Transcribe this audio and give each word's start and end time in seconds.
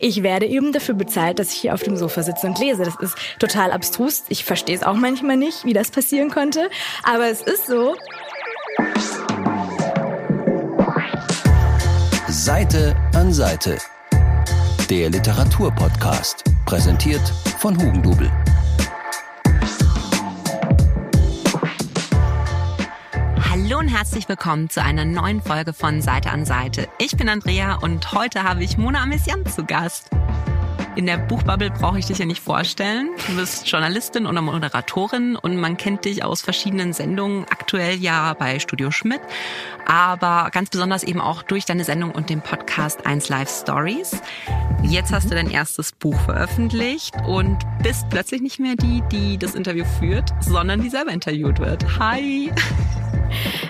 Ich 0.00 0.22
werde 0.22 0.46
eben 0.46 0.72
dafür 0.72 0.94
bezahlt, 0.94 1.38
dass 1.40 1.52
ich 1.52 1.60
hier 1.60 1.74
auf 1.74 1.82
dem 1.82 1.96
Sofa 1.96 2.22
sitze 2.22 2.46
und 2.46 2.58
lese. 2.58 2.84
Das 2.84 2.94
ist 3.00 3.16
total 3.40 3.72
abstrus. 3.72 4.22
Ich 4.28 4.44
verstehe 4.44 4.76
es 4.76 4.84
auch 4.84 4.94
manchmal 4.94 5.36
nicht, 5.36 5.64
wie 5.64 5.72
das 5.72 5.90
passieren 5.90 6.30
konnte. 6.30 6.70
Aber 7.02 7.26
es 7.26 7.42
ist 7.42 7.66
so. 7.66 7.96
Seite 12.28 12.94
an 13.14 13.32
Seite. 13.32 13.78
Der 14.88 15.10
Literaturpodcast. 15.10 16.44
Präsentiert 16.64 17.26
von 17.58 17.76
Hugendubel. 17.76 18.30
Und 23.78 23.86
herzlich 23.86 24.28
willkommen 24.28 24.68
zu 24.68 24.82
einer 24.82 25.04
neuen 25.04 25.40
Folge 25.40 25.72
von 25.72 26.02
Seite 26.02 26.30
an 26.30 26.44
Seite. 26.44 26.88
Ich 26.98 27.16
bin 27.16 27.28
Andrea 27.28 27.76
und 27.76 28.10
heute 28.10 28.42
habe 28.42 28.64
ich 28.64 28.76
Mona 28.76 29.04
Amesian 29.04 29.46
zu 29.46 29.64
Gast. 29.64 30.10
In 30.96 31.06
der 31.06 31.16
Buchbubble 31.16 31.70
brauche 31.70 31.96
ich 32.00 32.06
dich 32.06 32.18
ja 32.18 32.24
nicht 32.24 32.42
vorstellen. 32.42 33.10
Du 33.28 33.36
bist 33.36 33.68
Journalistin 33.70 34.26
oder 34.26 34.42
Moderatorin 34.42 35.36
und 35.36 35.58
man 35.58 35.76
kennt 35.76 36.06
dich 36.06 36.24
aus 36.24 36.42
verschiedenen 36.42 36.92
Sendungen, 36.92 37.44
aktuell 37.44 37.94
ja 38.00 38.34
bei 38.34 38.58
Studio 38.58 38.90
Schmidt, 38.90 39.20
aber 39.86 40.50
ganz 40.50 40.70
besonders 40.70 41.04
eben 41.04 41.20
auch 41.20 41.44
durch 41.44 41.64
deine 41.64 41.84
Sendung 41.84 42.10
und 42.10 42.30
den 42.30 42.40
Podcast 42.40 43.06
1 43.06 43.28
Live 43.28 43.48
Stories. 43.48 44.20
Jetzt 44.82 45.12
hast 45.12 45.30
du 45.30 45.36
dein 45.36 45.52
erstes 45.52 45.92
Buch 45.92 46.18
veröffentlicht 46.22 47.14
und 47.28 47.58
bist 47.84 48.08
plötzlich 48.10 48.40
nicht 48.40 48.58
mehr 48.58 48.74
die, 48.74 49.04
die 49.12 49.38
das 49.38 49.54
Interview 49.54 49.84
führt, 50.00 50.34
sondern 50.40 50.82
die 50.82 50.90
selber 50.90 51.12
interviewt 51.12 51.60
wird. 51.60 52.00
Hi! 52.00 52.50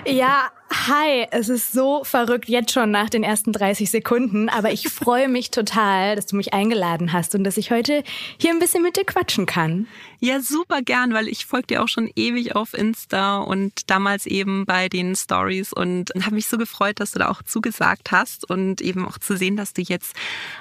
Ja, 0.05 0.49
hi. 0.71 1.27
Es 1.31 1.49
ist 1.49 1.71
so 1.71 2.03
verrückt 2.03 2.49
jetzt 2.49 2.71
schon 2.71 2.91
nach 2.91 3.09
den 3.09 3.23
ersten 3.23 3.53
30 3.53 3.89
Sekunden, 3.89 4.49
aber 4.49 4.71
ich 4.71 4.89
freue 4.89 5.27
mich 5.27 5.51
total, 5.51 6.15
dass 6.15 6.25
du 6.25 6.35
mich 6.35 6.53
eingeladen 6.53 7.13
hast 7.13 7.35
und 7.35 7.43
dass 7.43 7.57
ich 7.57 7.71
heute 7.71 8.03
hier 8.39 8.51
ein 8.51 8.59
bisschen 8.59 8.81
mit 8.81 8.97
dir 8.97 9.05
quatschen 9.05 9.45
kann. 9.45 9.87
Ja, 10.19 10.41
super 10.41 10.81
gern, 10.81 11.13
weil 11.13 11.27
ich 11.27 11.45
folge 11.45 11.67
dir 11.67 11.83
auch 11.83 11.87
schon 11.87 12.09
ewig 12.15 12.55
auf 12.55 12.73
Insta 12.73 13.37
und 13.37 13.89
damals 13.89 14.25
eben 14.25 14.65
bei 14.65 14.89
den 14.89 15.15
Stories 15.15 15.73
und 15.73 16.11
habe 16.21 16.35
mich 16.35 16.47
so 16.47 16.57
gefreut, 16.57 16.99
dass 16.99 17.11
du 17.11 17.19
da 17.19 17.29
auch 17.29 17.43
zugesagt 17.43 18.11
hast 18.11 18.49
und 18.49 18.81
eben 18.81 19.07
auch 19.07 19.17
zu 19.17 19.37
sehen, 19.37 19.57
dass 19.57 19.73
du 19.73 19.81
jetzt 19.81 20.15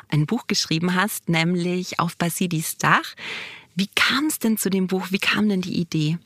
ein 0.09 0.27
Buch 0.27 0.47
geschrieben 0.47 0.95
hast, 0.95 1.29
nämlich 1.29 2.01
auf 2.01 2.17
Basilis 2.17 2.77
Dach. 2.77 3.15
Wie 3.75 3.89
kam 3.95 4.27
es 4.27 4.39
denn 4.39 4.59
zu 4.59 4.71
dem 4.71 4.89
Buch? 4.89 5.07
Wie 5.11 5.19
kam 5.19 5.49
denn 5.49 5.61
die 5.61 5.79
Idee? 5.81 6.19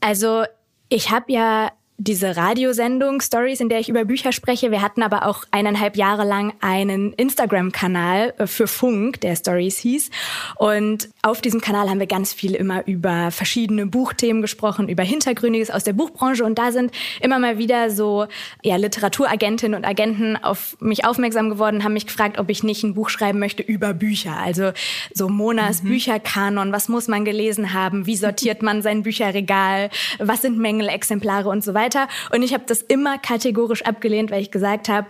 Also 0.00 0.44
ich 0.88 1.10
habe 1.10 1.32
ja 1.32 1.72
diese 2.00 2.36
Radiosendung 2.36 3.20
Stories, 3.20 3.58
in 3.58 3.68
der 3.68 3.80
ich 3.80 3.88
über 3.88 4.04
Bücher 4.04 4.30
spreche. 4.30 4.70
Wir 4.70 4.82
hatten 4.82 5.02
aber 5.02 5.26
auch 5.26 5.42
eineinhalb 5.50 5.96
Jahre 5.96 6.24
lang 6.24 6.52
einen 6.60 7.12
Instagram-Kanal 7.12 8.34
äh, 8.38 8.46
für 8.46 8.68
Funk, 8.68 9.20
der 9.20 9.34
Stories 9.34 9.78
hieß. 9.78 10.10
Und 10.56 11.08
auf 11.22 11.40
diesem 11.40 11.60
Kanal 11.60 11.90
haben 11.90 11.98
wir 11.98 12.06
ganz 12.06 12.32
viel 12.32 12.54
immer 12.54 12.86
über 12.86 13.32
verschiedene 13.32 13.84
Buchthemen 13.86 14.42
gesprochen, 14.42 14.88
über 14.88 15.02
Hintergründiges 15.02 15.72
aus 15.72 15.82
der 15.82 15.92
Buchbranche. 15.92 16.44
Und 16.44 16.56
da 16.56 16.70
sind 16.70 16.92
immer 17.20 17.40
mal 17.40 17.58
wieder 17.58 17.90
so 17.90 18.28
ja, 18.62 18.76
Literaturagentinnen 18.76 19.76
und 19.76 19.84
Agenten 19.84 20.36
auf 20.36 20.76
mich 20.78 21.04
aufmerksam 21.04 21.50
geworden, 21.50 21.82
haben 21.82 21.94
mich 21.94 22.06
gefragt, 22.06 22.38
ob 22.38 22.48
ich 22.48 22.62
nicht 22.62 22.84
ein 22.84 22.94
Buch 22.94 23.08
schreiben 23.08 23.40
möchte 23.40 23.64
über 23.64 23.92
Bücher. 23.92 24.36
Also 24.36 24.70
so 25.12 25.28
Monas 25.28 25.82
mhm. 25.82 25.88
Bücherkanon, 25.88 26.70
was 26.70 26.88
muss 26.88 27.08
man 27.08 27.24
gelesen 27.24 27.72
haben, 27.72 28.06
wie 28.06 28.16
sortiert 28.16 28.62
man 28.62 28.82
sein 28.82 29.02
Bücherregal, 29.02 29.90
was 30.20 30.42
sind 30.42 30.58
Mängelexemplare 30.58 31.48
und 31.48 31.64
so 31.64 31.74
weiter 31.74 31.87
weiter. 31.88 32.08
Und 32.32 32.42
ich 32.42 32.54
habe 32.54 32.64
das 32.66 32.82
immer 32.82 33.18
kategorisch 33.18 33.82
abgelehnt, 33.82 34.30
weil 34.30 34.42
ich 34.42 34.50
gesagt 34.50 34.88
habe, 34.88 35.08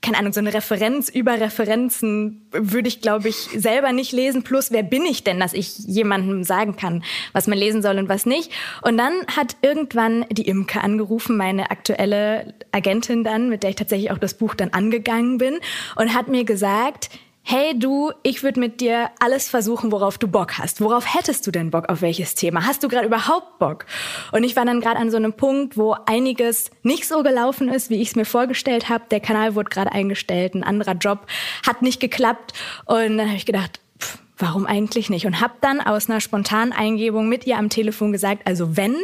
keine 0.00 0.18
Ahnung, 0.18 0.32
so 0.32 0.38
eine 0.38 0.54
Referenz 0.54 1.08
über 1.08 1.40
Referenzen 1.40 2.46
würde 2.52 2.86
ich, 2.86 3.00
glaube 3.00 3.28
ich, 3.28 3.34
selber 3.34 3.92
nicht 3.92 4.12
lesen. 4.12 4.44
Plus, 4.44 4.70
wer 4.70 4.84
bin 4.84 5.04
ich 5.04 5.24
denn, 5.24 5.40
dass 5.40 5.52
ich 5.52 5.76
jemandem 5.78 6.44
sagen 6.44 6.76
kann, 6.76 7.02
was 7.32 7.48
man 7.48 7.58
lesen 7.58 7.82
soll 7.82 7.98
und 7.98 8.08
was 8.08 8.24
nicht? 8.24 8.52
Und 8.82 8.96
dann 8.96 9.12
hat 9.36 9.56
irgendwann 9.60 10.24
die 10.30 10.46
Imke 10.46 10.82
angerufen, 10.82 11.36
meine 11.36 11.72
aktuelle 11.72 12.54
Agentin 12.70 13.24
dann, 13.24 13.48
mit 13.48 13.64
der 13.64 13.70
ich 13.70 13.76
tatsächlich 13.76 14.12
auch 14.12 14.18
das 14.18 14.34
Buch 14.34 14.54
dann 14.54 14.72
angegangen 14.72 15.36
bin, 15.36 15.58
und 15.96 16.14
hat 16.14 16.28
mir 16.28 16.44
gesagt, 16.44 17.10
hey 17.50 17.78
du, 17.78 18.12
ich 18.22 18.42
würde 18.42 18.60
mit 18.60 18.82
dir 18.82 19.08
alles 19.20 19.48
versuchen, 19.48 19.90
worauf 19.90 20.18
du 20.18 20.28
Bock 20.28 20.58
hast. 20.58 20.82
Worauf 20.82 21.14
hättest 21.14 21.46
du 21.46 21.50
denn 21.50 21.70
Bock 21.70 21.88
auf 21.88 22.02
welches 22.02 22.34
Thema? 22.34 22.66
Hast 22.66 22.82
du 22.82 22.88
gerade 22.88 23.06
überhaupt 23.06 23.58
Bock? 23.58 23.86
Und 24.32 24.44
ich 24.44 24.54
war 24.54 24.66
dann 24.66 24.82
gerade 24.82 24.98
an 24.98 25.10
so 25.10 25.16
einem 25.16 25.32
Punkt, 25.32 25.78
wo 25.78 25.96
einiges 26.04 26.70
nicht 26.82 27.08
so 27.08 27.22
gelaufen 27.22 27.70
ist, 27.70 27.88
wie 27.88 28.02
ich 28.02 28.08
es 28.08 28.16
mir 28.16 28.26
vorgestellt 28.26 28.90
habe. 28.90 29.04
Der 29.10 29.20
Kanal 29.20 29.54
wurde 29.54 29.70
gerade 29.70 29.92
eingestellt, 29.92 30.54
ein 30.54 30.62
anderer 30.62 30.92
Job 30.92 31.20
hat 31.66 31.80
nicht 31.80 32.00
geklappt 32.00 32.52
und 32.84 33.16
dann 33.16 33.28
habe 33.28 33.38
ich 33.38 33.46
gedacht, 33.46 33.80
pff, 33.98 34.18
warum 34.36 34.66
eigentlich 34.66 35.08
nicht? 35.08 35.24
Und 35.24 35.40
habe 35.40 35.54
dann 35.62 35.80
aus 35.80 36.10
einer 36.10 36.20
spontanen 36.20 36.74
Eingebung 36.74 37.30
mit 37.30 37.46
ihr 37.46 37.56
am 37.56 37.70
Telefon 37.70 38.12
gesagt, 38.12 38.42
also 38.46 38.76
wenn, 38.76 38.94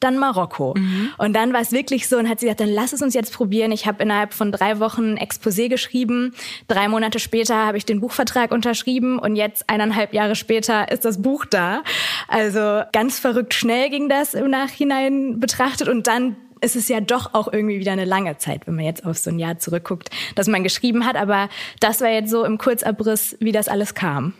dann 0.00 0.18
Marokko. 0.18 0.74
Mhm. 0.76 1.10
Und 1.18 1.34
dann 1.34 1.52
war 1.52 1.60
es 1.60 1.72
wirklich 1.72 2.08
so 2.08 2.18
und 2.18 2.28
hat 2.28 2.40
sie 2.40 2.46
gesagt, 2.46 2.60
dann 2.60 2.68
lass 2.68 2.92
es 2.92 3.02
uns 3.02 3.14
jetzt 3.14 3.32
probieren. 3.32 3.72
Ich 3.72 3.86
habe 3.86 4.02
innerhalb 4.02 4.34
von 4.34 4.52
drei 4.52 4.78
Wochen 4.78 5.14
ein 5.14 5.18
Exposé 5.18 5.68
geschrieben. 5.68 6.34
Drei 6.68 6.88
Monate 6.88 7.18
später 7.18 7.66
habe 7.66 7.78
ich 7.78 7.86
den 7.86 8.00
Buchvertrag 8.00 8.52
unterschrieben 8.52 9.18
und 9.18 9.36
jetzt 9.36 9.68
eineinhalb 9.68 10.12
Jahre 10.12 10.34
später 10.34 10.90
ist 10.90 11.04
das 11.04 11.22
Buch 11.22 11.44
da. 11.46 11.82
Also 12.28 12.82
ganz 12.92 13.18
verrückt 13.18 13.54
schnell 13.54 13.90
ging 13.90 14.08
das 14.08 14.34
im 14.34 14.50
Nachhinein 14.50 15.40
betrachtet 15.40 15.88
und 15.88 16.06
dann 16.06 16.36
ist 16.60 16.76
es 16.76 16.88
ja 16.88 17.00
doch 17.00 17.34
auch 17.34 17.52
irgendwie 17.52 17.78
wieder 17.78 17.92
eine 17.92 18.06
lange 18.06 18.38
Zeit, 18.38 18.66
wenn 18.66 18.74
man 18.74 18.84
jetzt 18.84 19.04
auf 19.04 19.18
so 19.18 19.30
ein 19.30 19.38
Jahr 19.38 19.58
zurückguckt, 19.58 20.10
dass 20.34 20.48
man 20.48 20.62
geschrieben 20.62 21.04
hat. 21.06 21.16
Aber 21.16 21.48
das 21.80 22.00
war 22.00 22.08
jetzt 22.08 22.30
so 22.30 22.44
im 22.44 22.58
Kurzabriss, 22.58 23.36
wie 23.40 23.52
das 23.52 23.68
alles 23.68 23.94
kam. 23.94 24.32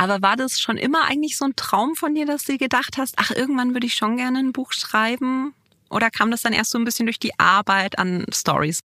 Aber 0.00 0.22
war 0.22 0.34
das 0.34 0.58
schon 0.58 0.78
immer 0.78 1.04
eigentlich 1.04 1.36
so 1.36 1.44
ein 1.44 1.56
Traum 1.56 1.94
von 1.94 2.14
dir, 2.14 2.24
dass 2.24 2.44
du 2.44 2.56
gedacht 2.56 2.96
hast, 2.96 3.16
ach, 3.18 3.32
irgendwann 3.32 3.74
würde 3.74 3.86
ich 3.86 3.92
schon 3.92 4.16
gerne 4.16 4.38
ein 4.38 4.52
Buch 4.52 4.72
schreiben? 4.72 5.52
Oder 5.90 6.08
kam 6.08 6.30
das 6.30 6.40
dann 6.40 6.54
erst 6.54 6.70
so 6.70 6.78
ein 6.78 6.86
bisschen 6.86 7.04
durch 7.04 7.18
die 7.18 7.38
Arbeit 7.38 7.98
an 7.98 8.24
Stories? 8.32 8.80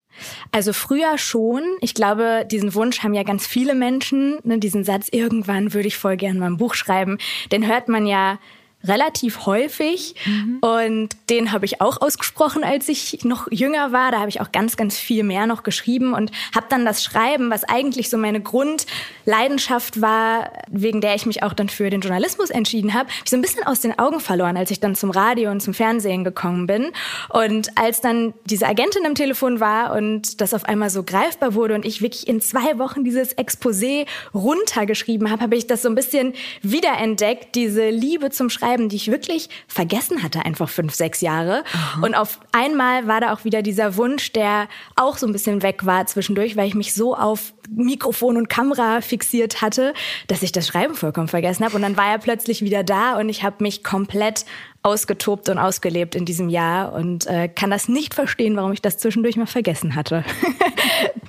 Also 0.51 0.73
früher 0.73 1.17
schon. 1.17 1.63
Ich 1.81 1.95
glaube, 1.95 2.45
diesen 2.51 2.75
Wunsch 2.75 3.05
haben 3.05 3.15
ja 3.15 3.23
ganz 3.23 3.47
viele 3.47 3.77
Menschen. 3.77 4.41
Ne, 4.43 4.59
diesen 4.59 4.83
Satz, 4.83 5.07
irgendwann 5.13 5.73
würde 5.73 5.87
ich 5.87 5.97
voll 5.97 6.17
gerne 6.17 6.41
mal 6.41 6.47
ein 6.47 6.57
Buch 6.57 6.75
schreiben. 6.75 7.19
Den 7.53 7.65
hört 7.65 7.89
man 7.89 8.07
ja 8.07 8.41
relativ 8.85 9.47
häufig 9.47 10.15
mhm. 10.27 10.59
und 10.61 11.09
den 11.31 11.53
habe 11.53 11.65
ich 11.65 11.81
auch 11.81 12.01
ausgesprochen, 12.01 12.65
als 12.65 12.89
ich 12.89 13.25
noch 13.25 13.51
jünger 13.51 13.93
war. 13.93 14.13
Da 14.13 14.21
habe 14.21 14.29
ich 14.29 14.41
auch 14.41 14.53
ganz, 14.53 14.77
ganz 14.77 14.99
viel 14.99 15.25
mehr 15.25 15.47
noch 15.47 15.63
geschrieben 15.63 16.13
und 16.13 16.31
habe 16.55 16.67
dann 16.69 16.85
das 16.85 17.03
Schreiben, 17.03 17.51
was 17.51 17.65
eigentlich 17.65 18.11
so 18.11 18.19
meine 18.19 18.41
Grundleidenschaft 18.41 20.01
war, 20.01 20.53
wegen 20.69 21.01
der 21.01 21.15
ich 21.15 21.27
mich 21.27 21.43
auch 21.43 21.55
dann 21.55 21.69
für 21.69 21.89
den 21.91 22.01
Journalismus 22.01 22.51
entschieden 22.51 22.95
habe, 22.95 23.09
so 23.25 23.37
ein 23.37 23.43
bisschen 23.43 23.65
aus 23.67 23.81
den 23.81 23.99
Augen 23.99 24.21
verloren, 24.21 24.57
als 24.57 24.71
ich 24.71 24.81
dann 24.81 24.95
zum 24.95 25.11
Radio 25.11 25.51
und 25.51 25.61
zum 25.61 25.75
Fernsehen 25.75 26.25
gekommen 26.25 26.67
bin. 26.67 26.93
Und 27.31 27.77
als 27.79 28.01
dann 28.01 28.35
diese 28.45 28.67
Agentin 28.67 29.07
am 29.07 29.15
Telefon 29.15 29.61
war 29.61 29.95
und 29.95 30.41
das 30.41 30.55
auf 30.55 30.65
einmal 30.65 30.91
so 30.91 31.03
greifbar 31.03 31.55
wurde 31.55 31.75
und 31.75 31.85
ich 31.85 32.03
wirklich 32.03 32.29
in 32.29 32.41
zwei 32.41 32.79
Wochen 32.79 33.05
dieses 33.05 33.37
Exposé 33.37 34.07
runtergeschrieben 34.35 35.31
habe, 35.31 35.43
habe 35.43 35.57
ich 35.57 35.67
das 35.67 35.83
so 35.83 35.89
ein 35.89 35.95
bisschen 35.95 36.35
wiederentdeckt, 36.63 37.55
diese 37.55 37.89
Liebe 37.89 38.31
zum 38.31 38.51
Schreiben 38.51 38.74
schreiben, 38.75 38.89
die 38.89 38.97
ich 38.97 39.11
wirklich 39.11 39.49
vergessen 39.69 40.23
hatte, 40.23 40.45
einfach 40.45 40.69
fünf, 40.69 40.95
sechs 40.95 41.21
Jahre. 41.21 41.65
Mhm. 41.97 42.03
Und 42.05 42.15
auf 42.15 42.41
einmal 42.53 43.07
war 43.07 43.21
da 43.21 43.33
auch 43.33 43.45
wieder 43.45 43.63
dieser 43.63 43.97
Wunsch, 43.97 44.33
der 44.33 44.69
auch 44.97 45.17
so 45.17 45.27
ein 45.27 45.33
bisschen 45.33 45.63
weg 45.63 45.87
war 45.87 46.07
zwischendurch, 46.07 46.57
weil 46.57 46.67
ich 46.67 46.75
mich 46.75 46.95
so 46.95 47.17
auf 47.17 47.55
Mikrofon 47.71 48.37
und 48.37 48.49
Kamera 48.49 49.01
fixiert 49.01 49.63
hatte, 49.63 49.95
dass 50.27 50.43
ich 50.43 50.53
das 50.53 50.67
Schreiben 50.67 50.95
vollkommen 50.95 51.29
vergessen 51.29 51.65
habe. 51.65 51.77
Und 51.77 51.83
dann 51.83 51.97
war 51.97 52.11
er 52.11 52.19
plötzlich 52.19 52.63
wieder 52.63 52.85
da 52.85 53.19
und 53.19 53.29
ich 53.29 53.43
habe 53.43 53.57
mich 53.61 53.85
komplett 53.85 54.45
ausgetobt 54.83 55.49
und 55.49 55.59
ausgelebt 55.59 56.15
in 56.15 56.27
diesem 56.27 56.51
Jahr 56.51 56.93
und 56.93 57.27
äh, 57.27 57.49
kann 57.49 57.71
das 57.71 57.89
nicht 57.89 58.13
verstehen, 58.13 58.57
warum 58.57 58.73
ich 58.73 58.83
das 58.83 58.99
zwischendurch 58.99 59.37
mal 59.37 59.47
vergessen 59.47 59.95
hatte. 59.95 60.25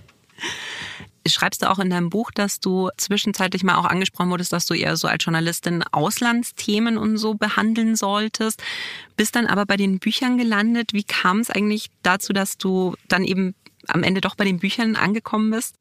schreibst 1.28 1.62
du 1.62 1.70
auch 1.70 1.80
in 1.80 1.90
deinem 1.90 2.10
Buch, 2.10 2.32
dass 2.32 2.60
du 2.60 2.90
zwischenzeitlich 2.98 3.64
mal 3.64 3.76
auch 3.76 3.86
angesprochen 3.86 4.30
wurdest, 4.30 4.54
dass 4.54 4.66
du 4.66 4.74
eher 4.74 4.96
so 4.98 5.08
als 5.08 5.24
Journalistin 5.24 5.84
Auslandsthemen 5.92 6.98
und 6.98 7.18
so 7.18 7.34
behandeln 7.34 7.96
solltest, 7.96 8.62
bist 9.18 9.36
dann 9.36 9.48
aber 9.48 9.66
bei 9.66 9.78
den 9.78 10.00
Büchern 10.00 10.38
gelandet. 10.38 10.94
Wie 10.94 11.04
kam 11.04 11.40
es 11.40 11.50
eigentlich 11.50 11.90
dazu, 12.04 12.34
dass 12.34 12.58
du 12.58 12.96
dann 13.08 13.24
eben 13.24 13.56
am 13.88 14.04
Ende 14.04 14.22
doch 14.22 14.36
bei 14.36 14.46
den 14.46 14.60
Büchern 14.60 14.96
angekommen 14.96 15.52
bist? 15.52 15.76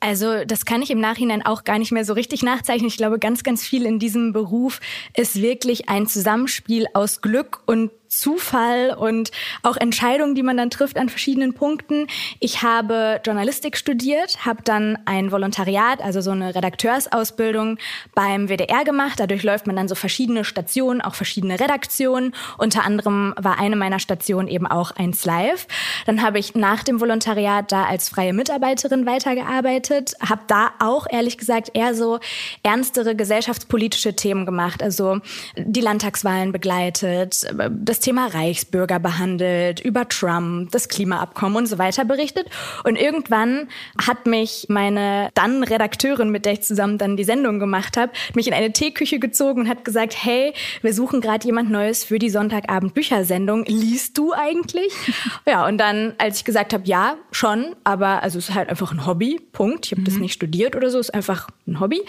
Also 0.00 0.44
das 0.44 0.64
kann 0.64 0.80
ich 0.80 0.90
im 0.90 1.00
Nachhinein 1.00 1.44
auch 1.44 1.64
gar 1.64 1.78
nicht 1.78 1.90
mehr 1.90 2.04
so 2.04 2.12
richtig 2.12 2.44
nachzeichnen. 2.44 2.86
Ich 2.86 2.96
glaube, 2.96 3.18
ganz, 3.18 3.42
ganz 3.42 3.64
viel 3.64 3.84
in 3.84 3.98
diesem 3.98 4.32
Beruf 4.32 4.80
ist 5.16 5.42
wirklich 5.42 5.88
ein 5.88 6.06
Zusammenspiel 6.06 6.86
aus 6.94 7.20
Glück 7.20 7.62
und 7.66 7.90
Zufall 8.08 8.94
und 8.98 9.30
auch 9.62 9.76
Entscheidungen, 9.76 10.34
die 10.34 10.42
man 10.42 10.56
dann 10.56 10.70
trifft 10.70 10.98
an 10.98 11.08
verschiedenen 11.08 11.54
Punkten. 11.54 12.06
Ich 12.40 12.62
habe 12.62 13.20
Journalistik 13.24 13.76
studiert, 13.76 14.44
habe 14.44 14.62
dann 14.62 14.98
ein 15.04 15.30
Volontariat, 15.30 16.02
also 16.02 16.20
so 16.20 16.30
eine 16.30 16.54
Redakteursausbildung 16.54 17.78
beim 18.14 18.48
WDR 18.48 18.84
gemacht. 18.84 19.20
Dadurch 19.20 19.42
läuft 19.42 19.66
man 19.66 19.76
dann 19.76 19.88
so 19.88 19.94
verschiedene 19.94 20.44
Stationen, 20.44 21.00
auch 21.00 21.14
verschiedene 21.14 21.60
Redaktionen. 21.60 22.34
Unter 22.56 22.84
anderem 22.84 23.34
war 23.36 23.58
eine 23.58 23.76
meiner 23.76 23.98
Stationen 23.98 24.48
eben 24.48 24.66
auch 24.66 24.90
eins 24.92 25.24
live. 25.24 25.66
Dann 26.06 26.22
habe 26.22 26.38
ich 26.38 26.54
nach 26.54 26.82
dem 26.82 27.00
Volontariat 27.00 27.70
da 27.70 27.84
als 27.84 28.08
freie 28.08 28.32
Mitarbeiterin 28.32 29.06
weitergearbeitet, 29.06 30.14
habe 30.20 30.42
da 30.46 30.70
auch 30.78 31.06
ehrlich 31.10 31.38
gesagt 31.38 31.70
eher 31.74 31.94
so 31.94 32.20
ernstere 32.62 33.14
gesellschaftspolitische 33.14 34.14
Themen 34.16 34.46
gemacht, 34.46 34.82
also 34.82 35.20
die 35.56 35.80
Landtagswahlen 35.80 36.52
begleitet, 36.52 37.46
das 37.70 37.97
Thema 38.00 38.26
Reichsbürger 38.26 38.98
behandelt, 38.98 39.80
über 39.80 40.08
Trump, 40.08 40.70
das 40.70 40.88
Klimaabkommen 40.88 41.56
und 41.56 41.66
so 41.66 41.78
weiter 41.78 42.04
berichtet. 42.04 42.48
Und 42.84 42.96
irgendwann 42.96 43.68
hat 44.06 44.26
mich 44.26 44.66
meine 44.68 45.30
dann 45.34 45.62
Redakteurin, 45.62 46.30
mit 46.30 46.44
der 46.44 46.54
ich 46.54 46.62
zusammen 46.62 46.98
dann 46.98 47.16
die 47.16 47.24
Sendung 47.24 47.58
gemacht 47.58 47.96
habe, 47.96 48.12
mich 48.34 48.46
in 48.46 48.54
eine 48.54 48.72
Teeküche 48.72 49.18
gezogen 49.18 49.62
und 49.62 49.68
hat 49.68 49.84
gesagt, 49.84 50.16
hey, 50.22 50.52
wir 50.82 50.94
suchen 50.94 51.20
gerade 51.20 51.46
jemand 51.46 51.70
Neues 51.70 52.04
für 52.04 52.18
die 52.18 52.30
Sonntagabend 52.30 52.94
Büchersendung. 52.94 53.64
Liest 53.66 54.16
du 54.18 54.32
eigentlich? 54.32 54.92
ja, 55.46 55.66
und 55.66 55.78
dann, 55.78 56.14
als 56.18 56.38
ich 56.38 56.44
gesagt 56.44 56.72
habe, 56.72 56.84
ja, 56.86 57.16
schon, 57.32 57.74
aber 57.84 58.22
also 58.22 58.38
es 58.38 58.50
ist 58.50 58.54
halt 58.54 58.68
einfach 58.68 58.92
ein 58.92 59.06
Hobby, 59.06 59.40
Punkt. 59.52 59.86
Ich 59.86 59.92
habe 59.92 60.02
mhm. 60.02 60.06
das 60.06 60.14
nicht 60.16 60.34
studiert 60.34 60.76
oder 60.76 60.90
so, 60.90 60.98
ist 60.98 61.14
einfach 61.14 61.48
ein 61.66 61.80
Hobby. 61.80 62.02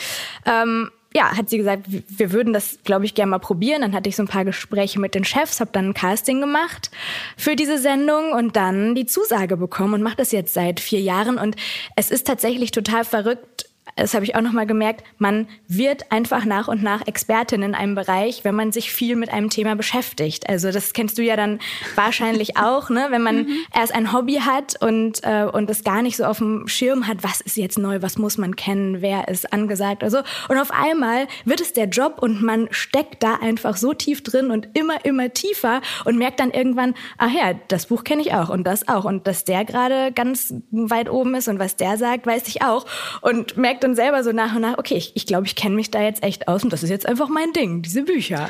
Ähm, 0.46 0.90
ja, 1.14 1.36
hat 1.36 1.50
sie 1.50 1.58
gesagt, 1.58 1.86
wir 1.88 2.32
würden 2.32 2.54
das, 2.54 2.78
glaube 2.84 3.06
ich, 3.06 3.16
gerne 3.16 3.32
mal 3.32 3.40
probieren. 3.40 3.82
Dann 3.82 3.94
hatte 3.94 4.10
ich 4.10 4.16
so 4.16 4.24
ein 4.24 4.28
paar 4.28 4.46
Gespräche 4.46 5.00
mit 5.00 5.16
den 5.16 5.24
Chefs, 5.24 5.60
habe 5.60 5.72
dann 5.74 5.90
ein 5.90 5.94
Casting 5.94 6.40
gemacht 6.40 6.92
für 7.36 7.56
diese 7.56 7.80
Sendung 7.80 8.32
und 8.32 8.56
dann 8.56 8.94
die 8.94 9.08
Zusage 9.08 9.58
bekommen 9.58 9.96
und 9.96 10.04
mache 10.04 10.18
das 10.18 10.32
jetzt 10.32 10.54
seit 10.54 10.80
vier 10.80 11.02
Jahren. 11.02 11.40
Und 11.40 11.56
es 11.96 12.12
ist 12.12 12.28
tatsächlich 12.28 12.72
total 12.72 13.06
verrückt, 13.06 13.69
das 13.96 14.14
habe 14.14 14.26
ich 14.26 14.36
auch 14.36 14.42
nochmal 14.42 14.66
gemerkt, 14.66 15.04
man 15.18 15.48
wird 15.68 16.12
einfach 16.12 16.46
nach 16.46 16.68
und 16.68 16.84
nach 16.84 17.06
Expertin 17.08 17.62
in 17.62 17.76
einem 17.76 17.96
Bereich, 17.96 18.44
wenn 18.44 18.56
man 18.56 18.72
sich 18.72 18.92
viel 18.92 19.16
mit 19.16 19.32
einem 19.32 19.50
Thema 19.50 19.76
beschäftigt. 19.76 20.50
Also 20.50 20.72
das 20.72 20.94
kennst 20.94 21.18
du 21.18 21.22
ja 21.22 21.36
dann 21.36 21.60
wahrscheinlich 21.96 22.58
auch, 22.58 22.90
ne? 22.90 23.08
wenn 23.10 23.22
man 23.22 23.44
mhm. 23.44 23.58
erst 23.74 23.94
ein 23.94 24.14
Hobby 24.14 24.36
hat 24.36 24.82
und, 24.82 25.24
äh, 25.24 25.46
und 25.52 25.70
das 25.70 25.84
gar 25.84 26.02
nicht 26.02 26.18
so 26.18 26.26
auf 26.26 26.38
dem 26.38 26.68
Schirm 26.68 27.08
hat, 27.08 27.24
was 27.24 27.42
ist 27.42 27.58
jetzt 27.58 27.78
neu, 27.78 28.02
was 28.02 28.18
muss 28.18 28.38
man 28.38 28.56
kennen, 28.56 29.02
wer 29.02 29.28
ist 29.28 29.52
angesagt 29.54 30.04
oder 30.04 30.12
so. 30.12 30.18
Und 30.48 30.58
auf 30.58 30.72
einmal 30.72 31.28
wird 31.46 31.62
es 31.62 31.74
der 31.74 31.86
Job 31.86 32.18
und 32.22 32.42
man 32.42 32.68
steckt 32.72 33.24
da 33.24 33.36
einfach 33.36 33.78
so 33.78 33.94
tief 33.94 34.24
drin 34.24 34.52
und 34.52 34.70
immer, 34.74 35.04
immer 35.06 35.32
tiefer 35.34 35.82
und 36.06 36.18
merkt 36.18 36.40
dann 36.40 36.52
irgendwann, 36.52 36.96
ach 37.18 37.32
ja, 37.32 37.54
das 37.68 37.88
Buch 37.88 38.04
kenne 38.04 38.22
ich 38.22 38.34
auch 38.34 38.50
und 38.50 38.66
das 38.66 38.88
auch. 38.88 39.06
Und 39.06 39.28
dass 39.28 39.44
der 39.44 39.66
gerade 39.66 40.12
ganz 40.12 40.54
weit 40.72 41.10
oben 41.10 41.36
ist 41.36 41.48
und 41.48 41.60
was 41.60 41.76
der 41.76 41.98
sagt, 41.98 42.26
weiß 42.26 42.48
ich 42.48 42.62
auch. 42.62 42.86
Und 43.22 43.58
merkt 43.58 43.79
dann 43.84 43.90
dann 43.90 43.96
selber 43.96 44.24
so 44.24 44.32
nach 44.32 44.56
und 44.56 44.62
nach, 44.62 44.78
okay, 44.78 44.96
ich, 44.96 45.16
ich 45.16 45.26
glaube, 45.26 45.48
ich 45.48 45.56
kenne 45.56 45.76
mich 45.76 45.92
da 45.92 46.02
jetzt 46.02 46.24
echt 46.24 46.48
aus 46.48 46.64
und 46.64 46.72
das 46.72 46.84
ist 46.84 46.90
jetzt 46.90 47.06
einfach 47.06 47.30
mein 47.30 47.52
Ding, 47.54 47.82
diese 47.82 48.04
Bücher. 48.04 48.50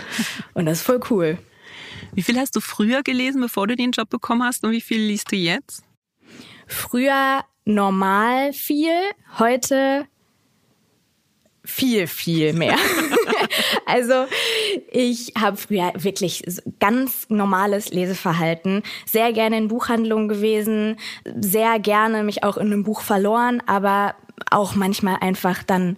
Und 0.54 0.66
das 0.66 0.80
ist 0.80 0.86
voll 0.86 1.00
cool. 1.10 1.38
Wie 2.14 2.24
viel 2.24 2.38
hast 2.40 2.56
du 2.56 2.60
früher 2.60 3.04
gelesen, 3.04 3.42
bevor 3.42 3.68
du 3.68 3.76
den 3.76 3.92
Job 3.92 4.10
bekommen 4.10 4.44
hast 4.44 4.64
und 4.64 4.72
wie 4.72 4.82
viel 4.82 5.02
liest 5.02 5.32
du 5.32 5.36
jetzt? 5.36 5.84
Früher 6.68 7.44
normal 7.66 8.54
viel, 8.54 8.94
heute 9.38 10.08
viel, 11.64 12.08
viel 12.08 12.54
mehr. 12.54 12.78
also 13.86 14.26
ich 14.92 15.34
habe 15.40 15.58
früher 15.58 15.94
wirklich 15.96 16.44
ganz 16.80 17.28
normales 17.30 17.92
Leseverhalten, 17.92 18.82
sehr 19.06 19.34
gerne 19.34 19.58
in 19.58 19.68
Buchhandlungen 19.68 20.28
gewesen, 20.28 20.98
sehr 21.40 21.80
gerne 21.80 22.24
mich 22.24 22.44
auch 22.44 22.58
in 22.58 22.68
einem 22.68 22.84
Buch 22.84 23.02
verloren, 23.02 23.62
aber 23.68 24.16
auch 24.50 24.76
manchmal 24.76 25.18
einfach 25.22 25.64
dann 25.64 25.98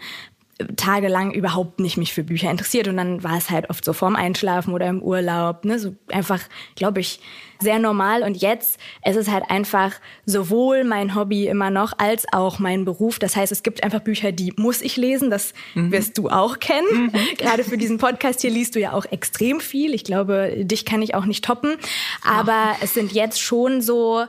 tagelang 0.75 1.31
überhaupt 1.31 1.79
nicht 1.79 1.97
mich 1.97 2.13
für 2.13 2.23
Bücher 2.23 2.51
interessiert 2.51 2.87
und 2.87 2.97
dann 2.97 3.23
war 3.23 3.37
es 3.37 3.49
halt 3.49 3.69
oft 3.69 3.83
so 3.83 3.93
vorm 3.93 4.15
Einschlafen 4.15 4.73
oder 4.73 4.87
im 4.87 5.01
Urlaub, 5.01 5.65
ne, 5.65 5.79
so 5.79 5.95
einfach, 6.11 6.41
glaube 6.75 6.99
ich, 6.99 7.19
sehr 7.59 7.77
normal 7.79 8.23
und 8.23 8.37
jetzt 8.37 8.79
es 9.03 9.15
ist 9.15 9.29
halt 9.29 9.43
einfach 9.49 9.93
sowohl 10.25 10.83
mein 10.83 11.13
Hobby 11.13 11.47
immer 11.47 11.69
noch 11.69 11.93
als 11.99 12.25
auch 12.33 12.57
mein 12.57 12.85
Beruf. 12.85 13.19
Das 13.19 13.35
heißt, 13.35 13.51
es 13.51 13.61
gibt 13.61 13.83
einfach 13.83 13.99
Bücher, 13.99 14.31
die 14.31 14.53
muss 14.57 14.81
ich 14.81 14.97
lesen, 14.97 15.29
das 15.29 15.53
mhm. 15.75 15.91
wirst 15.91 16.17
du 16.17 16.29
auch 16.29 16.59
kennen. 16.59 17.11
Mhm. 17.11 17.11
Gerade 17.37 17.63
für 17.63 17.77
diesen 17.77 17.99
Podcast 17.99 18.41
hier 18.41 18.49
liest 18.49 18.75
du 18.75 18.79
ja 18.79 18.93
auch 18.93 19.05
extrem 19.05 19.59
viel. 19.59 19.93
Ich 19.93 20.03
glaube, 20.03 20.53
dich 20.57 20.85
kann 20.85 21.03
ich 21.03 21.13
auch 21.13 21.25
nicht 21.25 21.45
toppen, 21.45 21.75
aber 22.23 22.71
oh. 22.73 22.77
es 22.81 22.93
sind 22.95 23.11
jetzt 23.11 23.41
schon 23.41 23.81
so 23.81 24.25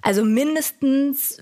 also 0.00 0.24
mindestens 0.24 1.38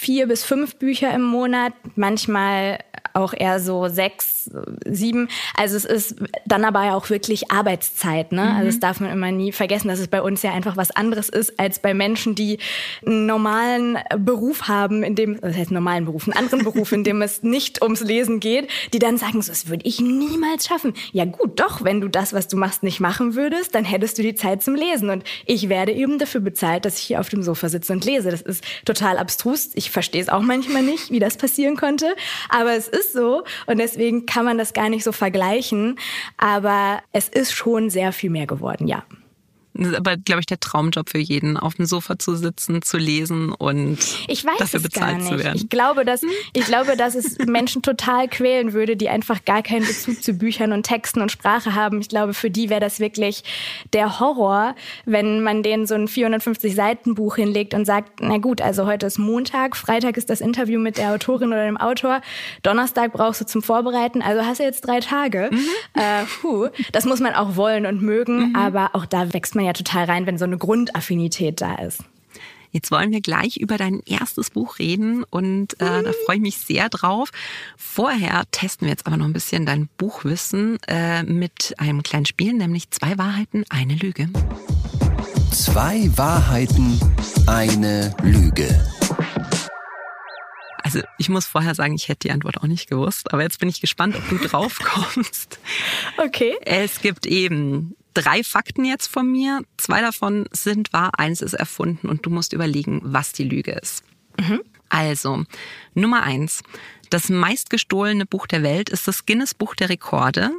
vier 0.00 0.26
bis 0.28 0.44
fünf 0.44 0.76
Bücher 0.76 1.12
im 1.12 1.22
Monat, 1.22 1.74
manchmal 1.94 2.78
auch 3.14 3.34
eher 3.36 3.60
so 3.60 3.88
sechs, 3.88 4.50
sieben. 4.86 5.28
Also 5.56 5.76
es 5.76 5.84
ist 5.84 6.16
dann 6.46 6.64
aber 6.64 6.84
ja 6.84 6.94
auch 6.94 7.10
wirklich 7.10 7.50
Arbeitszeit. 7.50 8.32
Ne? 8.32 8.42
Mhm. 8.42 8.56
Also 8.56 8.66
das 8.66 8.80
darf 8.80 9.00
man 9.00 9.10
immer 9.10 9.32
nie 9.32 9.52
vergessen, 9.52 9.88
dass 9.88 9.98
es 9.98 10.08
bei 10.08 10.22
uns 10.22 10.42
ja 10.42 10.52
einfach 10.52 10.76
was 10.76 10.90
anderes 10.90 11.28
ist 11.28 11.58
als 11.58 11.78
bei 11.78 11.94
Menschen, 11.94 12.34
die 12.34 12.58
einen 13.04 13.26
normalen 13.26 13.98
Beruf 14.18 14.68
haben, 14.68 15.02
in 15.02 15.14
dem, 15.14 15.40
das 15.40 15.56
heißt 15.56 15.70
normalen 15.70 16.04
Beruf, 16.04 16.26
einen 16.26 16.36
anderen 16.36 16.64
Beruf, 16.64 16.92
in 16.92 17.04
dem 17.04 17.22
es 17.22 17.42
nicht 17.42 17.82
ums 17.82 18.00
Lesen 18.00 18.40
geht, 18.40 18.68
die 18.92 18.98
dann 18.98 19.18
sagen, 19.18 19.42
so, 19.42 19.50
das 19.50 19.68
würde 19.68 19.86
ich 19.86 20.00
niemals 20.00 20.66
schaffen. 20.66 20.94
Ja 21.12 21.24
gut, 21.24 21.60
doch, 21.60 21.84
wenn 21.84 22.00
du 22.00 22.08
das, 22.08 22.32
was 22.32 22.48
du 22.48 22.56
machst, 22.56 22.82
nicht 22.82 23.00
machen 23.00 23.34
würdest, 23.34 23.74
dann 23.74 23.84
hättest 23.84 24.18
du 24.18 24.22
die 24.22 24.34
Zeit 24.34 24.62
zum 24.62 24.74
Lesen. 24.74 25.10
Und 25.10 25.24
ich 25.46 25.68
werde 25.68 25.92
eben 25.92 26.18
dafür 26.18 26.40
bezahlt, 26.40 26.84
dass 26.84 26.98
ich 26.98 27.04
hier 27.04 27.20
auf 27.20 27.28
dem 27.28 27.42
Sofa 27.42 27.68
sitze 27.68 27.92
und 27.92 28.04
lese. 28.04 28.30
Das 28.30 28.42
ist 28.42 28.64
total 28.84 29.18
abstrus. 29.18 29.70
Ich 29.74 29.90
verstehe 29.90 30.22
es 30.22 30.28
auch 30.28 30.42
manchmal 30.42 30.82
nicht, 30.82 31.10
wie 31.10 31.18
das 31.18 31.36
passieren 31.36 31.76
konnte. 31.76 32.14
Aber 32.48 32.72
es 32.72 32.88
ist 32.88 32.99
so 33.02 33.44
und 33.66 33.78
deswegen 33.78 34.26
kann 34.26 34.44
man 34.44 34.58
das 34.58 34.72
gar 34.72 34.88
nicht 34.88 35.04
so 35.04 35.12
vergleichen. 35.12 35.98
Aber 36.36 37.02
es 37.12 37.28
ist 37.28 37.52
schon 37.52 37.90
sehr 37.90 38.12
viel 38.12 38.30
mehr 38.30 38.46
geworden, 38.46 38.86
ja. 38.86 39.04
Das 39.74 39.88
ist 39.88 39.94
aber, 39.94 40.16
glaube 40.16 40.40
ich, 40.40 40.46
der 40.46 40.58
Traumjob 40.58 41.08
für 41.10 41.18
jeden, 41.18 41.56
auf 41.56 41.74
dem 41.74 41.86
Sofa 41.86 42.18
zu 42.18 42.34
sitzen, 42.34 42.82
zu 42.82 42.98
lesen 42.98 43.52
und 43.52 43.98
dafür 44.58 44.80
bezahlt 44.80 45.22
zu 45.22 45.38
werden. 45.38 45.56
Ich 45.56 45.68
glaube, 45.68 46.04
dass, 46.04 46.22
ich 46.52 46.64
glaube, 46.64 46.96
dass 46.96 47.14
es 47.14 47.38
Menschen 47.46 47.82
total 47.82 48.28
quälen 48.28 48.72
würde, 48.72 48.96
die 48.96 49.08
einfach 49.08 49.44
gar 49.44 49.62
keinen 49.62 49.86
Bezug 49.86 50.22
zu 50.22 50.34
Büchern 50.34 50.72
und 50.72 50.84
Texten 50.84 51.20
und 51.20 51.30
Sprache 51.30 51.74
haben. 51.74 52.00
Ich 52.00 52.08
glaube, 52.08 52.34
für 52.34 52.50
die 52.50 52.68
wäre 52.68 52.80
das 52.80 52.98
wirklich 52.98 53.44
der 53.92 54.18
Horror, 54.18 54.74
wenn 55.04 55.42
man 55.42 55.62
denen 55.62 55.86
so 55.86 55.94
ein 55.94 56.08
450 56.08 56.74
Seiten 56.74 57.14
Buch 57.14 57.36
hinlegt 57.36 57.72
und 57.74 57.84
sagt, 57.84 58.20
na 58.20 58.38
gut, 58.38 58.60
also 58.60 58.86
heute 58.86 59.06
ist 59.06 59.18
Montag, 59.18 59.76
Freitag 59.76 60.16
ist 60.16 60.30
das 60.30 60.40
Interview 60.40 60.80
mit 60.80 60.98
der 60.98 61.12
Autorin 61.12 61.48
oder 61.48 61.64
dem 61.64 61.76
Autor, 61.76 62.20
Donnerstag 62.62 63.12
brauchst 63.12 63.40
du 63.40 63.46
zum 63.46 63.62
Vorbereiten, 63.62 64.20
also 64.20 64.44
hast 64.44 64.58
du 64.58 64.64
jetzt 64.64 64.82
drei 64.82 65.00
Tage. 65.00 65.50
Mhm. 65.52 65.58
Äh, 65.94 66.24
puh, 66.40 66.68
das 66.92 67.04
muss 67.04 67.20
man 67.20 67.34
auch 67.34 67.56
wollen 67.56 67.86
und 67.86 68.02
mögen, 68.02 68.50
mhm. 68.50 68.56
aber 68.56 68.90
auch 68.94 69.06
da 69.06 69.32
wächst 69.32 69.54
man 69.54 69.59
man 69.60 69.66
ja 69.66 69.72
total 69.72 70.04
rein, 70.04 70.26
wenn 70.26 70.38
so 70.38 70.44
eine 70.44 70.58
Grundaffinität 70.58 71.60
da 71.60 71.76
ist. 71.76 72.02
Jetzt 72.72 72.90
wollen 72.92 73.10
wir 73.10 73.20
gleich 73.20 73.56
über 73.56 73.76
dein 73.76 74.00
erstes 74.06 74.50
Buch 74.50 74.78
reden 74.78 75.24
und 75.24 75.74
äh, 75.80 76.02
da 76.02 76.12
freue 76.24 76.36
ich 76.36 76.42
mich 76.42 76.58
sehr 76.58 76.88
drauf. 76.88 77.30
Vorher 77.76 78.44
testen 78.52 78.86
wir 78.86 78.92
jetzt 78.92 79.06
aber 79.06 79.16
noch 79.16 79.24
ein 79.24 79.32
bisschen 79.32 79.66
dein 79.66 79.88
Buchwissen 79.98 80.78
äh, 80.86 81.24
mit 81.24 81.74
einem 81.78 82.04
kleinen 82.04 82.26
Spiel, 82.26 82.52
nämlich 82.52 82.90
zwei 82.90 83.18
Wahrheiten, 83.18 83.64
eine 83.70 83.94
Lüge. 83.94 84.28
Zwei 85.50 86.08
Wahrheiten, 86.16 87.00
eine 87.46 88.14
Lüge. 88.22 88.68
Also 90.84 91.00
ich 91.18 91.28
muss 91.28 91.46
vorher 91.46 91.74
sagen, 91.74 91.94
ich 91.94 92.08
hätte 92.08 92.28
die 92.28 92.30
Antwort 92.30 92.58
auch 92.58 92.66
nicht 92.66 92.88
gewusst, 92.88 93.32
aber 93.32 93.42
jetzt 93.42 93.58
bin 93.58 93.68
ich 93.68 93.80
gespannt, 93.80 94.16
ob 94.16 94.28
du 94.28 94.38
drauf 94.38 94.78
kommst. 94.82 95.58
Okay. 96.16 96.54
Es 96.64 97.00
gibt 97.00 97.26
eben 97.26 97.96
drei 98.14 98.42
Fakten 98.42 98.84
jetzt 98.84 99.06
von 99.06 99.30
mir. 99.30 99.62
Zwei 99.76 100.00
davon 100.00 100.46
sind 100.52 100.92
wahr, 100.92 101.12
eins 101.18 101.40
ist 101.42 101.54
erfunden 101.54 102.08
und 102.08 102.24
du 102.26 102.30
musst 102.30 102.52
überlegen, 102.52 103.00
was 103.04 103.32
die 103.32 103.44
Lüge 103.44 103.72
ist. 103.72 104.04
Mhm. 104.38 104.60
Also, 104.88 105.44
Nummer 105.94 106.22
eins. 106.22 106.62
Das 107.10 107.28
meistgestohlene 107.28 108.26
Buch 108.26 108.46
der 108.46 108.62
Welt 108.62 108.88
ist 108.88 109.08
das 109.08 109.26
Guinness 109.26 109.54
Buch 109.54 109.74
der 109.74 109.88
Rekorde. 109.88 110.50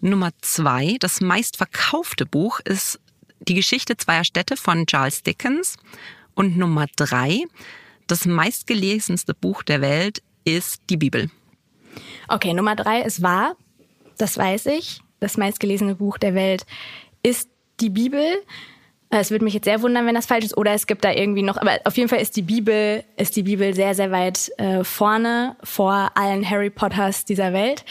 Nummer 0.00 0.30
zwei. 0.40 0.96
Das 1.00 1.20
meistverkaufte 1.20 2.26
Buch 2.26 2.60
ist 2.60 3.00
Die 3.40 3.54
Geschichte 3.54 3.96
zweier 3.96 4.24
Städte 4.24 4.56
von 4.56 4.86
Charles 4.86 5.22
Dickens. 5.22 5.76
Und 6.34 6.56
Nummer 6.56 6.86
drei. 6.96 7.44
Das 8.06 8.24
meistgelesenste 8.24 9.34
Buch 9.34 9.62
der 9.62 9.80
Welt 9.80 10.22
ist 10.44 10.82
die 10.90 10.96
Bibel. 10.96 11.30
Okay, 12.28 12.54
Nummer 12.54 12.76
drei 12.76 13.02
ist 13.02 13.22
wahr. 13.22 13.56
Das 14.16 14.38
weiß 14.38 14.66
ich 14.66 15.00
das 15.20 15.36
meistgelesene 15.36 15.94
Buch 15.94 16.18
der 16.18 16.34
Welt 16.34 16.66
ist 17.22 17.48
die 17.80 17.90
Bibel. 17.90 18.24
Es 19.08 19.30
würde 19.30 19.44
mich 19.44 19.54
jetzt 19.54 19.64
sehr 19.64 19.82
wundern, 19.82 20.06
wenn 20.06 20.14
das 20.14 20.26
falsch 20.26 20.44
ist. 20.44 20.56
Oder 20.56 20.72
es 20.72 20.86
gibt 20.86 21.04
da 21.04 21.12
irgendwie 21.12 21.42
noch, 21.42 21.56
aber 21.56 21.78
auf 21.84 21.96
jeden 21.96 22.08
Fall 22.08 22.20
ist 22.20 22.36
die 22.36 22.42
Bibel, 22.42 23.04
ist 23.16 23.36
die 23.36 23.44
Bibel 23.44 23.74
sehr, 23.74 23.94
sehr 23.94 24.10
weit 24.10 24.50
äh, 24.58 24.84
vorne 24.84 25.56
vor 25.62 26.10
allen 26.14 26.48
Harry 26.48 26.70
Potters 26.70 27.24
dieser 27.24 27.52
Welt. 27.52 27.84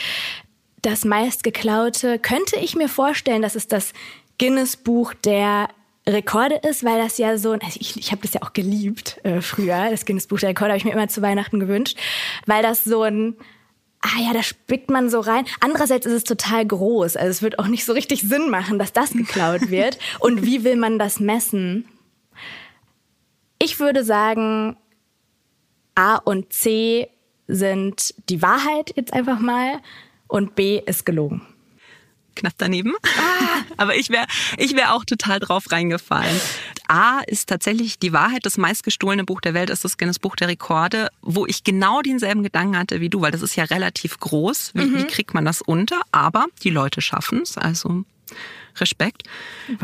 Das 0.82 1.06
meistgeklaute 1.06 2.20
könnte 2.20 2.58
ich 2.58 2.76
mir 2.76 2.90
vorstellen, 2.90 3.42
dass 3.42 3.56
es 3.56 3.68
das 3.68 3.94
Guinness 4.38 4.76
Buch 4.78 5.14
der 5.14 5.70
Rekorde 6.08 6.56
ist, 6.56 6.84
weil 6.84 7.02
das 7.02 7.18
ja 7.18 7.38
so, 7.38 7.54
also 7.54 7.80
ich, 7.80 7.98
ich 7.98 8.12
habe 8.12 8.22
das 8.22 8.34
ja 8.34 8.44
auch 8.44 8.54
geliebt 8.54 9.20
äh, 9.24 9.42
früher, 9.42 9.90
das 9.90 10.06
Guinness 10.06 10.28
Buch 10.28 10.40
der 10.40 10.50
Rekorde 10.50 10.72
habe 10.72 10.78
ich 10.78 10.86
mir 10.86 10.92
immer 10.92 11.08
zu 11.08 11.22
Weihnachten 11.22 11.60
gewünscht, 11.60 11.98
weil 12.46 12.62
das 12.62 12.84
so 12.84 13.02
ein 13.02 13.36
ah 14.06 14.22
ja, 14.22 14.34
da 14.34 14.44
spickt 14.44 14.90
man 14.90 15.10
so 15.10 15.20
rein. 15.20 15.46
Andererseits 15.60 16.06
ist 16.06 16.14
es 16.14 16.24
total 16.24 16.66
groß. 16.66 17.18
Also 17.18 17.30
es 17.30 17.42
wird 17.42 17.60
auch 17.60 17.68
nicht 17.68 17.86
so 17.86 17.94
richtig 17.94 18.22
Sinn 18.22 18.50
machen, 18.50 18.78
dass 18.78 18.94
das 18.94 19.12
geklaut 19.12 19.70
wird. 19.70 19.98
Und 20.20 20.46
wie 20.46 20.64
will 20.64 20.76
man 20.76 21.00
das 21.00 21.20
messen? 21.20 21.88
Ich 23.60 23.80
würde 23.80 24.04
sagen, 24.04 24.78
A 25.96 26.18
und 26.18 26.54
C 26.54 27.10
sind 27.48 28.14
die 28.30 28.42
Wahrheit 28.42 28.94
jetzt 28.96 29.14
einfach 29.14 29.40
mal 29.40 29.82
und 30.28 30.56
B 30.56 30.82
ist 30.86 31.06
gelogen 31.06 31.42
knapp 32.36 32.54
daneben. 32.58 32.94
Ah. 33.04 33.62
Aber 33.78 33.96
ich 33.96 34.10
wäre 34.10 34.26
ich 34.58 34.76
wär 34.76 34.94
auch 34.94 35.06
total 35.06 35.40
drauf 35.40 35.72
reingefallen. 35.72 36.40
A 36.88 37.22
ist 37.22 37.50
tatsächlich 37.50 38.00
die 38.00 38.14
Wahrheit, 38.14 38.46
das 38.46 38.58
meistgestohlene 38.58 39.24
Buch 39.24 39.42
der 39.42 39.54
Welt 39.54 39.70
ist 39.70 39.84
das 39.84 39.98
Guinness 39.98 40.20
Buch 40.20 40.36
der 40.36 40.48
Rekorde, 40.48 41.10
wo 41.22 41.46
ich 41.46 41.64
genau 41.64 42.02
denselben 42.02 42.44
Gedanken 42.44 42.78
hatte 42.78 43.02
wie 43.02 43.10
du, 43.10 43.22
weil 43.22 43.32
das 43.32 43.42
ist 43.42 43.56
ja 43.56 43.64
relativ 43.64 44.20
groß. 44.20 44.72
Wie, 44.76 44.86
mhm. 44.86 44.98
wie 44.98 45.08
kriegt 45.08 45.34
man 45.34 45.46
das 45.46 45.62
unter? 45.62 46.02
Aber 46.12 46.46
die 46.64 46.70
Leute 46.70 47.02
schaffen 47.02 47.42
es, 47.42 47.58
also 47.58 48.06
Respekt. 48.78 49.24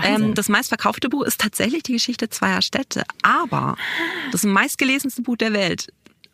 Ähm, 0.04 0.34
das 0.34 0.50
meistverkaufte 0.50 1.10
Buch 1.10 1.24
ist 1.24 1.40
tatsächlich 1.40 1.84
die 1.84 1.94
Geschichte 1.94 2.30
zweier 2.30 2.62
Städte, 2.62 3.04
aber 3.22 3.78
das 4.32 4.44
meistgelesenste 4.44 5.22
Buch 5.22 5.38
der 5.38 5.54
Welt 5.54 5.88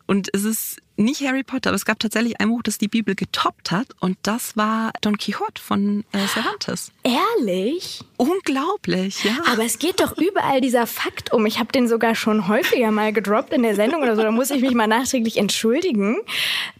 und 0.08 0.28
es 0.32 0.44
ist 0.44 0.78
nicht 0.96 1.20
Harry 1.20 1.42
Potter, 1.42 1.68
aber 1.68 1.76
es 1.76 1.84
gab 1.84 1.98
tatsächlich 1.98 2.40
ein 2.40 2.48
Buch, 2.48 2.62
das 2.62 2.78
die 2.78 2.88
Bibel 2.88 3.14
getoppt 3.14 3.70
hat. 3.70 3.88
Und 4.00 4.16
das 4.22 4.56
war 4.56 4.90
Don 5.02 5.18
Quixote 5.18 5.60
von 5.62 6.04
äh, 6.12 6.26
Cervantes. 6.26 6.92
Ehrlich? 7.04 8.00
Unglaublich, 8.16 9.22
ja. 9.22 9.36
Aber 9.52 9.66
es 9.66 9.78
geht 9.78 10.00
doch 10.00 10.16
überall 10.16 10.62
dieser 10.62 10.86
Fakt 10.86 11.30
um. 11.32 11.44
Ich 11.44 11.58
habe 11.58 11.70
den 11.72 11.88
sogar 11.88 12.14
schon 12.14 12.48
häufiger 12.48 12.90
mal 12.90 13.12
gedroppt 13.12 13.52
in 13.52 13.62
der 13.62 13.74
Sendung 13.74 14.02
oder 14.02 14.16
so. 14.16 14.22
Da 14.22 14.30
muss 14.30 14.50
ich 14.50 14.62
mich 14.62 14.72
mal 14.72 14.86
nachträglich 14.86 15.36
entschuldigen, 15.36 16.16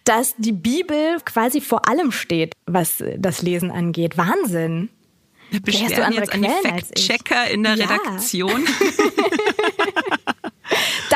dass 0.05 0.35
die 0.39 0.53
Bibel 0.53 1.19
quasi 1.27 1.61
vor 1.61 1.87
allem 1.87 2.13
steht, 2.13 2.55
was 2.65 3.05
das 3.19 3.43
Lesen 3.43 3.71
angeht. 3.71 4.17
Wahnsinn. 4.17 4.89
Wir 5.51 5.61
beschweren 5.61 6.13
jetzt 6.15 6.33
an 6.33 6.43
die 6.43 6.49
Fact-Checker 6.49 7.51
in 7.51 7.63
der 7.63 7.75
ja. 7.75 7.87
Redaktion. 7.87 8.67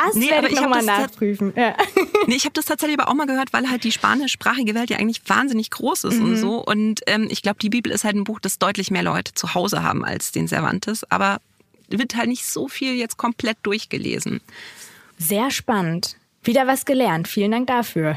Das 0.06 0.14
nee, 0.14 0.30
werde 0.30 0.48
ich 0.48 0.60
nochmal 0.60 0.82
nachprüfen. 0.82 1.52
Ja. 1.56 1.76
Nee, 2.28 2.36
ich 2.36 2.44
habe 2.44 2.52
das 2.52 2.66
tatsächlich 2.66 3.00
aber 3.00 3.10
auch 3.10 3.14
mal 3.14 3.26
gehört, 3.26 3.52
weil 3.52 3.68
halt 3.68 3.82
die 3.82 3.90
spanischsprachige 3.90 4.76
Welt 4.76 4.90
ja 4.90 4.98
eigentlich 4.98 5.22
wahnsinnig 5.26 5.70
groß 5.70 6.04
ist 6.04 6.20
mhm. 6.20 6.24
und 6.24 6.36
so. 6.36 6.64
Und 6.64 7.00
ähm, 7.08 7.26
ich 7.28 7.42
glaube, 7.42 7.58
die 7.60 7.68
Bibel 7.68 7.90
ist 7.90 8.04
halt 8.04 8.14
ein 8.14 8.22
Buch, 8.22 8.38
das 8.38 8.60
deutlich 8.60 8.92
mehr 8.92 9.02
Leute 9.02 9.34
zu 9.34 9.54
Hause 9.54 9.82
haben 9.82 10.04
als 10.04 10.30
den 10.30 10.46
Cervantes. 10.46 11.02
Aber 11.10 11.40
wird 11.88 12.14
halt 12.14 12.28
nicht 12.28 12.46
so 12.46 12.68
viel 12.68 12.94
jetzt 12.94 13.16
komplett 13.16 13.58
durchgelesen. 13.64 14.40
Sehr 15.18 15.50
spannend. 15.50 16.16
Wieder 16.44 16.66
was 16.68 16.84
gelernt. 16.84 17.26
Vielen 17.26 17.50
Dank 17.50 17.66
dafür. 17.66 18.16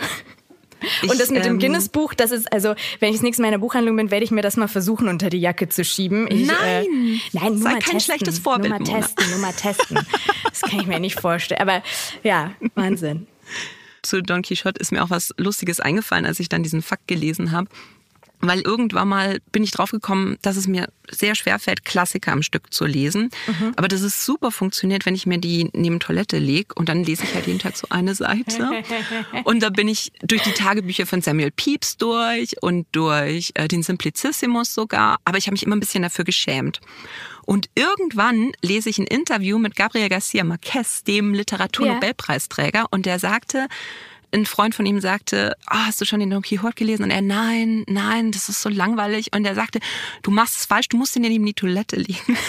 Ich, 1.01 1.09
und 1.09 1.19
das 1.19 1.29
mit 1.29 1.45
dem 1.45 1.53
ähm, 1.53 1.59
Guinness-Buch, 1.59 2.13
das 2.13 2.31
ist, 2.31 2.51
also, 2.51 2.75
wenn 2.99 3.09
ich 3.09 3.15
das 3.15 3.23
nächste 3.23 3.41
Mal 3.41 3.49
in 3.49 3.53
der 3.53 3.59
Buchhandlung 3.59 3.95
bin, 3.95 4.11
werde 4.11 4.23
ich 4.23 4.31
mir 4.31 4.41
das 4.41 4.57
mal 4.57 4.67
versuchen, 4.67 5.07
unter 5.07 5.29
die 5.29 5.39
Jacke 5.39 5.69
zu 5.69 5.83
schieben. 5.83 6.27
Ich, 6.29 6.47
nein! 6.47 6.85
Äh, 6.85 7.19
nein, 7.33 7.53
nur 7.53 7.57
Sei 7.57 7.69
mal 7.71 7.71
kein 7.73 7.81
testen. 7.81 7.99
schlechtes 8.01 8.39
Vorbild. 8.39 8.69
Nur 8.69 8.79
mal 8.79 9.01
testen, 9.01 9.29
nur 9.29 9.39
mal 9.39 9.53
testen. 9.53 9.99
Das 10.49 10.61
kann 10.61 10.79
ich 10.79 10.87
mir 10.87 10.99
nicht 10.99 11.19
vorstellen. 11.19 11.61
Aber 11.61 11.83
ja, 12.23 12.51
Wahnsinn. 12.75 13.27
Zu 14.01 14.21
Don 14.21 14.41
Quixote 14.41 14.79
ist 14.79 14.91
mir 14.91 15.03
auch 15.03 15.09
was 15.09 15.33
Lustiges 15.37 15.79
eingefallen, 15.79 16.25
als 16.25 16.39
ich 16.39 16.47
dann 16.47 16.63
diesen 16.63 16.81
Fakt 16.81 17.07
gelesen 17.07 17.51
habe 17.51 17.67
weil 18.47 18.61
irgendwann 18.61 19.07
mal 19.07 19.39
bin 19.51 19.63
ich 19.63 19.71
draufgekommen, 19.71 20.37
dass 20.41 20.57
es 20.57 20.67
mir 20.67 20.87
sehr 21.09 21.35
schwer 21.35 21.59
fällt, 21.59 21.85
Klassiker 21.85 22.31
am 22.31 22.41
Stück 22.41 22.73
zu 22.73 22.85
lesen. 22.85 23.29
Mhm. 23.47 23.73
Aber 23.75 23.87
das 23.87 24.01
ist 24.01 24.25
super 24.25 24.51
funktioniert, 24.51 25.05
wenn 25.05 25.15
ich 25.15 25.25
mir 25.25 25.37
die 25.37 25.69
neben 25.73 25.99
Toilette 25.99 26.37
lege 26.37 26.73
und 26.75 26.89
dann 26.89 27.03
lese 27.03 27.23
ich 27.23 27.35
halt 27.35 27.47
jeden 27.47 27.59
Tag 27.59 27.77
so 27.77 27.87
eine 27.89 28.15
Seite. 28.15 28.83
Und 29.43 29.61
da 29.61 29.69
bin 29.69 29.87
ich 29.87 30.11
durch 30.21 30.41
die 30.43 30.51
Tagebücher 30.51 31.05
von 31.05 31.21
Samuel 31.21 31.51
Pepys 31.51 31.97
durch 31.97 32.61
und 32.61 32.87
durch 32.91 33.51
äh, 33.55 33.67
den 33.67 33.83
Simplicissimus 33.83 34.73
sogar. 34.73 35.17
Aber 35.25 35.37
ich 35.37 35.45
habe 35.45 35.53
mich 35.53 35.63
immer 35.63 35.75
ein 35.75 35.79
bisschen 35.79 36.03
dafür 36.03 36.25
geschämt. 36.25 36.81
Und 37.45 37.69
irgendwann 37.75 38.51
lese 38.63 38.89
ich 38.89 38.97
ein 38.97 39.05
Interview 39.05 39.59
mit 39.59 39.75
Gabriel 39.75 40.09
Garcia 40.09 40.43
Marquez, 40.43 41.03
dem 41.03 41.33
Literaturnobelpreisträger, 41.33 42.79
ja. 42.79 42.87
und 42.89 43.05
der 43.05 43.19
sagte, 43.19 43.67
ein 44.35 44.45
Freund 44.45 44.75
von 44.75 44.85
ihm 44.85 44.99
sagte, 44.99 45.55
oh, 45.71 45.75
hast 45.75 45.99
du 46.01 46.05
schon 46.05 46.19
den 46.19 46.29
Don 46.29 46.41
Quixote 46.41 46.75
gelesen? 46.75 47.03
Und 47.03 47.11
er, 47.11 47.21
nein, 47.21 47.83
nein, 47.87 48.31
das 48.31 48.49
ist 48.49 48.61
so 48.61 48.69
langweilig. 48.69 49.31
Und 49.33 49.45
er 49.45 49.55
sagte, 49.55 49.79
du 50.21 50.31
machst 50.31 50.55
es 50.55 50.65
falsch, 50.65 50.89
du 50.89 50.97
musst 50.97 51.15
ihn 51.15 51.23
neben 51.23 51.45
die 51.45 51.53
Toilette 51.53 51.95
legen. 51.95 52.37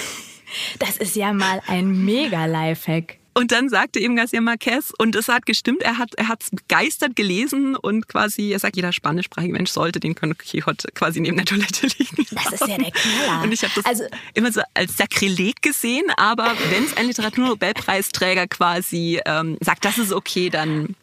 Das 0.79 0.97
ist 0.97 1.17
ja 1.17 1.33
mal 1.33 1.61
ein 1.67 2.05
mega 2.05 2.47
Lifehack. 2.47 3.19
Und 3.35 3.53
dann 3.53 3.69
sagte 3.69 3.99
eben 3.99 4.17
Garcia 4.17 4.41
Marquez, 4.41 4.93
und 4.97 5.15
es 5.15 5.29
hat 5.29 5.45
gestimmt, 5.45 5.83
er 5.83 5.99
hat 5.99 6.15
er 6.15 6.29
hat's 6.29 6.51
begeistert 6.51 7.17
gelesen 7.17 7.77
und 7.77 8.09
quasi, 8.09 8.53
er 8.53 8.61
sagt, 8.61 8.77
jeder 8.77 8.93
spanischsprachige 8.93 9.53
Mensch 9.53 9.71
sollte 9.71 10.01
den 10.01 10.15
Don 10.15 10.39
Quixote 10.39 10.89
quasi 10.95 11.21
neben 11.21 11.37
der 11.37 11.45
Toilette 11.45 11.87
liegen. 11.99 12.27
Das 12.31 12.53
ist 12.53 12.67
ja 12.67 12.79
der 12.79 12.93
Knaller. 12.93 13.43
Und 13.43 13.53
ich 13.53 13.63
habe 13.63 13.73
das 13.75 13.85
also, 13.85 14.05
immer 14.33 14.53
so 14.53 14.63
als 14.73 14.97
Sakrileg 14.97 15.61
gesehen, 15.61 16.07
aber 16.17 16.55
wenn 16.71 16.85
es 16.85 16.97
ein 16.97 17.09
Literaturnobelpreisträger 17.09 18.47
quasi 18.47 19.21
ähm, 19.27 19.59
sagt, 19.61 19.85
das 19.85 19.99
ist 19.99 20.13
okay, 20.13 20.49
dann 20.49 20.95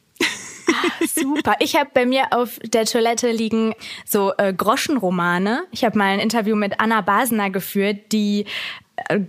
super. 1.08 1.56
Ich 1.60 1.76
habe 1.76 1.90
bei 1.94 2.06
mir 2.06 2.28
auf 2.32 2.60
der 2.64 2.86
Toilette 2.86 3.32
liegen 3.32 3.74
so 4.06 4.34
äh, 4.38 4.54
Groschenromane. 4.54 5.64
Ich 5.72 5.84
habe 5.84 5.98
mal 5.98 6.06
ein 6.06 6.20
Interview 6.20 6.56
mit 6.56 6.80
Anna 6.80 7.02
Basener 7.02 7.50
geführt, 7.50 8.12
die 8.12 8.46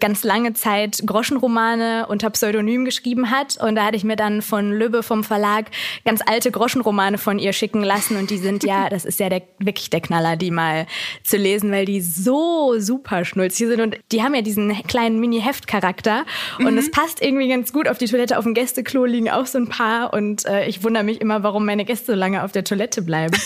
ganz 0.01 0.25
lange 0.25 0.55
Zeit 0.55 1.03
Groschenromane 1.05 2.07
unter 2.09 2.31
Pseudonym 2.31 2.85
geschrieben 2.85 3.31
hat. 3.31 3.57
Und 3.61 3.77
da 3.77 3.87
hatte 3.87 3.97
ich 3.97 4.05
mir 4.05 4.17
dann 4.17 4.43
von 4.43 4.73
Lübbe 4.73 5.03
vom 5.03 5.25
Verlag 5.25 5.67
ganz 6.05 6.21
alte 6.25 6.51
Groschenromane 6.51 7.19
von 7.19 7.39
ihr 7.39 7.53
schicken 7.53 7.83
lassen. 7.83 8.17
Und 8.17 8.31
die 8.31 8.39
sind 8.39 8.65
ja, 8.65 8.89
das 8.91 9.05
ist 9.05 9.21
ja 9.21 9.29
der, 9.29 9.43
wirklich 9.59 9.91
der 9.91 10.01
Knaller, 10.01 10.37
die 10.37 10.51
mal 10.51 10.87
zu 11.23 11.37
lesen, 11.37 11.71
weil 11.71 11.85
die 11.85 12.01
so 12.01 12.79
super 12.79 13.25
schnulzig 13.25 13.69
sind. 13.69 13.81
Und 13.81 13.97
die 14.13 14.23
haben 14.23 14.35
ja 14.35 14.43
diesen 14.43 14.75
kleinen 14.87 15.21
Mini-Heft-Charakter. 15.21 16.25
Und 16.59 16.79
es 16.79 16.87
mhm. 16.87 16.91
passt 16.93 17.23
irgendwie 17.23 17.49
ganz 17.49 17.73
gut 17.73 17.89
auf 17.89 17.99
die 17.99 18.07
Toilette. 18.07 18.39
Auf 18.39 18.45
dem 18.45 18.55
Gästeklo 18.55 19.05
liegen 19.05 19.31
auch 19.31 19.47
so 19.47 19.59
ein 19.59 19.69
paar. 19.69 20.13
Und 20.13 20.47
äh, 20.47 20.67
ich 20.67 20.83
wundere 20.83 21.05
mich 21.05 21.21
immer, 21.21 21.43
warum 21.43 21.65
meine 21.65 21.85
Gäste 21.85 22.13
so 22.13 22.15
lange 22.15 22.45
auf 22.45 22.53
der 22.53 22.65
Toilette 22.65 23.03
bleiben. 23.03 23.37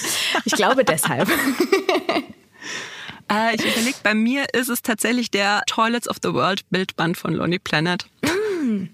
Ich 0.44 0.52
glaube 0.52 0.84
deshalb. 0.84 1.28
Äh, 3.30 3.54
ich 3.56 3.64
überlege, 3.64 3.96
bei 4.02 4.14
mir 4.14 4.46
ist 4.54 4.68
es 4.68 4.82
tatsächlich 4.82 5.30
der 5.30 5.62
Toilets 5.66 6.08
of 6.08 6.16
the 6.22 6.32
World 6.32 6.68
Bildband 6.70 7.16
von 7.16 7.34
Lonely 7.34 7.58
Planet. 7.58 8.06
Mm. 8.22 8.88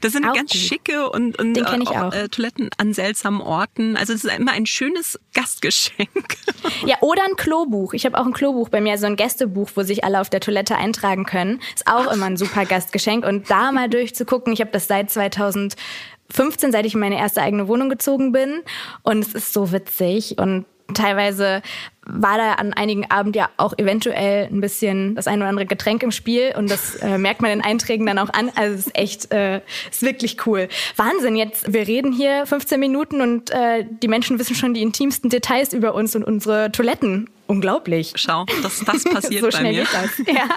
Das 0.00 0.12
sind 0.12 0.26
auch 0.26 0.34
ganz 0.34 0.52
gut. 0.52 0.60
schicke 0.60 1.10
und, 1.10 1.38
und 1.38 1.60
auch, 1.66 2.12
Äh, 2.12 2.28
Toiletten 2.28 2.70
an 2.78 2.92
seltsamen 2.92 3.40
Orten. 3.40 3.96
Also 3.96 4.12
es 4.12 4.24
ist 4.24 4.36
immer 4.36 4.52
ein 4.52 4.66
schönes 4.66 5.18
Gastgeschenk. 5.32 6.08
Ja, 6.86 6.96
oder 7.00 7.22
ein 7.24 7.36
Klobuch. 7.36 7.92
Ich 7.92 8.06
habe 8.06 8.18
auch 8.18 8.24
ein 8.24 8.32
Klobuch 8.32 8.68
bei 8.68 8.80
mir, 8.80 8.96
so 8.98 9.06
ein 9.06 9.16
Gästebuch, 9.16 9.70
wo 9.74 9.82
sich 9.82 10.04
alle 10.04 10.20
auf 10.20 10.30
der 10.30 10.40
Toilette 10.40 10.76
eintragen 10.76 11.24
können. 11.24 11.60
Ist 11.74 11.86
auch 11.86 12.06
Ach. 12.08 12.14
immer 12.14 12.26
ein 12.26 12.36
super 12.36 12.64
Gastgeschenk. 12.64 13.24
Und 13.24 13.50
da 13.50 13.72
mal 13.72 13.88
durchzugucken, 13.88 14.52
ich 14.52 14.60
habe 14.60 14.70
das 14.70 14.86
seit 14.86 15.10
2015, 15.10 16.72
seit 16.72 16.86
ich 16.86 16.94
in 16.94 17.00
meine 17.00 17.18
erste 17.18 17.42
eigene 17.42 17.68
Wohnung 17.68 17.88
gezogen 17.90 18.32
bin. 18.32 18.62
Und 19.02 19.20
es 19.20 19.34
ist 19.34 19.52
so 19.52 19.72
witzig. 19.72 20.38
Und 20.38 20.64
teilweise 20.92 21.62
war 22.06 22.36
da 22.36 22.52
an 22.54 22.74
einigen 22.74 23.10
Abend 23.10 23.34
ja 23.34 23.48
auch 23.56 23.72
eventuell 23.78 24.46
ein 24.46 24.60
bisschen 24.60 25.14
das 25.14 25.26
ein 25.26 25.38
oder 25.38 25.48
andere 25.48 25.64
Getränk 25.64 26.02
im 26.02 26.10
Spiel 26.10 26.52
und 26.56 26.70
das 26.70 26.96
äh, 26.96 27.16
merkt 27.16 27.40
man 27.40 27.50
in 27.50 27.62
Einträgen 27.62 28.04
dann 28.04 28.18
auch 28.18 28.28
an. 28.30 28.50
Also 28.54 28.74
es 28.74 28.86
ist 28.88 28.96
echt, 28.96 29.32
äh, 29.32 29.62
ist 29.90 30.02
wirklich 30.02 30.46
cool. 30.46 30.68
Wahnsinn, 30.96 31.36
jetzt, 31.36 31.72
wir 31.72 31.86
reden 31.86 32.12
hier 32.12 32.44
15 32.44 32.78
Minuten 32.78 33.22
und 33.22 33.50
äh, 33.50 33.86
die 34.02 34.08
Menschen 34.08 34.38
wissen 34.38 34.54
schon 34.54 34.74
die 34.74 34.82
intimsten 34.82 35.30
Details 35.30 35.72
über 35.72 35.94
uns 35.94 36.14
und 36.14 36.24
unsere 36.24 36.70
Toiletten. 36.70 37.30
Unglaublich. 37.46 38.12
Schau, 38.16 38.44
dass 38.62 38.84
das 38.84 39.04
passiert 39.04 39.40
so 39.40 39.48
bei 39.50 39.56
schnell 39.56 39.72
mir. 39.72 39.84
Geht 39.84 39.94
das. 39.94 40.18
Ja. 40.26 40.48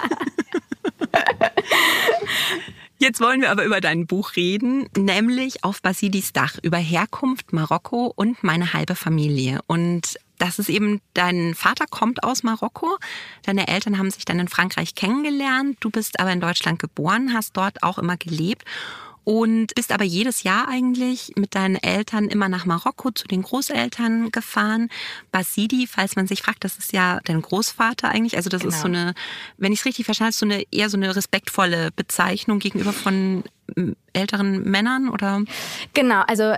Jetzt 3.00 3.20
wollen 3.20 3.40
wir 3.40 3.52
aber 3.52 3.64
über 3.64 3.80
dein 3.80 4.08
Buch 4.08 4.34
reden, 4.34 4.88
nämlich 4.96 5.62
auf 5.62 5.80
Basilis 5.82 6.32
Dach 6.32 6.58
über 6.62 6.78
Herkunft, 6.78 7.52
Marokko 7.52 8.12
und 8.16 8.42
meine 8.42 8.72
halbe 8.72 8.96
Familie. 8.96 9.60
Und 9.68 10.18
das 10.38 10.58
ist 10.58 10.68
eben, 10.68 11.00
dein 11.14 11.54
Vater 11.54 11.84
kommt 11.88 12.24
aus 12.24 12.42
Marokko, 12.42 12.98
deine 13.44 13.68
Eltern 13.68 13.98
haben 13.98 14.10
sich 14.10 14.24
dann 14.24 14.40
in 14.40 14.48
Frankreich 14.48 14.96
kennengelernt, 14.96 15.76
du 15.78 15.90
bist 15.90 16.18
aber 16.18 16.32
in 16.32 16.40
Deutschland 16.40 16.80
geboren, 16.80 17.32
hast 17.32 17.56
dort 17.56 17.84
auch 17.84 17.98
immer 17.98 18.16
gelebt 18.16 18.64
und 19.28 19.74
bist 19.74 19.92
aber 19.92 20.04
jedes 20.04 20.42
Jahr 20.42 20.68
eigentlich 20.68 21.32
mit 21.36 21.54
deinen 21.54 21.76
Eltern 21.76 22.28
immer 22.28 22.48
nach 22.48 22.64
Marokko 22.64 23.10
zu 23.10 23.28
den 23.28 23.42
Großeltern 23.42 24.30
gefahren. 24.30 24.88
Basidi, 25.32 25.86
falls 25.86 26.16
man 26.16 26.26
sich 26.26 26.40
fragt, 26.40 26.64
das 26.64 26.78
ist 26.78 26.94
ja 26.94 27.20
dein 27.24 27.42
Großvater 27.42 28.08
eigentlich. 28.08 28.38
Also 28.38 28.48
das 28.48 28.62
genau. 28.62 28.74
ist 28.74 28.80
so 28.80 28.88
eine, 28.88 29.12
wenn 29.58 29.70
ich 29.70 29.80
es 29.80 29.84
richtig 29.84 30.06
verstanden 30.06 30.32
habe, 30.32 30.38
so 30.38 30.46
eine 30.46 30.64
eher 30.70 30.88
so 30.88 30.96
eine 30.96 31.14
respektvolle 31.14 31.90
Bezeichnung 31.94 32.58
gegenüber 32.58 32.94
von 32.94 33.44
älteren 34.14 34.62
Männern 34.62 35.10
oder? 35.10 35.42
Genau, 35.92 36.22
also 36.26 36.54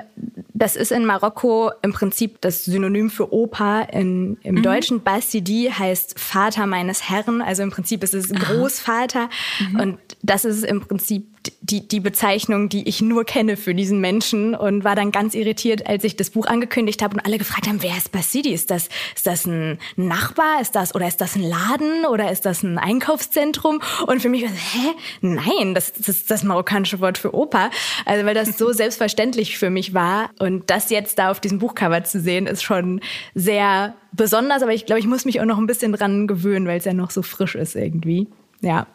das 0.55 0.77
ist 0.77 0.93
in 0.93 1.05
Marokko 1.05 1.73
im 1.83 1.93
Prinzip 1.93 2.41
das 2.41 2.65
Synonym 2.65 3.11
für 3.11 3.33
Opa. 3.33 3.83
In, 3.83 4.39
Im 4.43 4.57
mhm. 4.57 4.63
Deutschen 4.63 5.03
Basidi 5.03 5.73
heißt 5.77 6.21
Vater 6.21 6.67
meines 6.67 7.09
Herrn. 7.09 7.43
Also 7.43 7.65
im 7.65 7.71
Prinzip 7.71 8.05
ist 8.05 8.15
es 8.15 8.31
Großvater. 8.33 9.29
Mhm. 9.59 9.81
Und 9.81 9.99
das 10.23 10.45
ist 10.45 10.65
im 10.65 10.83
Prinzip 10.83 11.27
die, 11.63 11.87
die 11.87 12.01
Bezeichnung, 12.01 12.69
die 12.69 12.89
ich 12.89 13.01
nur 13.01 13.25
kenne 13.25 13.57
für 13.57 13.75
diesen 13.75 14.01
Menschen 14.01 14.55
und 14.55 14.85
war 14.85 14.95
dann 14.95 15.11
ganz 15.11 15.35
irritiert, 15.35 15.87
als 15.87 16.05
ich 16.05 16.17
das 16.17 16.31
Buch 16.31 16.47
angekündigt 16.47 17.03
habe 17.03 17.15
und 17.15 17.25
alle 17.25 17.39
gefragt 17.39 17.67
haben, 17.67 17.83
wer 17.83 17.97
ist 17.97 18.13
Basidi? 18.13 18.53
Ist 18.53 18.71
das, 18.71 18.89
ist 19.15 19.27
das 19.27 19.47
ein 19.47 19.79
Nachbar? 19.97 20.61
Ist 20.61 20.75
das, 20.75 20.95
oder 20.95 21.07
ist 21.07 21.21
das 21.21 21.37
ein 21.37 21.43
Laden? 21.43 22.05
Oder 22.07 22.31
ist 22.31 22.45
das 22.45 22.63
ein 22.63 22.79
Einkaufszentrum? 22.79 23.81
Und 24.07 24.21
für 24.21 24.29
mich 24.29 24.43
war 24.43 24.51
das, 24.51 24.59
hä? 24.59 24.89
Nein, 25.21 25.75
das, 25.75 25.93
das 25.93 26.09
ist 26.09 26.31
das 26.31 26.43
marokkanische 26.43 27.01
Wort 27.01 27.19
für 27.19 27.35
Opa. 27.35 27.71
Also, 28.05 28.27
weil 28.27 28.35
das 28.35 28.59
so 28.59 28.73
selbstverständlich 28.73 29.57
für 29.59 29.71
mich 29.71 29.95
war. 29.95 30.31
Und 30.39 30.69
das 30.71 30.91
jetzt 30.91 31.19
da 31.19 31.31
auf 31.31 31.41
diesem 31.41 31.59
Buchcover 31.59 32.05
zu 32.05 32.21
sehen, 32.21 32.47
ist 32.47 32.63
schon 32.63 33.01
sehr 33.35 33.95
besonders. 34.13 34.63
Aber 34.63 34.75
ich 34.75 34.87
glaube, 34.87 35.01
ich 35.01 35.07
muss 35.07 35.25
mich 35.25 35.41
auch 35.41 35.47
noch 35.47 35.59
ein 35.59 35.67
bisschen 35.67 35.93
dran 35.93 36.27
gewöhnen, 36.27 36.67
weil 36.67 36.79
es 36.79 36.85
ja 36.85 36.93
noch 36.93 37.11
so 37.11 37.23
frisch 37.23 37.55
ist 37.55 37.77
irgendwie. 37.77 38.29
Ja. 38.61 38.87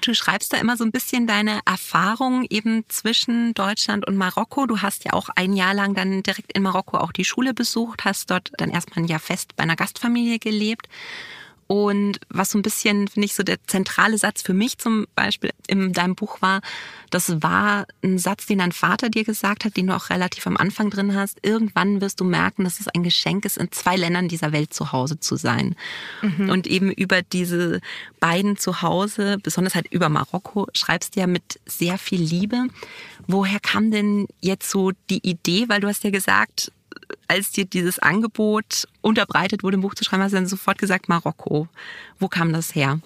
Du 0.00 0.14
schreibst 0.14 0.52
da 0.52 0.56
immer 0.58 0.76
so 0.76 0.84
ein 0.84 0.92
bisschen 0.92 1.26
deine 1.26 1.60
Erfahrungen 1.64 2.46
eben 2.48 2.84
zwischen 2.88 3.54
Deutschland 3.54 4.06
und 4.06 4.16
Marokko. 4.16 4.66
Du 4.66 4.80
hast 4.80 5.04
ja 5.04 5.12
auch 5.12 5.28
ein 5.34 5.52
Jahr 5.52 5.74
lang 5.74 5.94
dann 5.94 6.22
direkt 6.22 6.52
in 6.52 6.62
Marokko 6.62 6.98
auch 6.98 7.12
die 7.12 7.24
Schule 7.24 7.54
besucht, 7.54 8.04
hast 8.04 8.30
dort 8.30 8.50
dann 8.56 8.70
erstmal 8.70 9.04
ein 9.04 9.08
Jahr 9.08 9.20
fest 9.20 9.56
bei 9.56 9.62
einer 9.62 9.76
Gastfamilie 9.76 10.38
gelebt. 10.38 10.88
Und 11.70 12.18
was 12.28 12.50
so 12.50 12.58
ein 12.58 12.62
bisschen, 12.62 13.06
finde 13.06 13.26
ich, 13.26 13.36
so 13.36 13.44
der 13.44 13.62
zentrale 13.68 14.18
Satz 14.18 14.42
für 14.42 14.54
mich 14.54 14.78
zum 14.78 15.06
Beispiel 15.14 15.50
in 15.68 15.92
deinem 15.92 16.16
Buch 16.16 16.42
war, 16.42 16.62
das 17.10 17.42
war 17.42 17.86
ein 18.02 18.18
Satz, 18.18 18.46
den 18.46 18.58
dein 18.58 18.72
Vater 18.72 19.08
dir 19.08 19.22
gesagt 19.22 19.64
hat, 19.64 19.76
den 19.76 19.86
du 19.86 19.94
auch 19.94 20.10
relativ 20.10 20.48
am 20.48 20.56
Anfang 20.56 20.90
drin 20.90 21.14
hast. 21.14 21.38
Irgendwann 21.42 22.00
wirst 22.00 22.18
du 22.18 22.24
merken, 22.24 22.64
dass 22.64 22.80
es 22.80 22.88
ein 22.88 23.04
Geschenk 23.04 23.44
ist, 23.44 23.56
in 23.56 23.70
zwei 23.70 23.94
Ländern 23.94 24.26
dieser 24.26 24.50
Welt 24.50 24.74
zu 24.74 24.90
Hause 24.90 25.20
zu 25.20 25.36
sein. 25.36 25.76
Mhm. 26.22 26.50
Und 26.50 26.66
eben 26.66 26.90
über 26.90 27.22
diese 27.22 27.80
beiden 28.18 28.56
Zuhause, 28.56 29.38
besonders 29.40 29.76
halt 29.76 29.86
über 29.92 30.08
Marokko, 30.08 30.66
schreibst 30.74 31.14
du 31.14 31.20
ja 31.20 31.28
mit 31.28 31.60
sehr 31.66 31.98
viel 31.98 32.20
Liebe. 32.20 32.66
Woher 33.28 33.60
kam 33.60 33.92
denn 33.92 34.26
jetzt 34.40 34.68
so 34.70 34.90
die 35.08 35.24
Idee? 35.24 35.68
Weil 35.68 35.80
du 35.80 35.86
hast 35.86 36.02
ja 36.02 36.10
gesagt, 36.10 36.72
als 37.28 37.52
dir 37.52 37.64
dieses 37.64 37.98
Angebot 37.98 38.88
unterbreitet 39.00 39.62
wurde, 39.62 39.78
ein 39.78 39.82
Buch 39.82 39.94
zu 39.94 40.04
schreiben, 40.04 40.22
hast 40.22 40.32
du 40.32 40.36
dann 40.36 40.46
sofort 40.46 40.78
gesagt 40.78 41.08
Marokko. 41.08 41.68
Wo 42.18 42.28
kam 42.28 42.52
das 42.52 42.74
her? 42.74 43.00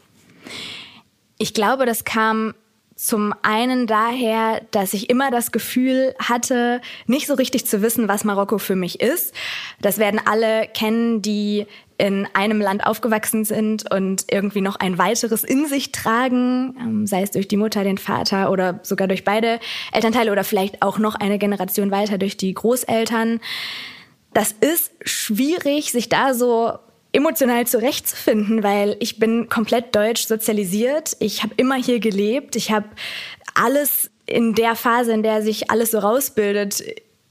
Ich 1.38 1.54
glaube, 1.54 1.86
das 1.86 2.04
kam 2.04 2.54
zum 2.96 3.34
einen 3.42 3.86
daher, 3.86 4.62
dass 4.70 4.94
ich 4.94 5.10
immer 5.10 5.30
das 5.30 5.50
Gefühl 5.50 6.14
hatte, 6.20 6.80
nicht 7.06 7.26
so 7.26 7.34
richtig 7.34 7.66
zu 7.66 7.82
wissen, 7.82 8.06
was 8.06 8.24
Marokko 8.24 8.58
für 8.58 8.76
mich 8.76 9.00
ist. 9.00 9.34
Das 9.80 9.98
werden 9.98 10.20
alle 10.24 10.68
kennen, 10.68 11.20
die 11.20 11.66
in 11.96 12.26
einem 12.32 12.60
Land 12.60 12.86
aufgewachsen 12.86 13.44
sind 13.44 13.90
und 13.92 14.24
irgendwie 14.30 14.60
noch 14.60 14.76
ein 14.76 14.98
weiteres 14.98 15.44
in 15.44 15.66
sich 15.66 15.92
tragen, 15.92 16.76
ähm, 16.80 17.06
sei 17.06 17.22
es 17.22 17.30
durch 17.30 17.46
die 17.46 17.56
Mutter, 17.56 17.84
den 17.84 17.98
Vater 17.98 18.50
oder 18.50 18.80
sogar 18.82 19.06
durch 19.06 19.24
beide 19.24 19.60
Elternteile 19.92 20.32
oder 20.32 20.44
vielleicht 20.44 20.82
auch 20.82 20.98
noch 20.98 21.14
eine 21.14 21.38
Generation 21.38 21.90
weiter 21.90 22.18
durch 22.18 22.36
die 22.36 22.52
Großeltern. 22.52 23.40
Das 24.32 24.52
ist 24.52 24.92
schwierig, 25.04 25.92
sich 25.92 26.08
da 26.08 26.34
so 26.34 26.72
emotional 27.12 27.64
zurechtzufinden, 27.66 28.64
weil 28.64 28.96
ich 28.98 29.20
bin 29.20 29.48
komplett 29.48 29.94
deutsch 29.94 30.26
sozialisiert. 30.26 31.16
Ich 31.20 31.44
habe 31.44 31.54
immer 31.56 31.76
hier 31.76 32.00
gelebt. 32.00 32.56
Ich 32.56 32.72
habe 32.72 32.88
alles 33.54 34.10
in 34.26 34.54
der 34.54 34.74
Phase, 34.74 35.12
in 35.12 35.22
der 35.22 35.42
sich 35.42 35.70
alles 35.70 35.92
so 35.92 35.98
rausbildet, 35.98 36.82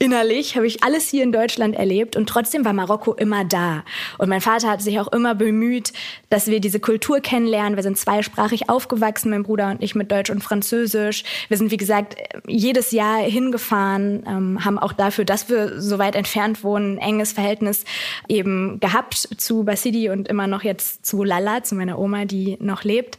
innerlich 0.04 0.54
habe 0.54 0.66
ich 0.66 0.84
alles 0.84 1.08
hier 1.08 1.22
in 1.22 1.32
Deutschland 1.32 1.74
erlebt 1.74 2.14
und 2.14 2.28
trotzdem 2.28 2.64
war 2.66 2.74
Marokko 2.74 3.14
immer 3.14 3.42
da. 3.44 3.84
Und 4.18 4.28
mein 4.28 4.42
Vater 4.42 4.68
hat 4.68 4.82
sich 4.82 5.00
auch 5.00 5.08
immer 5.08 5.34
bemüht, 5.34 5.94
dass 6.28 6.46
wir 6.46 6.60
diese 6.60 6.78
Kultur 6.78 7.20
kennenlernen. 7.20 7.76
Wir 7.76 7.82
sind 7.82 7.96
zweisprachig 7.96 8.68
aufgewachsen, 8.68 9.30
mein 9.30 9.44
Bruder 9.44 9.70
und 9.70 9.82
ich 9.82 9.94
mit 9.94 10.12
Deutsch 10.12 10.28
und 10.28 10.44
Französisch. 10.44 11.24
Wir 11.48 11.56
sind, 11.56 11.70
wie 11.70 11.78
gesagt, 11.78 12.16
jedes 12.46 12.90
Jahr 12.90 13.18
hingefahren, 13.18 14.24
ähm, 14.26 14.64
haben 14.64 14.78
auch 14.78 14.92
dafür, 14.92 15.24
dass 15.24 15.48
wir 15.48 15.80
so 15.80 15.98
weit 15.98 16.16
entfernt 16.16 16.62
wohnen, 16.62 16.98
ein 16.98 17.14
enges 17.14 17.32
Verhältnis 17.32 17.84
eben 18.28 18.78
gehabt 18.80 19.14
zu 19.14 19.64
Basidi 19.64 20.10
und 20.10 20.28
immer 20.28 20.46
noch 20.46 20.64
jetzt 20.64 21.06
zu 21.06 21.24
Lala, 21.24 21.62
zu 21.62 21.74
meiner 21.76 21.98
Oma, 21.98 22.26
die 22.26 22.58
noch 22.60 22.84
lebt. 22.84 23.18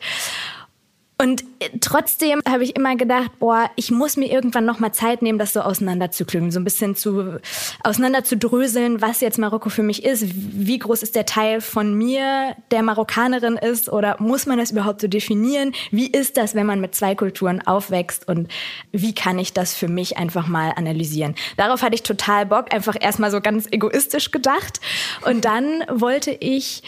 Und 1.17 1.43
äh, 1.59 1.69
trotzdem 1.79 2.41
habe 2.47 2.63
ich 2.63 2.75
immer 2.75 2.95
gedacht, 2.97 3.31
boah, 3.39 3.69
ich 3.77 3.89
muss 3.89 4.17
mir 4.17 4.29
irgendwann 4.29 4.65
noch 4.65 4.79
mal 4.79 4.91
Zeit 4.91 5.21
nehmen, 5.21 5.39
das 5.39 5.53
so 5.53 5.61
auseinanderzuklügen, 5.61 6.51
so 6.51 6.59
ein 6.59 6.65
bisschen 6.65 6.95
zu 6.95 7.39
auseinanderzudröseln, 7.83 9.01
was 9.01 9.21
jetzt 9.21 9.37
Marokko 9.37 9.69
für 9.69 9.83
mich 9.83 10.03
ist, 10.03 10.25
wie 10.27 10.77
groß 10.77 11.03
ist 11.03 11.15
der 11.15 11.25
Teil 11.25 11.61
von 11.61 11.93
mir, 11.93 12.55
der 12.71 12.83
Marokkanerin 12.83 13.55
ist 13.55 13.89
oder 13.89 14.17
muss 14.19 14.45
man 14.45 14.57
das 14.57 14.71
überhaupt 14.71 14.99
so 14.99 15.07
definieren? 15.07 15.71
Wie 15.89 16.07
ist 16.07 16.35
das, 16.35 16.53
wenn 16.53 16.65
man 16.65 16.81
mit 16.81 16.95
zwei 16.95 17.15
Kulturen 17.15 17.65
aufwächst 17.65 18.27
und 18.27 18.49
wie 18.91 19.15
kann 19.15 19.39
ich 19.39 19.53
das 19.53 19.73
für 19.73 19.87
mich 19.87 20.17
einfach 20.17 20.47
mal 20.47 20.73
analysieren? 20.75 21.35
Darauf 21.55 21.81
hatte 21.81 21.95
ich 21.95 22.03
total 22.03 22.45
Bock, 22.45 22.73
einfach 22.73 22.95
erstmal 22.99 23.31
so 23.31 23.39
ganz 23.39 23.67
egoistisch 23.71 24.31
gedacht 24.31 24.81
und 25.25 25.45
dann 25.45 25.85
wollte 25.89 26.31
ich 26.31 26.83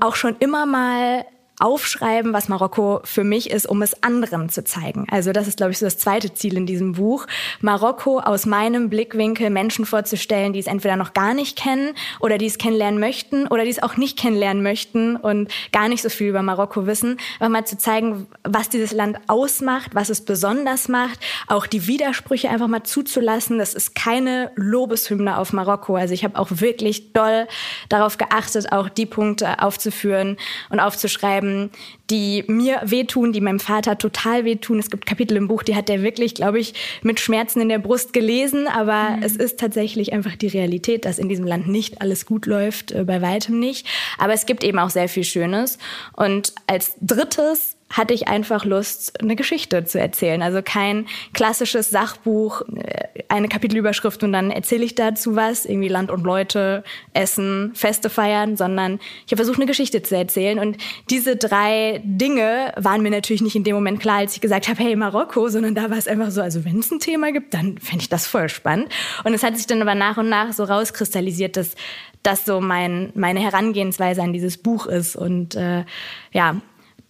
auch 0.00 0.16
schon 0.16 0.36
immer 0.38 0.66
mal 0.66 1.24
aufschreiben, 1.60 2.32
was 2.32 2.48
Marokko 2.48 3.00
für 3.04 3.24
mich 3.24 3.50
ist, 3.50 3.66
um 3.66 3.82
es 3.82 4.02
anderen 4.02 4.48
zu 4.48 4.64
zeigen. 4.64 5.06
Also 5.10 5.32
das 5.32 5.46
ist, 5.46 5.58
glaube 5.58 5.72
ich, 5.72 5.78
so 5.78 5.86
das 5.86 5.98
zweite 5.98 6.32
Ziel 6.34 6.56
in 6.56 6.66
diesem 6.66 6.92
Buch, 6.92 7.26
Marokko 7.60 8.20
aus 8.20 8.46
meinem 8.46 8.90
Blickwinkel 8.90 9.50
Menschen 9.50 9.86
vorzustellen, 9.86 10.52
die 10.52 10.58
es 10.58 10.66
entweder 10.66 10.96
noch 10.96 11.12
gar 11.12 11.34
nicht 11.34 11.58
kennen 11.58 11.94
oder 12.20 12.38
die 12.38 12.46
es 12.46 12.58
kennenlernen 12.58 13.00
möchten 13.00 13.46
oder 13.46 13.64
die 13.64 13.70
es 13.70 13.82
auch 13.82 13.96
nicht 13.96 14.18
kennenlernen 14.18 14.62
möchten 14.62 15.16
und 15.16 15.50
gar 15.72 15.88
nicht 15.88 16.02
so 16.02 16.08
viel 16.08 16.28
über 16.28 16.42
Marokko 16.42 16.86
wissen, 16.86 17.18
aber 17.38 17.48
mal 17.48 17.66
zu 17.66 17.76
zeigen, 17.76 18.26
was 18.44 18.68
dieses 18.68 18.92
Land 18.92 19.18
ausmacht, 19.26 19.94
was 19.94 20.08
es 20.08 20.24
besonders 20.24 20.88
macht, 20.88 21.20
auch 21.46 21.66
die 21.66 21.86
Widersprüche 21.86 22.48
einfach 22.48 22.68
mal 22.68 22.82
zuzulassen. 22.82 23.58
Das 23.58 23.74
ist 23.74 23.94
keine 23.94 24.50
Lobeshymne 24.56 25.38
auf 25.38 25.52
Marokko. 25.52 25.96
Also 25.96 26.14
ich 26.14 26.24
habe 26.24 26.38
auch 26.38 26.48
wirklich 26.50 27.12
doll 27.12 27.46
darauf 27.88 28.18
geachtet, 28.18 28.72
auch 28.72 28.88
die 28.88 29.06
Punkte 29.06 29.62
aufzuführen 29.62 30.36
und 30.70 30.80
aufzuschreiben, 30.80 31.49
ähm, 31.50 31.70
die 32.10 32.44
mir 32.48 32.80
wehtun, 32.84 33.32
die 33.32 33.40
meinem 33.40 33.60
Vater 33.60 33.96
total 33.96 34.44
wehtun. 34.44 34.78
Es 34.78 34.90
gibt 34.90 35.06
Kapitel 35.06 35.36
im 35.36 35.46
Buch, 35.46 35.62
die 35.62 35.76
hat 35.76 35.88
er 35.88 36.02
wirklich, 36.02 36.34
glaube 36.34 36.58
ich, 36.58 36.74
mit 37.02 37.20
Schmerzen 37.20 37.60
in 37.60 37.68
der 37.68 37.78
Brust 37.78 38.12
gelesen. 38.12 38.66
Aber 38.66 39.10
mhm. 39.10 39.22
es 39.22 39.36
ist 39.36 39.60
tatsächlich 39.60 40.12
einfach 40.12 40.36
die 40.36 40.48
Realität, 40.48 41.04
dass 41.04 41.18
in 41.18 41.28
diesem 41.28 41.46
Land 41.46 41.68
nicht 41.68 42.00
alles 42.02 42.26
gut 42.26 42.46
läuft, 42.46 42.92
äh, 42.92 43.04
bei 43.04 43.22
weitem 43.22 43.60
nicht. 43.60 43.86
Aber 44.18 44.32
es 44.32 44.46
gibt 44.46 44.64
eben 44.64 44.78
auch 44.78 44.90
sehr 44.90 45.08
viel 45.08 45.24
Schönes. 45.24 45.78
Und 46.16 46.52
als 46.66 46.94
drittes 47.00 47.76
hatte 47.90 48.14
ich 48.14 48.28
einfach 48.28 48.64
Lust, 48.64 49.20
eine 49.20 49.36
Geschichte 49.36 49.84
zu 49.84 49.98
erzählen. 49.98 50.42
Also 50.42 50.60
kein 50.62 51.06
klassisches 51.32 51.90
Sachbuch, 51.90 52.62
äh, 52.76 53.24
eine 53.28 53.48
Kapitelüberschrift 53.48 54.22
und 54.22 54.32
dann 54.32 54.50
erzähle 54.50 54.84
ich 54.84 54.94
dazu 54.94 55.36
was, 55.36 55.64
irgendwie 55.64 55.88
Land 55.88 56.10
und 56.10 56.24
Leute, 56.24 56.84
Essen, 57.12 57.72
Feste 57.74 58.08
feiern, 58.08 58.56
sondern 58.56 59.00
ich 59.26 59.32
habe 59.32 59.36
versucht, 59.36 59.58
eine 59.58 59.66
Geschichte 59.66 60.02
zu 60.02 60.16
erzählen. 60.16 60.58
Und 60.58 60.76
diese 61.10 61.36
drei 61.36 62.00
Dinge 62.04 62.72
waren 62.76 63.02
mir 63.02 63.10
natürlich 63.10 63.42
nicht 63.42 63.56
in 63.56 63.64
dem 63.64 63.74
Moment 63.74 64.00
klar, 64.00 64.18
als 64.18 64.34
ich 64.34 64.40
gesagt 64.40 64.68
habe, 64.68 64.80
hey, 64.82 64.94
Marokko, 64.94 65.48
sondern 65.48 65.74
da 65.74 65.90
war 65.90 65.98
es 65.98 66.06
einfach 66.06 66.30
so, 66.30 66.40
also 66.40 66.64
wenn 66.64 66.78
es 66.78 66.90
ein 66.90 67.00
Thema 67.00 67.32
gibt, 67.32 67.54
dann 67.54 67.78
fände 67.78 68.02
ich 68.02 68.08
das 68.08 68.26
voll 68.26 68.48
spannend. 68.48 68.88
Und 69.24 69.34
es 69.34 69.42
hat 69.42 69.56
sich 69.56 69.66
dann 69.66 69.82
aber 69.82 69.96
nach 69.96 70.16
und 70.16 70.28
nach 70.28 70.52
so 70.52 70.64
rauskristallisiert, 70.64 71.56
dass 71.56 71.74
das 72.22 72.44
so 72.44 72.60
mein, 72.60 73.12
meine 73.14 73.40
Herangehensweise 73.40 74.22
an 74.22 74.32
dieses 74.32 74.58
Buch 74.58 74.86
ist. 74.86 75.16
Und 75.16 75.54
äh, 75.54 75.84
ja, 76.32 76.56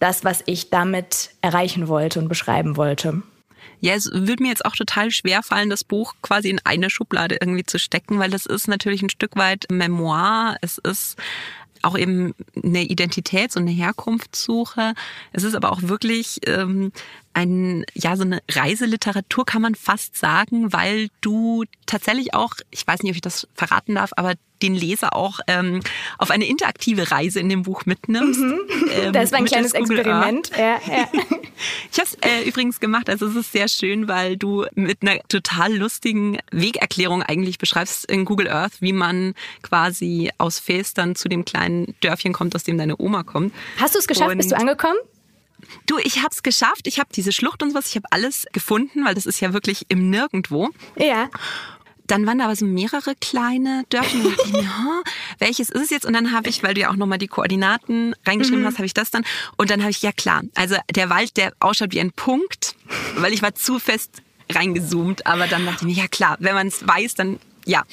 das, 0.01 0.23
was 0.23 0.43
ich 0.47 0.69
damit 0.69 1.29
erreichen 1.41 1.87
wollte 1.87 2.19
und 2.19 2.27
beschreiben 2.27 2.75
wollte. 2.75 3.21
Ja, 3.79 3.93
es 3.93 4.09
würde 4.11 4.43
mir 4.43 4.49
jetzt 4.49 4.65
auch 4.65 4.75
total 4.75 5.11
schwer 5.11 5.43
fallen, 5.43 5.69
das 5.69 5.83
Buch 5.83 6.15
quasi 6.21 6.49
in 6.49 6.59
eine 6.63 6.89
Schublade 6.89 7.37
irgendwie 7.39 7.65
zu 7.65 7.79
stecken, 7.79 8.19
weil 8.19 8.29
das 8.29 8.45
ist 8.45 8.67
natürlich 8.67 9.01
ein 9.01 9.09
Stück 9.09 9.35
weit 9.35 9.65
Memoir. 9.71 10.55
Es 10.61 10.77
ist 10.79 11.17
auch 11.83 11.97
eben 11.97 12.33
eine 12.55 12.83
Identitäts- 12.83 13.55
und 13.55 13.63
eine 13.63 13.71
Herkunftssuche. 13.71 14.93
Es 15.33 15.43
ist 15.43 15.55
aber 15.55 15.71
auch 15.71 15.81
wirklich 15.83 16.39
ähm, 16.47 16.91
ein, 17.33 17.85
ja, 17.93 18.15
so 18.15 18.23
eine 18.23 18.41
Reiseliteratur 18.49 19.45
kann 19.45 19.61
man 19.61 19.75
fast 19.75 20.17
sagen, 20.17 20.73
weil 20.73 21.09
du 21.21 21.63
tatsächlich 21.85 22.33
auch, 22.33 22.53
ich 22.69 22.85
weiß 22.85 23.03
nicht, 23.03 23.11
ob 23.11 23.15
ich 23.15 23.21
das 23.21 23.47
verraten 23.53 23.95
darf, 23.95 24.11
aber 24.15 24.33
den 24.61 24.75
Leser 24.75 25.15
auch 25.15 25.39
ähm, 25.47 25.81
auf 26.17 26.31
eine 26.31 26.45
interaktive 26.45 27.11
Reise 27.11 27.39
in 27.39 27.49
dem 27.49 27.63
Buch 27.63 27.85
mitnimmst. 27.85 28.39
Mhm. 28.39 28.59
Ähm, 28.93 29.13
das 29.13 29.31
war 29.31 29.39
ein 29.39 29.45
kleines 29.45 29.73
Experiment. 29.73 30.51
Ja, 30.55 30.79
ja. 30.87 31.07
ich 31.91 31.99
habe 31.99 32.09
es 32.09 32.13
äh, 32.21 32.47
übrigens 32.47 32.79
gemacht, 32.79 33.09
also 33.09 33.27
es 33.27 33.35
ist 33.35 33.51
sehr 33.51 33.67
schön, 33.67 34.07
weil 34.07 34.37
du 34.37 34.65
mit 34.75 35.01
einer 35.01 35.19
total 35.29 35.75
lustigen 35.75 36.37
Wegerklärung 36.51 37.23
eigentlich 37.23 37.57
beschreibst 37.57 38.09
in 38.11 38.25
Google 38.25 38.49
Earth, 38.49 38.73
wie 38.81 38.93
man 38.93 39.33
quasi 39.63 40.29
aus 40.37 40.59
Fes 40.59 40.93
dann 40.93 41.15
zu 41.15 41.27
dem 41.27 41.45
kleinen 41.45 41.95
Dörfchen 42.01 42.33
kommt, 42.33 42.55
aus 42.55 42.63
dem 42.63 42.77
deine 42.77 42.99
Oma 42.99 43.23
kommt. 43.23 43.53
Hast 43.77 43.95
du 43.95 43.99
es 43.99 44.07
geschafft? 44.07 44.31
Und 44.31 44.37
Bist 44.37 44.51
du 44.51 44.57
angekommen? 44.57 44.97
Du, 45.85 45.97
ich 45.99 46.17
habe 46.17 46.29
es 46.31 46.43
geschafft. 46.43 46.87
Ich 46.87 46.99
habe 46.99 47.09
diese 47.13 47.31
Schlucht 47.31 47.63
und 47.63 47.71
sowas, 47.71 47.87
ich 47.87 47.95
habe 47.95 48.07
alles 48.11 48.47
gefunden, 48.51 49.05
weil 49.05 49.15
das 49.15 49.25
ist 49.25 49.39
ja 49.39 49.53
wirklich 49.53 49.85
im 49.89 50.09
Nirgendwo. 50.09 50.69
Ja. 50.97 51.29
Dann 52.07 52.25
waren 52.25 52.39
da 52.39 52.45
aber 52.45 52.55
so 52.55 52.65
mehrere 52.65 53.15
kleine 53.15 53.85
Dörfer. 53.89 54.17
Und 54.17 54.37
dachte 54.37 54.49
ich 54.49 54.53
huh, 54.53 55.03
welches 55.39 55.69
ist 55.69 55.81
es 55.83 55.89
jetzt? 55.91 56.05
Und 56.05 56.13
dann 56.13 56.33
habe 56.33 56.49
ich, 56.49 56.61
weil 56.61 56.73
du 56.73 56.81
ja 56.81 56.89
auch 56.89 56.95
nochmal 56.95 57.17
die 57.17 57.27
Koordinaten 57.27 58.15
reingeschrieben 58.25 58.63
mhm. 58.63 58.67
hast, 58.67 58.77
habe 58.77 58.85
ich 58.85 58.93
das 58.93 59.11
dann. 59.11 59.23
Und 59.55 59.69
dann 59.69 59.81
habe 59.81 59.91
ich, 59.91 60.01
ja 60.01 60.11
klar, 60.11 60.41
also 60.55 60.75
der 60.93 61.09
Wald, 61.09 61.37
der 61.37 61.53
ausschaut 61.59 61.93
wie 61.93 62.01
ein 62.01 62.11
Punkt, 62.11 62.75
weil 63.15 63.33
ich 63.33 63.41
war 63.41 63.55
zu 63.55 63.79
fest 63.79 64.21
reingezoomt. 64.51 65.25
Aber 65.25 65.47
dann 65.47 65.65
dachte 65.65 65.87
ich 65.87 65.95
mir, 65.95 66.03
ja 66.03 66.07
klar, 66.07 66.35
wenn 66.39 66.53
man 66.53 66.67
es 66.67 66.85
weiß, 66.85 67.15
dann 67.15 67.39
ja. 67.65 67.83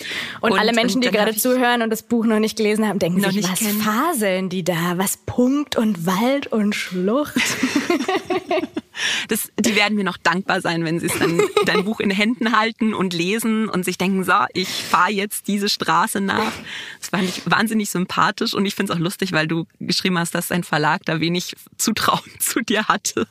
Und, 0.41 0.53
und 0.53 0.59
alle 0.59 0.73
Menschen, 0.73 1.01
die 1.01 1.11
gerade 1.11 1.35
zuhören 1.37 1.83
und 1.83 1.91
das 1.91 2.03
Buch 2.03 2.25
noch 2.25 2.39
nicht 2.39 2.57
gelesen 2.57 2.87
haben, 2.87 2.99
denken 2.99 3.21
sich, 3.31 3.49
was 3.49 3.59
kennen. 3.59 3.81
faseln 3.81 4.49
die 4.49 4.65
da? 4.65 4.97
Was 4.97 5.19
Punkt 5.19 5.77
und 5.77 6.07
Wald 6.07 6.47
und 6.49 6.75
Schlucht? 6.75 7.35
Das, 9.29 9.51
die 9.59 9.77
werden 9.77 9.97
mir 9.97 10.05
noch 10.05 10.17
dankbar 10.17 10.61
sein, 10.61 10.85
wenn 10.85 11.01
sie 11.01 11.09
dann 11.09 11.41
dein 11.67 11.85
Buch 11.85 12.01
in 12.01 12.11
Händen 12.11 12.57
halten 12.57 12.95
und 12.95 13.13
lesen 13.13 13.69
und 13.69 13.85
sich 13.85 13.99
denken, 13.99 14.25
so, 14.25 14.33
ich 14.53 14.69
fahre 14.69 15.11
jetzt 15.11 15.49
diese 15.49 15.69
Straße 15.69 16.21
nach. 16.21 16.53
Das 17.01 17.11
fand 17.11 17.25
ich 17.25 17.43
wahnsinnig 17.51 17.91
sympathisch 17.91 18.55
und 18.55 18.67
ich 18.67 18.75
finde 18.75 18.93
es 18.93 18.99
auch 18.99 19.03
lustig, 19.03 19.33
weil 19.33 19.47
du 19.47 19.67
geschrieben 19.81 20.19
hast, 20.19 20.35
dass 20.35 20.49
dein 20.49 20.65
Verlag 20.65 21.05
da 21.05 21.21
wenig 21.21 21.55
Zutrauen 21.77 22.21
zu 22.39 22.61
dir 22.61 22.87
hatte. 22.87 23.27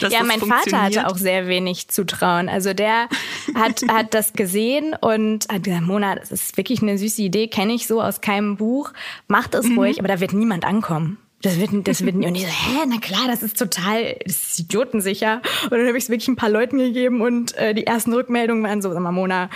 Ja, 0.00 0.22
mein 0.24 0.40
Vater 0.40 0.82
hatte 0.82 1.06
auch 1.08 1.16
sehr 1.16 1.46
wenig 1.46 1.88
Zutrauen. 1.88 2.48
Also 2.48 2.74
der 2.74 3.08
hat, 3.54 3.82
hat 3.88 4.14
das 4.14 4.32
gesehen 4.32 4.94
und 5.00 5.48
hat 5.48 5.64
gesagt, 5.64 5.82
Mona, 5.82 6.14
das 6.14 6.30
ist 6.30 6.56
wirklich 6.56 6.82
eine 6.82 6.98
süße 6.98 7.22
Idee, 7.22 7.48
kenne 7.48 7.74
ich 7.74 7.86
so 7.86 8.02
aus 8.02 8.20
keinem 8.20 8.56
Buch. 8.56 8.92
Macht 9.28 9.54
es 9.54 9.66
mhm. 9.66 9.78
ruhig, 9.78 9.98
aber 9.98 10.08
da 10.08 10.20
wird 10.20 10.32
niemand 10.32 10.64
ankommen. 10.64 11.18
Das 11.42 11.58
wird, 11.58 11.88
das 11.88 12.04
wird, 12.04 12.14
und 12.14 12.34
ich 12.34 12.42
so, 12.42 12.48
hä, 12.48 12.86
na 12.88 12.98
klar, 12.98 13.26
das 13.26 13.42
ist 13.42 13.58
total, 13.58 14.16
das 14.24 14.52
ist 14.52 14.60
idiotensicher. 14.60 15.42
Und 15.64 15.72
dann 15.72 15.86
habe 15.88 15.98
ich 15.98 16.04
es 16.04 16.10
wirklich 16.10 16.28
ein 16.28 16.36
paar 16.36 16.50
Leuten 16.50 16.78
gegeben 16.78 17.20
und 17.20 17.56
äh, 17.56 17.74
die 17.74 17.86
ersten 17.86 18.12
Rückmeldungen 18.12 18.62
waren 18.62 18.80
so, 18.80 18.92
sag 18.92 19.02
mal, 19.02 19.10
Mona, 19.10 19.50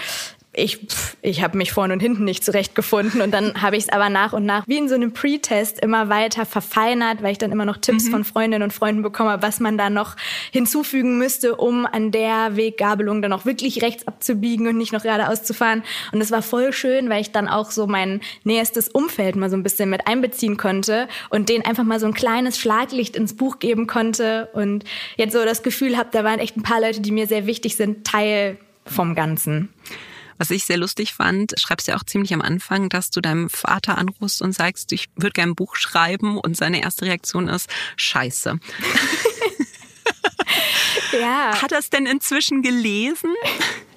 ich, 0.57 0.79
ich 1.21 1.43
habe 1.43 1.57
mich 1.59 1.73
vorne 1.73 1.93
und 1.93 2.01
hinten 2.01 2.25
nicht 2.25 2.43
zurechtgefunden 2.43 3.21
und 3.21 3.33
dann 3.33 3.61
habe 3.61 3.77
ich 3.77 3.85
es 3.85 3.89
aber 3.91 4.09
nach 4.09 4.33
und 4.33 4.47
nach 4.47 4.67
wie 4.67 4.79
in 4.79 4.89
so 4.89 4.95
einem 4.95 5.13
Pre-Test 5.13 5.81
immer 5.81 6.09
weiter 6.09 6.47
verfeinert, 6.47 7.23
weil 7.23 7.33
ich 7.33 7.39
dann 7.39 7.53
immer 7.53 7.67
noch 7.67 7.77
Tipps 7.77 8.07
mhm. 8.07 8.11
von 8.11 8.25
Freundinnen 8.25 8.63
und 8.63 8.73
Freunden 8.73 9.03
bekomme, 9.03 9.37
was 9.43 9.61
man 9.61 9.77
da 9.77 9.91
noch 9.91 10.17
hinzufügen 10.51 11.19
müsste, 11.19 11.57
um 11.57 11.85
an 11.85 12.11
der 12.11 12.57
Weggabelung 12.57 13.21
dann 13.21 13.35
auch 13.35 13.45
wirklich 13.45 13.83
rechts 13.83 14.07
abzubiegen 14.09 14.67
und 14.67 14.79
nicht 14.79 14.93
noch 14.93 15.03
geradeaus 15.03 15.43
zu 15.43 15.53
fahren. 15.53 15.83
Und 16.13 16.23
es 16.23 16.31
war 16.31 16.43
voll 16.43 16.73
schön, 16.73 17.11
weil 17.11 17.21
ich 17.21 17.33
dann 17.33 17.49
auch 17.49 17.71
so 17.71 17.87
mein 17.87 18.21
näherstes 18.45 18.89
Umfeld 18.89 19.37
mal 19.37 19.51
so 19.51 19.57
ein 19.57 19.63
bisschen 19.63 19.91
mit 19.91 20.07
einbeziehen 20.07 20.57
konnte 20.57 21.07
und 21.29 21.51
denen 21.51 21.65
einfach 21.67 21.85
mal 21.85 22.01
so 22.01 22.07
ein 22.07 22.15
kleines 22.15 22.59
Schlaglicht 22.59 23.15
ins 23.15 23.37
Buch 23.37 23.59
geben 23.59 23.87
konnte 23.87 24.49
und 24.55 24.85
jetzt 25.17 25.35
so 25.35 25.45
das 25.45 25.63
Gefühl 25.63 25.99
habe, 25.99 26.09
da 26.13 26.25
waren 26.25 26.39
echt 26.39 26.57
ein 26.57 26.63
paar 26.63 26.81
Leute, 26.81 27.03
die 27.03 27.13
mir 27.13 27.27
sehr 27.27 27.47
wichtig 27.47 27.77
sind, 27.77 28.07
Teil 28.07 28.57
vom 28.87 29.15
Ganzen. 29.15 29.69
Was 30.39 30.51
ich 30.51 30.65
sehr 30.65 30.77
lustig 30.77 31.15
fand, 31.15 31.55
schreibst 31.59 31.89
ja 31.89 31.97
auch 31.97 32.05
ziemlich 32.05 32.33
am 32.35 32.43
Anfang, 32.43 32.89
dass 32.89 33.11
du 33.11 33.21
deinem 33.21 33.49
Vater 33.49 33.99
anrufst 33.99 34.43
und 34.43 34.53
sagst, 34.53 34.93
ich 34.93 35.09
würde 35.17 35.33
gerne 35.33 35.53
ein 35.53 35.57
Buch 35.57 35.77
schreiben 35.77 36.39
und 36.39 36.57
seine 36.57 36.83
erste 36.83 37.07
Reaktion 37.07 37.49
ist, 37.49 37.69
scheiße. 37.97 38.59
ja. 41.21 41.61
Hat 41.61 41.73
er 41.73 41.79
es 41.79 41.91
denn 41.91 42.07
inzwischen 42.07 42.63
gelesen? 42.63 43.35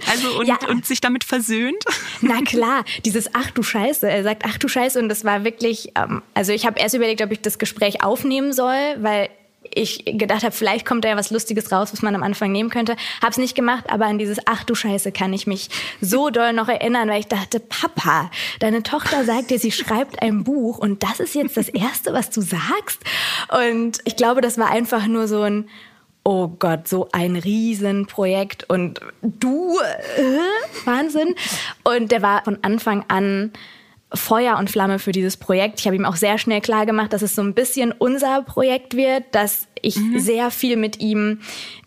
Also 0.10 0.40
und, 0.40 0.48
ja. 0.48 0.58
und 0.68 0.86
sich 0.86 1.02
damit 1.02 1.24
versöhnt? 1.24 1.84
Na 2.22 2.42
klar, 2.42 2.86
dieses 3.06 3.30
Ach 3.34 3.52
du 3.52 3.64
Scheiße. 3.64 4.10
Er 4.10 4.24
sagt 4.24 4.44
Ach 4.46 4.58
du 4.58 4.68
Scheiße 4.68 5.00
und 5.00 5.10
das 5.10 5.26
war 5.26 5.44
wirklich, 5.44 5.92
ähm, 5.96 6.22
also 6.34 6.52
ich 6.52 6.66
habe 6.66 6.80
erst 6.80 6.96
überlegt, 6.96 7.22
ob 7.22 7.32
ich 7.32 7.42
das 7.42 7.60
Gespräch 7.60 8.04
aufnehmen 8.04 8.54
soll, 8.54 8.96
weil 9.00 9.30
ich 9.64 10.04
gedacht 10.06 10.44
habe, 10.44 10.56
vielleicht 10.56 10.86
kommt 10.86 11.04
da 11.04 11.10
ja 11.10 11.18
was 11.18 11.32
Lustiges 11.32 11.72
raus, 11.72 11.92
was 11.92 12.02
man 12.02 12.16
am 12.16 12.24
Anfang 12.24 12.52
nehmen 12.52 12.70
könnte. 12.70 12.96
Hab's 13.22 13.38
nicht 13.38 13.56
gemacht, 13.56 13.86
aber 13.90 14.06
an 14.06 14.18
dieses 14.18 14.40
Ach 14.46 14.64
du 14.64 14.76
Scheiße 14.76 15.12
kann 15.12 15.34
ich 15.34 15.48
mich 15.48 15.70
so 16.02 16.30
doll 16.30 16.54
noch 16.54 16.70
erinnern, 16.70 17.10
weil 17.10 17.20
ich 17.20 17.28
dachte, 17.28 17.60
Papa, 17.60 18.32
deine 18.60 18.84
Tochter 18.84 19.26
sagt 19.26 19.52
dir, 19.52 19.60
sie 19.60 19.72
schreibt 19.72 20.22
ein 20.22 20.44
Buch 20.44 20.78
und 20.78 21.04
das 21.04 21.20
ist 21.20 21.36
jetzt 21.36 21.58
das 21.58 21.70
Erste, 21.70 22.14
was 22.14 22.30
du 22.30 22.42
sagst. 22.42 23.02
Und 23.50 24.00
ich 24.06 24.16
glaube, 24.16 24.42
das 24.42 24.58
war 24.58 24.70
einfach 24.70 25.08
nur 25.08 25.28
so 25.28 25.42
ein 25.42 25.70
Oh 26.26 26.50
Gott, 26.50 26.88
so 26.88 27.08
ein 27.12 27.38
Riesenprojekt 27.38 28.70
und 28.70 29.00
du, 29.22 29.80
äh, 30.18 30.86
Wahnsinn. 30.86 31.34
Und 31.84 32.12
der 32.12 32.22
war 32.22 32.44
von 32.44 32.60
Anfang 32.62 33.06
an 33.08 33.52
Feuer 34.14 34.58
und 34.58 34.72
Flamme 34.72 34.98
für 34.98 35.12
dieses 35.12 35.38
Projekt. 35.38 35.80
Ich 35.80 35.86
habe 35.86 35.96
ihm 35.96 36.06
auch 36.06 36.16
sehr 36.16 36.38
schnell 36.38 36.62
klar 36.62 36.86
gemacht, 36.86 37.14
dass 37.14 37.22
es 37.22 37.36
so 37.36 37.44
ein 37.44 37.54
bisschen 37.54 37.92
unser 37.92 38.42
Projekt 38.42 38.96
wird, 38.96 39.24
dass 39.32 39.68
ich 39.82 39.98
mhm. 39.98 40.20
sehr 40.20 40.50
viel 40.52 40.78
mit 40.78 41.00
ihm 41.00 41.42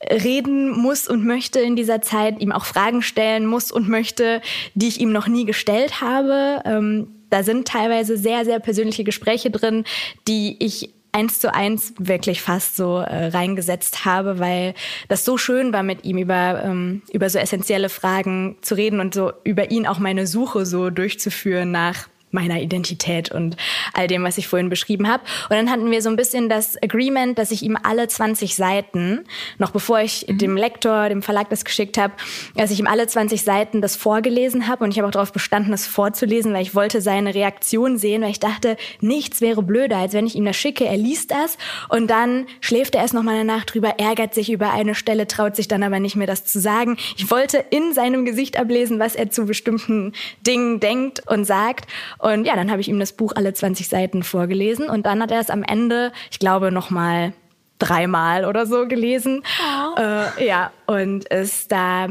reden 0.09 0.71
muss 0.71 1.09
und 1.09 1.25
möchte 1.25 1.61
in 1.61 1.75
dieser 1.75 2.01
Zeit, 2.01 2.41
ihm 2.41 2.53
auch 2.53 2.65
Fragen 2.65 3.03
stellen 3.03 3.47
muss 3.47 3.73
und 3.73 3.89
möchte, 3.89 4.41
die 4.75 4.89
ich 4.89 5.01
ihm 5.01 5.13
noch 5.13 5.27
nie 5.27 5.45
gestellt 5.45 6.01
habe. 6.01 6.63
Ähm, 6.65 7.09
da 7.29 7.43
sind 7.43 7.67
teilweise 7.67 8.17
sehr, 8.17 8.45
sehr 8.45 8.61
persönliche 8.61 9.05
Gespräche 9.05 9.51
drin, 9.51 9.85
die 10.29 10.57
ich 10.65 10.91
eins 11.13 11.41
zu 11.41 11.55
eins 11.55 11.93
wirklich 11.99 12.41
fast 12.41 12.77
so 12.77 12.99
äh, 12.99 13.27
reingesetzt 13.27 14.05
habe, 14.05 14.39
weil 14.39 14.75
das 15.09 15.25
so 15.25 15.37
schön 15.37 15.73
war, 15.73 15.83
mit 15.83 16.05
ihm 16.05 16.17
über, 16.17 16.63
ähm, 16.65 17.03
über 17.13 17.29
so 17.29 17.39
essentielle 17.39 17.91
Fragen 17.91 18.57
zu 18.63 18.75
reden 18.75 18.99
und 18.99 19.13
so 19.13 19.33
über 19.45 19.71
ihn 19.71 19.87
auch 19.87 19.99
meine 19.99 20.27
Suche 20.27 20.65
so 20.65 20.89
durchzuführen 20.89 21.71
nach 21.71 22.09
meiner 22.33 22.61
Identität 22.61 23.31
und 23.31 23.57
all 23.93 24.07
dem, 24.07 24.25
was 24.25 24.39
ich 24.39 24.49
vorhin 24.49 24.69
beschrieben 24.69 25.09
habe. 25.09 25.23
Und 25.49 25.57
dann 25.57 25.71
hatten 25.71 25.91
wir 25.91 26.03
so 26.03 26.09
ein 26.09 26.17
bisschen 26.17 26.49
das 26.49 26.83
Agreement, 26.83 27.39
dass 27.39 27.51
ich 27.51 27.63
ihm 27.63 27.79
alle 27.83 28.09
20 28.09 28.57
Seiten, 28.57 29.25
noch 29.59 29.71
bevor 29.71 30.01
ich 30.01 30.27
mhm. 30.29 30.39
dem 30.39 30.57
Lektor, 30.57 31.09
dem 31.09 31.23
Verlag 31.23 31.51
das 31.51 31.65
geschickt 31.65 31.99
habe, 31.99 32.15
dass 32.57 32.71
ich 32.71 32.81
ihm 32.81 32.87
alle 32.87 33.07
20 33.07 33.43
Seiten 33.43 33.81
das 33.81 33.97
vorgelesen 33.97 34.69
habe. 34.69 34.85
Und 34.85 34.91
ich 34.91 34.99
habe 34.99 35.09
auch 35.09 35.13
darauf 35.13 35.33
bestanden, 35.33 35.71
das 35.71 35.87
vorzulesen, 35.87 36.53
weil 36.53 36.63
ich 36.63 36.75
wollte 36.75 37.01
seine 37.01 37.35
Reaktion 37.35 37.99
sehen, 37.99 38.23
weil 38.23 38.31
ich 38.31 38.41
dachte, 38.41 38.77
nichts 39.01 39.41
wäre 39.41 39.63
blöder, 39.63 39.99
als 39.99 40.15
wenn 40.15 40.27
ich 40.27 40.35
ihm 40.35 40.45
das 40.45 40.57
schicke. 40.57 40.85
Er 40.85 40.97
liest 40.97 41.31
das 41.31 41.59
und 41.89 42.09
dann 42.09 42.47
schläft 42.61 42.95
er 42.95 43.03
erst 43.03 43.15
noch 43.15 43.23
mal 43.23 43.35
eine 43.35 43.45
Nacht 43.45 43.75
drüber, 43.75 43.99
ärgert 43.99 44.35
sich 44.35 44.51
über 44.51 44.73
eine 44.73 44.95
Stelle, 44.95 45.27
traut 45.27 45.57
sich 45.57 45.69
dann 45.69 45.83
aber 45.83 46.01
nicht 46.01 46.17
mehr 46.17 46.27
das 46.27 46.45
zu 46.45 46.61
sagen. 46.61 46.97
Ich 47.17 47.31
wollte 47.31 47.65
in 47.71 47.93
seinem 47.93 48.25
Gesicht 48.25 48.59
ablesen, 48.59 48.99
was 48.99 49.15
er 49.15 49.31
zu 49.31 49.47
bestimmten 49.47 50.13
Dingen 50.47 50.81
denkt 50.81 51.23
und 51.27 51.45
sagt. 51.45 51.87
Und 52.23 52.45
ja, 52.45 52.55
dann 52.55 52.71
habe 52.71 52.81
ich 52.81 52.89
ihm 52.89 53.01
das 53.01 53.13
Buch 53.13 53.33
alle 53.35 53.53
20 53.53 53.89
Seiten 53.89 54.23
vorgelesen 54.23 54.89
und 54.89 55.07
dann 55.07 55.21
hat 55.21 55.33
er 55.33 55.41
es 55.41 55.51
am 55.51 55.65
Ende, 55.65 56.13
ich 56.31 56.39
glaube, 56.39 56.71
noch 56.71 56.89
mal 56.89 57.33
dreimal 57.81 58.45
oder 58.45 58.65
so 58.65 58.87
gelesen. 58.87 59.43
Oh. 59.61 60.01
Äh, 60.01 60.47
ja, 60.47 60.71
und 60.87 61.25
ist 61.25 61.73
da, 61.73 62.11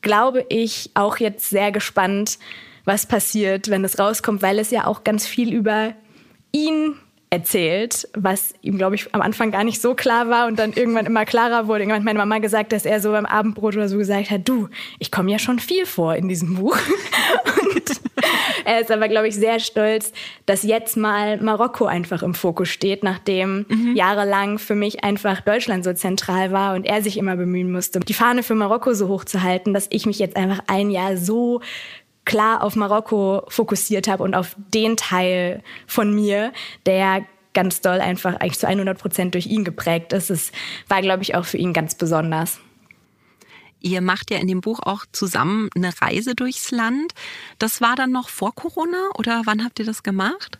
glaube 0.00 0.46
ich, 0.48 0.92
auch 0.94 1.18
jetzt 1.18 1.50
sehr 1.50 1.72
gespannt, 1.72 2.38
was 2.86 3.04
passiert, 3.04 3.68
wenn 3.68 3.84
es 3.84 3.98
rauskommt, 3.98 4.40
weil 4.40 4.58
es 4.58 4.70
ja 4.70 4.86
auch 4.86 5.04
ganz 5.04 5.26
viel 5.26 5.52
über 5.52 5.92
ihn 6.52 6.96
erzählt, 7.28 8.08
was 8.14 8.54
ihm, 8.62 8.78
glaube 8.78 8.94
ich, 8.94 9.12
am 9.14 9.20
Anfang 9.20 9.50
gar 9.50 9.64
nicht 9.64 9.82
so 9.82 9.94
klar 9.94 10.30
war 10.30 10.46
und 10.46 10.58
dann 10.58 10.72
irgendwann 10.72 11.04
immer 11.04 11.26
klarer 11.26 11.66
wurde. 11.66 11.80
Irgendwann 11.80 12.00
hat 12.00 12.04
meine 12.04 12.18
Mama 12.18 12.38
gesagt, 12.38 12.72
dass 12.72 12.86
er 12.86 13.00
so 13.00 13.10
beim 13.10 13.26
Abendbrot 13.26 13.76
oder 13.76 13.90
so 13.90 13.98
gesagt 13.98 14.30
hat, 14.30 14.48
du, 14.48 14.70
ich 14.98 15.10
komme 15.10 15.30
ja 15.30 15.38
schon 15.38 15.58
viel 15.58 15.84
vor 15.84 16.14
in 16.14 16.28
diesem 16.28 16.54
Buch. 16.54 16.78
und 17.74 18.00
er 18.66 18.80
ist 18.80 18.90
aber, 18.90 19.08
glaube 19.08 19.28
ich, 19.28 19.34
sehr 19.34 19.60
stolz, 19.60 20.12
dass 20.46 20.62
jetzt 20.62 20.96
mal 20.96 21.40
Marokko 21.40 21.86
einfach 21.86 22.22
im 22.22 22.34
Fokus 22.34 22.68
steht, 22.68 23.02
nachdem 23.02 23.66
mhm. 23.68 23.94
jahrelang 23.94 24.58
für 24.58 24.74
mich 24.74 25.04
einfach 25.04 25.40
Deutschland 25.40 25.84
so 25.84 25.92
zentral 25.92 26.52
war 26.52 26.74
und 26.74 26.84
er 26.84 27.02
sich 27.02 27.16
immer 27.16 27.36
bemühen 27.36 27.70
musste, 27.70 28.00
die 28.00 28.14
Fahne 28.14 28.42
für 28.42 28.54
Marokko 28.54 28.94
so 28.94 29.08
hoch 29.08 29.24
zu 29.24 29.42
halten, 29.42 29.74
dass 29.74 29.86
ich 29.90 30.06
mich 30.06 30.18
jetzt 30.18 30.36
einfach 30.36 30.60
ein 30.66 30.90
Jahr 30.90 31.16
so 31.16 31.60
klar 32.24 32.62
auf 32.62 32.76
Marokko 32.76 33.42
fokussiert 33.48 34.08
habe 34.08 34.22
und 34.22 34.34
auf 34.34 34.56
den 34.72 34.96
Teil 34.96 35.62
von 35.86 36.14
mir, 36.14 36.52
der 36.86 37.24
ganz 37.52 37.80
doll 37.80 38.00
einfach 38.00 38.34
eigentlich 38.34 38.58
zu 38.58 38.66
100 38.66 38.98
Prozent 38.98 39.34
durch 39.34 39.46
ihn 39.46 39.64
geprägt 39.64 40.12
ist. 40.12 40.30
Es 40.30 40.52
war, 40.88 41.00
glaube 41.02 41.22
ich, 41.22 41.34
auch 41.34 41.44
für 41.44 41.56
ihn 41.56 41.72
ganz 41.72 41.94
besonders. 41.94 42.58
Ihr 43.84 44.00
macht 44.00 44.30
ja 44.30 44.38
in 44.38 44.48
dem 44.48 44.62
Buch 44.62 44.80
auch 44.82 45.04
zusammen 45.12 45.68
eine 45.76 45.92
Reise 46.00 46.34
durchs 46.34 46.70
Land. 46.70 47.12
Das 47.58 47.82
war 47.82 47.96
dann 47.96 48.12
noch 48.12 48.30
vor 48.30 48.54
Corona 48.54 49.10
oder 49.18 49.42
wann 49.44 49.62
habt 49.62 49.78
ihr 49.78 49.84
das 49.84 50.02
gemacht? 50.02 50.58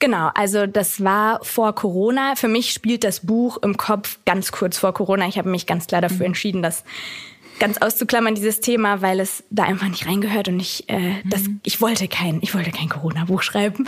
Genau, 0.00 0.30
also 0.34 0.66
das 0.66 1.02
war 1.02 1.42
vor 1.42 1.74
Corona. 1.74 2.36
Für 2.36 2.48
mich 2.48 2.72
spielt 2.72 3.04
das 3.04 3.24
Buch 3.24 3.56
im 3.62 3.78
Kopf 3.78 4.18
ganz 4.26 4.52
kurz 4.52 4.76
vor 4.76 4.92
Corona. 4.92 5.26
Ich 5.26 5.38
habe 5.38 5.48
mich 5.48 5.66
ganz 5.66 5.86
klar 5.86 6.02
dafür 6.02 6.18
mhm. 6.18 6.24
entschieden, 6.26 6.62
das 6.62 6.84
ganz 7.58 7.78
auszuklammern, 7.78 8.34
dieses 8.34 8.60
Thema, 8.60 9.02
weil 9.02 9.20
es 9.20 9.44
da 9.50 9.64
einfach 9.64 9.88
nicht 9.88 10.06
reingehört 10.06 10.48
und 10.48 10.60
ich, 10.60 10.88
äh, 10.88 10.98
mhm. 10.98 11.20
das, 11.24 11.42
ich 11.62 11.80
wollte 11.80 12.08
kein, 12.08 12.38
ich 12.42 12.54
wollte 12.54 12.70
kein 12.70 12.88
Corona-Buch 12.88 13.42
schreiben. 13.42 13.86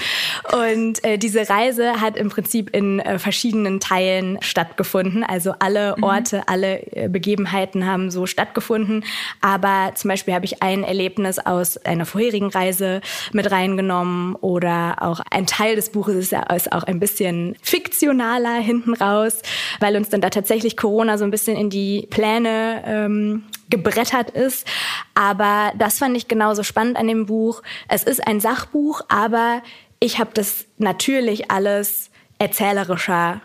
Und 0.53 1.05
äh, 1.05 1.19
diese 1.19 1.49
Reise 1.49 2.01
hat 2.01 2.17
im 2.17 2.29
Prinzip 2.29 2.75
in 2.75 3.01
äh, 3.01 3.19
verschiedenen 3.19 3.81
Teilen 3.81 4.39
stattgefunden. 4.41 5.25
Also 5.25 5.55
alle 5.59 5.95
mhm. 5.97 6.03
Orte, 6.05 6.37
mhm. 6.39 6.43
alle 6.47 6.97
äh, 6.97 7.09
Begebenheiten 7.09 7.87
haben 7.87 8.11
so 8.11 8.27
stattgefunden. 8.27 9.05
Aber 9.41 9.93
zum 9.95 10.09
Beispiel 10.09 10.35
habe 10.35 10.45
ich 10.45 10.63
ein 10.63 10.85
Erlebnis 10.85 11.39
aus 11.39 11.77
einer 11.79 12.07
vorherigen 12.07 12.49
Reise 12.49 13.01
mit 13.33 13.51
reingenommen 13.51 14.35
oder 14.37 14.97
auch 15.01 15.21
ein 15.31 15.47
Teil 15.47 15.77
des 15.77 15.91
Buches 15.91 16.17
ist, 16.17 16.33
ja, 16.33 16.43
ist 16.55 16.73
auch 16.73 16.85
ein 16.85 17.01
bisschen 17.01 17.57
fiktionaler 17.63 18.55
hinten 18.55 18.95
raus, 18.95 19.43
weil 19.81 19.97
uns 19.97 20.09
dann 20.09 20.21
da 20.21 20.31
tatsächlich 20.31 20.77
Corona 20.77 21.19
so 21.19 21.25
ein 21.25 21.31
bisschen 21.31 21.57
in 21.57 21.71
die 21.71 22.07
Pläne 22.11 22.83
ähm, 22.87 23.45
gebrettert 23.71 24.31
ist. 24.31 24.67
Aber 25.15 25.73
das 25.77 25.99
fand 25.99 26.17
ich 26.17 26.29
genauso 26.29 26.63
spannend 26.63 26.97
an 26.97 27.09
dem 27.09 27.27
Buch. 27.27 27.63
Es 27.89 28.05
ist 28.05 28.27
ein 28.27 28.41
Sachbuch, 28.41 29.03
aber 29.09 29.63
ich 30.01 30.19
habe 30.19 30.31
das 30.35 30.67
natürlich 30.79 31.51
alles 31.51 32.11
erzählerischer 32.39 33.41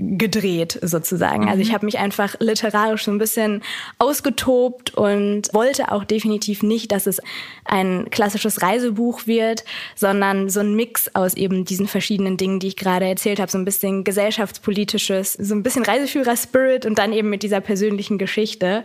gedreht 0.00 0.78
sozusagen. 0.82 1.48
Also 1.48 1.60
ich 1.60 1.68
mhm. 1.68 1.74
habe 1.74 1.84
mich 1.86 1.98
einfach 1.98 2.34
literarisch 2.40 3.04
so 3.04 3.10
ein 3.10 3.18
bisschen 3.18 3.62
ausgetobt 3.98 4.94
und 4.94 5.52
wollte 5.52 5.92
auch 5.92 6.04
definitiv 6.04 6.62
nicht, 6.62 6.92
dass 6.92 7.06
es 7.06 7.20
ein 7.64 8.08
klassisches 8.10 8.62
Reisebuch 8.62 9.26
wird, 9.26 9.64
sondern 9.94 10.48
so 10.48 10.60
ein 10.60 10.74
Mix 10.74 11.14
aus 11.14 11.34
eben 11.34 11.64
diesen 11.64 11.86
verschiedenen 11.86 12.36
Dingen, 12.36 12.60
die 12.60 12.68
ich 12.68 12.76
gerade 12.76 13.06
erzählt 13.06 13.40
habe, 13.40 13.50
so 13.50 13.58
ein 13.58 13.64
bisschen 13.64 14.04
gesellschaftspolitisches, 14.04 15.34
so 15.34 15.54
ein 15.54 15.62
bisschen 15.62 15.84
Reiseführer-Spirit 15.84 16.86
und 16.86 16.98
dann 16.98 17.12
eben 17.12 17.30
mit 17.30 17.42
dieser 17.42 17.60
persönlichen 17.60 18.18
Geschichte. 18.18 18.84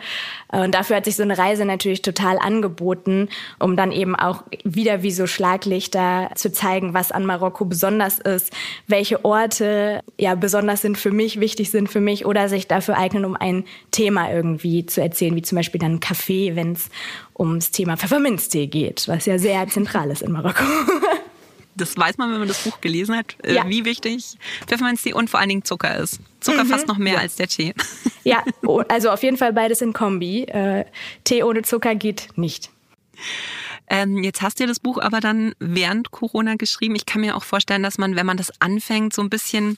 Und 0.50 0.76
dafür 0.76 0.98
hat 0.98 1.06
sich 1.06 1.16
so 1.16 1.24
eine 1.24 1.38
Reise 1.38 1.66
natürlich 1.66 2.02
total 2.02 2.38
angeboten, 2.38 3.30
um 3.60 3.76
dann 3.76 3.92
eben 3.92 4.16
auch 4.16 4.44
wieder 4.64 5.02
wie 5.02 5.12
so 5.12 5.28
Schlaglichter 5.28 6.32
zu 6.36 6.52
zeigen, 6.52 6.94
was 6.94 7.12
an 7.12 7.26
Marokko 7.26 7.66
besonders 7.66 8.20
ist, 8.20 8.52
welche 8.88 9.24
Orte 9.24 10.02
ja 10.18 10.36
besonders 10.36 10.82
sind 10.82 10.98
für 11.06 11.12
mich, 11.12 11.40
wichtig 11.40 11.70
sind 11.70 11.88
für 11.88 12.02
mich 12.02 12.26
oder 12.26 12.50
sich 12.50 12.68
dafür 12.68 12.98
eignen, 12.98 13.26
um 13.26 13.36
ein 13.36 13.64
Thema 13.92 14.34
irgendwie 14.34 14.88
zu 14.88 15.04
erzählen, 15.04 15.36
wie 15.36 15.44
zum 15.44 15.56
Beispiel 15.56 15.80
dann 15.80 16.00
Kaffee, 16.00 16.56
wenn 16.56 16.72
es 16.72 16.90
ums 17.38 17.70
Thema 17.70 17.96
Pfefferminztee 17.96 18.66
geht, 18.66 19.08
was 19.08 19.28
ja 19.28 19.38
sehr 19.38 19.68
zentral 19.68 20.10
ist 20.10 20.24
in 20.24 20.32
Marokko. 20.32 20.64
Das 21.78 21.98
weiß 21.98 22.18
man, 22.18 22.32
wenn 22.32 22.40
man 22.40 22.48
das 22.48 22.64
Buch 22.64 22.80
gelesen 22.80 23.18
hat, 23.18 23.36
äh, 23.44 23.54
ja. 23.54 23.68
wie 23.68 23.84
wichtig 23.84 24.38
Pfefferminztee 24.66 25.12
und 25.12 25.30
vor 25.30 25.42
allen 25.42 25.50
Dingen 25.50 25.66
Zucker 25.66 25.98
ist. 25.98 26.22
Zucker 26.40 26.64
mhm. 26.64 26.70
fast 26.70 26.88
noch 26.88 26.98
mehr 26.98 27.16
ja. 27.16 27.20
als 27.20 27.36
der 27.36 27.48
Tee. 27.48 27.74
Ja, 28.24 28.44
oh, 28.66 28.82
also 28.88 29.12
auf 29.12 29.22
jeden 29.22 29.38
Fall 29.38 29.54
beides 29.54 29.82
in 29.82 29.94
Kombi. 29.94 30.46
Äh, 30.46 30.86
Tee 31.26 31.44
ohne 31.44 31.62
Zucker 31.62 31.94
geht 31.94 32.30
nicht. 32.36 32.72
Ähm, 33.88 34.24
jetzt 34.24 34.42
hast 34.42 34.60
du 34.60 34.66
das 34.66 34.80
Buch 34.80 34.98
aber 35.00 35.20
dann 35.20 35.54
während 35.60 36.10
Corona 36.10 36.56
geschrieben. 36.56 36.96
Ich 36.96 37.06
kann 37.06 37.22
mir 37.22 37.36
auch 37.36 37.44
vorstellen, 37.44 37.84
dass 37.84 38.00
man, 38.00 38.16
wenn 38.16 38.26
man 38.26 38.38
das 38.38 38.60
anfängt, 38.62 39.14
so 39.14 39.22
ein 39.22 39.30
bisschen 39.30 39.78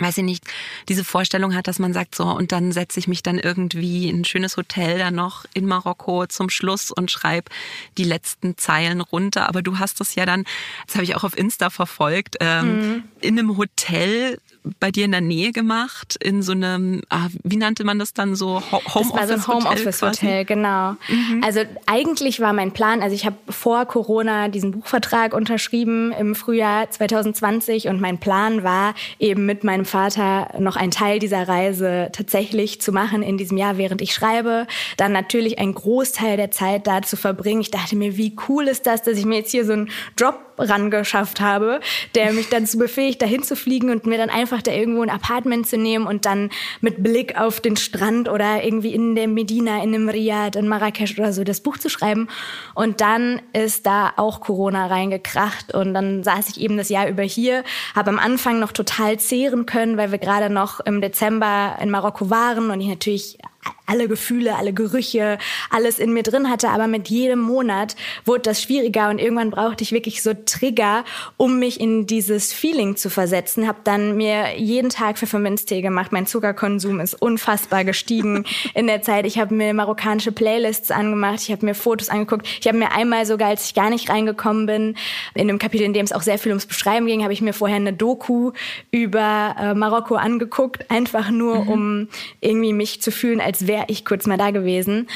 weiß 0.00 0.18
ich 0.18 0.24
nicht, 0.24 0.44
diese 0.88 1.04
Vorstellung 1.04 1.54
hat, 1.54 1.66
dass 1.66 1.78
man 1.78 1.92
sagt, 1.92 2.14
so, 2.14 2.24
und 2.24 2.52
dann 2.52 2.72
setze 2.72 2.98
ich 2.98 3.08
mich 3.08 3.22
dann 3.22 3.38
irgendwie 3.38 4.08
in 4.08 4.20
ein 4.20 4.24
schönes 4.24 4.56
Hotel 4.56 4.98
dann 4.98 5.14
noch 5.14 5.44
in 5.54 5.66
Marokko 5.66 6.26
zum 6.26 6.50
Schluss 6.50 6.90
und 6.90 7.10
schreibe 7.10 7.50
die 7.96 8.04
letzten 8.04 8.56
Zeilen 8.56 9.00
runter. 9.00 9.48
Aber 9.48 9.62
du 9.62 9.78
hast 9.78 10.00
das 10.00 10.14
ja 10.14 10.26
dann, 10.26 10.44
das 10.86 10.96
habe 10.96 11.04
ich 11.04 11.16
auch 11.16 11.24
auf 11.24 11.36
Insta 11.36 11.70
verfolgt, 11.70 12.36
ähm, 12.40 12.66
mhm. 12.66 13.04
in 13.20 13.38
einem 13.38 13.56
Hotel 13.56 14.38
bei 14.80 14.90
dir 14.90 15.04
in 15.04 15.12
der 15.12 15.20
Nähe 15.20 15.52
gemacht, 15.52 16.16
in 16.22 16.42
so 16.42 16.52
einem, 16.52 17.02
ah, 17.08 17.28
wie 17.42 17.56
nannte 17.56 17.84
man 17.84 17.98
das 17.98 18.14
dann 18.14 18.34
so? 18.34 18.62
Homeoffice 18.72 18.94
Hotel? 18.94 19.10
Das 19.10 19.14
war 19.14 19.26
so 19.26 19.34
ein 19.34 19.64
Homeoffice-Hotel, 19.64 20.44
genau. 20.44 20.92
Mhm. 21.08 21.42
Also 21.44 21.60
eigentlich 21.86 22.40
war 22.40 22.52
mein 22.52 22.72
Plan, 22.72 23.02
also 23.02 23.14
ich 23.14 23.26
habe 23.26 23.36
vor 23.48 23.86
Corona 23.86 24.48
diesen 24.48 24.72
Buchvertrag 24.72 25.34
unterschrieben 25.34 26.12
im 26.12 26.34
Frühjahr 26.34 26.90
2020 26.90 27.88
und 27.88 28.00
mein 28.00 28.18
Plan 28.18 28.62
war 28.62 28.94
eben 29.18 29.46
mit 29.46 29.64
meinem 29.64 29.84
Vater 29.84 30.48
noch 30.58 30.76
einen 30.76 30.90
Teil 30.90 31.18
dieser 31.18 31.48
Reise 31.48 32.10
tatsächlich 32.12 32.80
zu 32.80 32.92
machen 32.92 33.22
in 33.22 33.38
diesem 33.38 33.56
Jahr, 33.56 33.78
während 33.78 34.02
ich 34.02 34.12
schreibe. 34.12 34.66
Dann 34.96 35.12
natürlich 35.12 35.58
einen 35.58 35.74
Großteil 35.74 36.36
der 36.36 36.50
Zeit 36.50 36.86
da 36.86 37.02
zu 37.02 37.16
verbringen. 37.16 37.60
Ich 37.60 37.70
dachte 37.70 37.96
mir, 37.96 38.16
wie 38.16 38.36
cool 38.48 38.68
ist 38.68 38.86
das, 38.86 39.02
dass 39.02 39.18
ich 39.18 39.24
mir 39.24 39.38
jetzt 39.38 39.50
hier 39.50 39.64
so 39.64 39.72
einen 39.72 39.90
Job 40.18 40.38
rangeschafft 40.58 41.40
habe, 41.40 41.80
der 42.14 42.32
mich 42.32 42.48
dazu 42.48 42.78
befähigt, 42.78 43.22
dahin 43.22 43.42
zu 43.42 43.56
fliegen 43.56 43.90
und 43.90 44.06
mir 44.06 44.18
dann 44.18 44.30
einfach 44.30 44.57
da 44.62 44.72
irgendwo 44.72 45.02
ein 45.02 45.10
Apartment 45.10 45.66
zu 45.66 45.76
nehmen 45.76 46.06
und 46.06 46.24
dann 46.26 46.50
mit 46.80 47.02
Blick 47.02 47.38
auf 47.38 47.60
den 47.60 47.76
Strand 47.76 48.28
oder 48.28 48.62
irgendwie 48.62 48.94
in 48.94 49.14
der 49.14 49.28
Medina, 49.28 49.82
in 49.82 49.92
dem 49.92 50.08
Riyadh, 50.08 50.58
in 50.58 50.68
Marrakesch 50.68 51.18
oder 51.18 51.32
so 51.32 51.44
das 51.44 51.60
Buch 51.60 51.78
zu 51.78 51.88
schreiben. 51.88 52.28
Und 52.74 53.00
dann 53.00 53.40
ist 53.52 53.86
da 53.86 54.12
auch 54.16 54.40
Corona 54.40 54.86
reingekracht 54.86 55.74
und 55.74 55.94
dann 55.94 56.22
saß 56.22 56.48
ich 56.50 56.60
eben 56.60 56.76
das 56.76 56.88
Jahr 56.88 57.08
über 57.08 57.22
hier, 57.22 57.64
habe 57.94 58.10
am 58.10 58.18
Anfang 58.18 58.58
noch 58.58 58.72
total 58.72 59.18
zehren 59.18 59.66
können, 59.66 59.96
weil 59.96 60.10
wir 60.10 60.18
gerade 60.18 60.50
noch 60.50 60.80
im 60.80 61.00
Dezember 61.00 61.76
in 61.80 61.90
Marokko 61.90 62.30
waren 62.30 62.70
und 62.70 62.80
ich 62.80 62.88
natürlich 62.88 63.38
alle 63.86 64.06
Gefühle, 64.06 64.56
alle 64.56 64.72
Gerüche, 64.72 65.38
alles 65.70 65.98
in 65.98 66.12
mir 66.12 66.22
drin 66.22 66.50
hatte. 66.50 66.68
Aber 66.68 66.86
mit 66.86 67.08
jedem 67.08 67.40
Monat 67.40 67.96
wurde 68.24 68.42
das 68.42 68.62
schwieriger 68.62 69.08
und 69.08 69.18
irgendwann 69.18 69.50
brauchte 69.50 69.82
ich 69.82 69.92
wirklich 69.92 70.22
so 70.22 70.34
Trigger, 70.34 71.04
um 71.36 71.58
mich 71.58 71.80
in 71.80 72.06
dieses 72.06 72.52
Feeling 72.52 72.96
zu 72.96 73.08
versetzen. 73.08 73.66
Habe 73.66 73.78
dann 73.84 74.16
mir 74.16 74.58
jeden 74.58 74.90
Tag 74.90 75.18
Pfefferminztee 75.18 75.80
gemacht. 75.80 76.12
Mein 76.12 76.26
Zuckerkonsum 76.26 77.00
ist 77.00 77.14
unfassbar 77.14 77.84
gestiegen 77.84 78.44
in 78.74 78.86
der 78.86 79.02
Zeit. 79.02 79.26
Ich 79.26 79.38
habe 79.38 79.54
mir 79.54 79.72
marokkanische 79.72 80.32
Playlists 80.32 80.90
angemacht. 80.90 81.40
Ich 81.42 81.50
habe 81.50 81.64
mir 81.64 81.74
Fotos 81.74 82.10
angeguckt. 82.10 82.46
Ich 82.60 82.66
habe 82.66 82.78
mir 82.78 82.92
einmal 82.92 83.24
sogar, 83.24 83.48
als 83.48 83.64
ich 83.64 83.74
gar 83.74 83.88
nicht 83.88 84.10
reingekommen 84.10 84.66
bin, 84.66 84.96
in 85.34 85.48
einem 85.48 85.58
Kapitel, 85.58 85.84
in 85.84 85.94
dem 85.94 86.04
es 86.04 86.12
auch 86.12 86.22
sehr 86.22 86.38
viel 86.38 86.52
ums 86.52 86.66
Beschreiben 86.66 87.06
ging, 87.06 87.22
habe 87.22 87.32
ich 87.32 87.40
mir 87.40 87.54
vorher 87.54 87.76
eine 87.76 87.94
Doku 87.94 88.52
über 88.90 89.56
äh, 89.58 89.74
Marokko 89.74 90.16
angeguckt, 90.16 90.90
einfach 90.90 91.30
nur 91.30 91.64
mhm. 91.64 91.68
um 91.68 92.08
irgendwie 92.40 92.74
mich 92.74 93.00
zu 93.00 93.10
fühlen, 93.10 93.40
als 93.48 93.66
wäre 93.66 93.86
ich 93.88 94.04
kurz 94.04 94.26
mal 94.26 94.36
da 94.36 94.50
gewesen. 94.50 95.08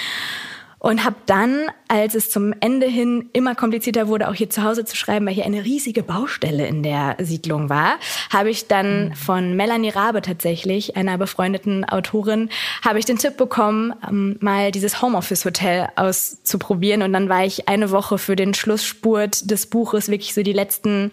Und 0.78 1.04
habe 1.04 1.14
dann, 1.26 1.70
als 1.86 2.16
es 2.16 2.28
zum 2.28 2.52
Ende 2.58 2.88
hin 2.88 3.30
immer 3.32 3.54
komplizierter 3.54 4.08
wurde, 4.08 4.28
auch 4.28 4.34
hier 4.34 4.50
zu 4.50 4.64
Hause 4.64 4.84
zu 4.84 4.96
schreiben, 4.96 5.26
weil 5.26 5.34
hier 5.34 5.44
eine 5.44 5.64
riesige 5.64 6.02
Baustelle 6.02 6.66
in 6.66 6.82
der 6.82 7.14
Siedlung 7.20 7.68
war, 7.68 8.00
habe 8.32 8.50
ich 8.50 8.66
dann 8.66 9.14
von 9.14 9.54
Melanie 9.54 9.90
Rabe 9.90 10.22
tatsächlich, 10.22 10.96
einer 10.96 11.18
befreundeten 11.18 11.84
Autorin, 11.84 12.48
habe 12.84 12.98
ich 12.98 13.04
den 13.04 13.16
Tipp 13.16 13.36
bekommen, 13.36 13.94
ähm, 14.08 14.38
mal 14.40 14.72
dieses 14.72 15.00
Homeoffice-Hotel 15.00 15.86
auszuprobieren. 15.94 17.02
Und 17.02 17.12
dann 17.12 17.28
war 17.28 17.44
ich 17.44 17.68
eine 17.68 17.92
Woche 17.92 18.18
für 18.18 18.34
den 18.34 18.52
Schlussspurt 18.52 19.48
des 19.52 19.66
Buches, 19.66 20.08
wirklich 20.08 20.34
so 20.34 20.42
die 20.42 20.52
letzten 20.52 21.12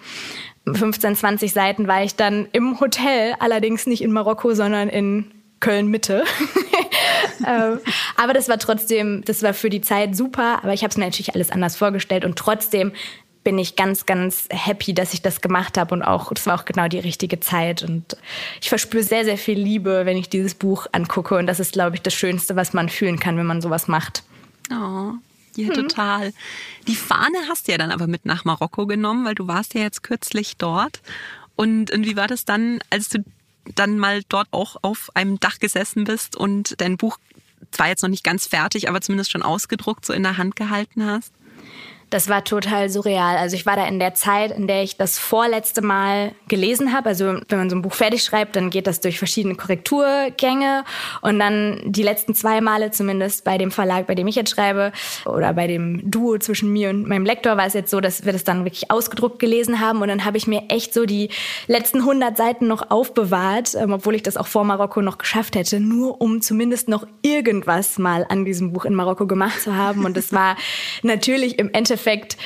15, 0.65 1.15
20 1.15 1.53
Seiten 1.53 1.87
war 1.87 2.03
ich 2.03 2.15
dann 2.15 2.47
im 2.53 2.79
Hotel, 2.79 3.35
allerdings 3.39 3.85
nicht 3.85 4.01
in 4.01 4.11
Marokko, 4.11 4.55
sondern 4.55 4.89
in 4.89 5.29
Köln 5.59 5.87
Mitte. 5.87 6.23
ähm, 7.45 7.79
aber 8.17 8.33
das 8.33 8.49
war 8.49 8.57
trotzdem, 8.57 9.23
das 9.25 9.43
war 9.43 9.53
für 9.53 9.69
die 9.69 9.81
Zeit 9.81 10.15
super, 10.15 10.63
aber 10.63 10.73
ich 10.73 10.83
habe 10.83 10.91
es 10.91 10.97
mir 10.97 11.05
natürlich 11.05 11.35
alles 11.35 11.51
anders 11.51 11.75
vorgestellt 11.75 12.25
und 12.25 12.37
trotzdem 12.37 12.91
bin 13.43 13.57
ich 13.57 13.75
ganz, 13.75 14.05
ganz 14.05 14.47
happy, 14.51 14.93
dass 14.93 15.13
ich 15.13 15.21
das 15.21 15.41
gemacht 15.41 15.77
habe 15.77 15.95
und 15.95 16.03
auch, 16.03 16.33
das 16.33 16.45
war 16.45 16.59
auch 16.59 16.65
genau 16.65 16.87
die 16.87 16.99
richtige 16.99 17.39
Zeit 17.39 17.83
und 17.83 18.17
ich 18.61 18.69
verspüre 18.69 19.03
sehr, 19.03 19.23
sehr 19.23 19.37
viel 19.37 19.57
Liebe, 19.57 20.05
wenn 20.05 20.17
ich 20.17 20.29
dieses 20.29 20.55
Buch 20.55 20.87
angucke 20.91 21.35
und 21.37 21.47
das 21.47 21.59
ist, 21.59 21.73
glaube 21.73 21.95
ich, 21.95 22.01
das 22.01 22.13
Schönste, 22.13 22.55
was 22.55 22.73
man 22.73 22.89
fühlen 22.89 23.19
kann, 23.19 23.37
wenn 23.37 23.45
man 23.45 23.61
sowas 23.61 23.87
macht. 23.87 24.23
Oh, 24.71 25.13
ja, 25.55 25.67
hm. 25.67 25.73
total. 25.73 26.33
Die 26.87 26.95
Fahne 26.95 27.37
hast 27.47 27.67
du 27.67 27.71
ja 27.71 27.77
dann 27.77 27.91
aber 27.91 28.07
mit 28.07 28.25
nach 28.25 28.45
Marokko 28.45 28.85
genommen, 28.85 29.25
weil 29.25 29.35
du 29.35 29.47
warst 29.47 29.73
ja 29.73 29.81
jetzt 29.81 30.03
kürzlich 30.03 30.57
dort. 30.57 31.01
Und, 31.55 31.91
und 31.91 32.05
wie 32.05 32.15
war 32.15 32.27
das 32.27 32.45
dann, 32.45 32.79
als 32.89 33.09
du 33.09 33.23
dann 33.75 33.99
mal 33.99 34.21
dort 34.29 34.47
auch 34.51 34.77
auf 34.81 35.09
einem 35.15 35.39
Dach 35.39 35.59
gesessen 35.59 36.03
bist 36.03 36.35
und 36.35 36.79
dein 36.81 36.97
Buch 36.97 37.17
zwar 37.71 37.87
jetzt 37.87 38.01
noch 38.01 38.09
nicht 38.09 38.23
ganz 38.23 38.45
fertig, 38.45 38.89
aber 38.89 39.01
zumindest 39.01 39.31
schon 39.31 39.43
ausgedruckt 39.43 40.05
so 40.05 40.13
in 40.13 40.23
der 40.23 40.37
Hand 40.37 40.55
gehalten 40.55 41.05
hast? 41.05 41.33
Das 42.09 42.27
war 42.27 42.43
total 42.43 42.89
surreal. 42.89 43.37
Also 43.37 43.55
ich 43.55 43.67
war 43.67 43.75
da 43.75 43.85
in 43.85 43.99
der 43.99 44.15
Zeit, 44.15 44.51
in 44.51 44.65
der 44.65 44.81
ich 44.81 44.97
das 44.97 45.19
vorletzte 45.19 45.83
Mal 45.83 46.31
gelesen 46.47 46.91
habe. 46.91 47.09
Also 47.09 47.39
wenn 47.47 47.59
man 47.59 47.69
so 47.69 47.75
ein 47.75 47.83
Buch 47.83 47.93
fertig 47.93 48.23
schreibt, 48.23 48.55
dann 48.55 48.71
geht 48.71 48.87
das 48.87 48.99
durch 48.99 49.19
verschiedene 49.19 49.53
Korrekturgänge 49.53 50.85
und 51.21 51.37
dann 51.37 51.81
die 51.85 52.01
letzten 52.01 52.33
zwei 52.33 52.61
Male 52.61 52.89
zumindest 52.89 53.43
bei 53.43 53.59
dem 53.59 53.69
Verlag, 53.69 54.07
bei 54.07 54.15
dem 54.15 54.25
ich 54.25 54.35
jetzt 54.35 54.49
schreibe 54.49 54.91
oder 55.25 55.53
bei 55.53 55.67
dem 55.67 56.09
Duo 56.09 56.39
zwischen 56.39 56.73
mir 56.73 56.89
und 56.89 57.07
meinem 57.07 57.25
Lektor 57.25 57.57
war 57.57 57.67
es 57.67 57.73
jetzt 57.73 57.91
so, 57.91 58.01
dass 58.01 58.25
wir 58.25 58.33
das 58.33 58.43
dann 58.43 58.65
wirklich 58.65 58.89
ausgedruckt 58.89 59.37
gelesen 59.37 59.79
haben 59.79 60.01
und 60.01 60.07
dann 60.07 60.25
habe 60.25 60.37
ich 60.37 60.47
mir 60.47 60.63
echt 60.69 60.95
so 60.95 61.05
die 61.05 61.29
letzten 61.67 61.99
100 61.99 62.35
Seiten 62.35 62.67
noch 62.67 62.89
aufbewahrt, 62.89 63.75
ähm, 63.75 63.93
obwohl 63.93 64.15
ich 64.15 64.23
das 64.23 64.35
auch 64.35 64.47
vor 64.47 64.63
Marokko 64.63 65.03
noch 65.03 65.19
geschafft 65.19 65.55
hätte, 65.55 65.79
nur 65.79 66.21
um 66.21 66.41
zumindest 66.41 66.89
noch 66.89 67.05
irgendwas 67.21 67.99
mal 67.99 68.25
an 68.29 68.45
diesem 68.45 68.73
Buch 68.73 68.85
in 68.85 68.95
Marokko 68.95 69.27
gemacht 69.27 69.61
zu 69.61 69.75
haben 69.75 70.05
und 70.05 70.17
es 70.17 70.33
war 70.33 70.57
natürlich 71.03 71.59
im 71.59 71.71
Endeffekt 71.71 71.98
Endeffekt 71.99 72.37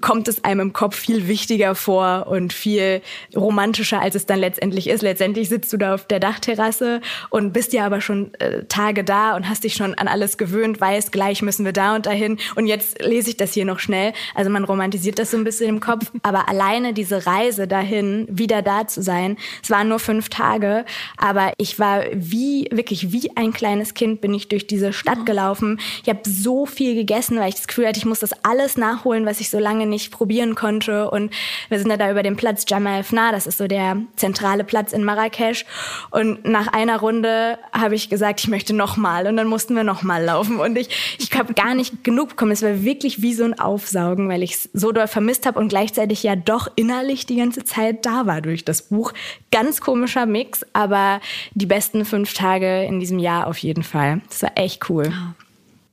kommt 0.00 0.28
es 0.28 0.44
einem 0.44 0.60
im 0.60 0.72
Kopf 0.72 0.96
viel 0.96 1.26
wichtiger 1.26 1.74
vor 1.74 2.28
und 2.28 2.52
viel 2.52 3.02
romantischer, 3.34 4.00
als 4.00 4.14
es 4.14 4.24
dann 4.24 4.38
letztendlich 4.38 4.88
ist. 4.88 5.02
Letztendlich 5.02 5.48
sitzt 5.48 5.72
du 5.72 5.76
da 5.76 5.94
auf 5.94 6.06
der 6.06 6.20
Dachterrasse 6.20 7.00
und 7.30 7.52
bist 7.52 7.72
ja 7.72 7.86
aber 7.86 8.00
schon 8.00 8.32
äh, 8.34 8.64
Tage 8.64 9.02
da 9.02 9.34
und 9.34 9.48
hast 9.48 9.64
dich 9.64 9.74
schon 9.74 9.94
an 9.94 10.06
alles 10.06 10.38
gewöhnt, 10.38 10.80
weißt, 10.80 11.10
gleich 11.10 11.42
müssen 11.42 11.64
wir 11.64 11.72
da 11.72 11.96
und 11.96 12.06
dahin 12.06 12.38
und 12.54 12.66
jetzt 12.66 13.02
lese 13.02 13.30
ich 13.30 13.36
das 13.36 13.52
hier 13.52 13.64
noch 13.64 13.80
schnell. 13.80 14.12
Also 14.34 14.50
man 14.50 14.64
romantisiert 14.64 15.18
das 15.18 15.32
so 15.32 15.36
ein 15.36 15.44
bisschen 15.44 15.68
im 15.68 15.80
Kopf, 15.80 16.12
aber 16.22 16.48
alleine 16.48 16.92
diese 16.92 17.26
Reise 17.26 17.66
dahin, 17.66 18.26
wieder 18.30 18.62
da 18.62 18.86
zu 18.86 19.02
sein, 19.02 19.36
es 19.62 19.70
waren 19.70 19.88
nur 19.88 19.98
fünf 19.98 20.28
Tage, 20.28 20.84
aber 21.16 21.52
ich 21.58 21.80
war 21.80 22.04
wie, 22.12 22.68
wirklich 22.70 23.12
wie 23.12 23.36
ein 23.36 23.52
kleines 23.52 23.94
Kind 23.94 24.20
bin 24.20 24.34
ich 24.34 24.48
durch 24.48 24.68
diese 24.68 24.92
Stadt 24.92 25.26
gelaufen. 25.26 25.80
Ich 26.02 26.08
habe 26.08 26.20
so 26.24 26.64
viel 26.66 26.94
gegessen, 26.94 27.38
weil 27.38 27.48
ich 27.48 27.56
das 27.56 27.66
Gefühl 27.66 27.88
hatte, 27.88 27.98
ich 27.98 28.06
muss 28.06 28.20
das 28.20 28.32
alles 28.44 28.76
nachholen, 28.76 29.26
was 29.26 29.40
ich 29.40 29.50
so 29.50 29.58
lange 29.58 29.79
nicht 29.86 30.10
probieren 30.10 30.54
konnte. 30.54 31.10
Und 31.10 31.32
wir 31.68 31.78
sind 31.78 31.90
ja 31.90 31.96
da 31.96 32.10
über 32.10 32.22
den 32.22 32.36
Platz 32.36 32.64
Jamal 32.68 33.02
Fna, 33.02 33.32
das 33.32 33.46
ist 33.46 33.58
so 33.58 33.66
der 33.66 33.96
zentrale 34.16 34.64
Platz 34.64 34.92
in 34.92 35.04
Marrakesch. 35.04 35.64
Und 36.10 36.44
nach 36.44 36.68
einer 36.68 36.98
Runde 37.00 37.58
habe 37.72 37.94
ich 37.94 38.08
gesagt, 38.08 38.40
ich 38.40 38.48
möchte 38.48 38.74
nochmal. 38.74 39.26
Und 39.26 39.36
dann 39.36 39.46
mussten 39.46 39.74
wir 39.74 39.84
nochmal 39.84 40.24
laufen. 40.24 40.58
Und 40.60 40.76
ich, 40.76 41.16
ich 41.18 41.32
habe 41.36 41.54
gar 41.54 41.74
nicht 41.74 42.04
genug 42.04 42.30
bekommen. 42.30 42.52
Es 42.52 42.62
war 42.62 42.82
wirklich 42.82 43.22
wie 43.22 43.34
so 43.34 43.44
ein 43.44 43.58
Aufsaugen, 43.58 44.28
weil 44.28 44.42
ich 44.42 44.52
es 44.52 44.70
so 44.72 44.92
doll 44.92 45.08
vermisst 45.08 45.46
habe 45.46 45.58
und 45.58 45.68
gleichzeitig 45.68 46.22
ja 46.22 46.36
doch 46.36 46.68
innerlich 46.76 47.26
die 47.26 47.36
ganze 47.36 47.64
Zeit 47.64 48.06
da 48.06 48.26
war 48.26 48.40
durch 48.40 48.64
das 48.64 48.82
Buch. 48.82 49.12
Ganz 49.50 49.80
komischer 49.80 50.26
Mix, 50.26 50.64
aber 50.72 51.20
die 51.52 51.66
besten 51.66 52.04
fünf 52.04 52.34
Tage 52.34 52.84
in 52.84 53.00
diesem 53.00 53.18
Jahr 53.18 53.46
auf 53.46 53.58
jeden 53.58 53.82
Fall. 53.82 54.20
Das 54.28 54.42
war 54.42 54.52
echt 54.56 54.88
cool. 54.88 55.12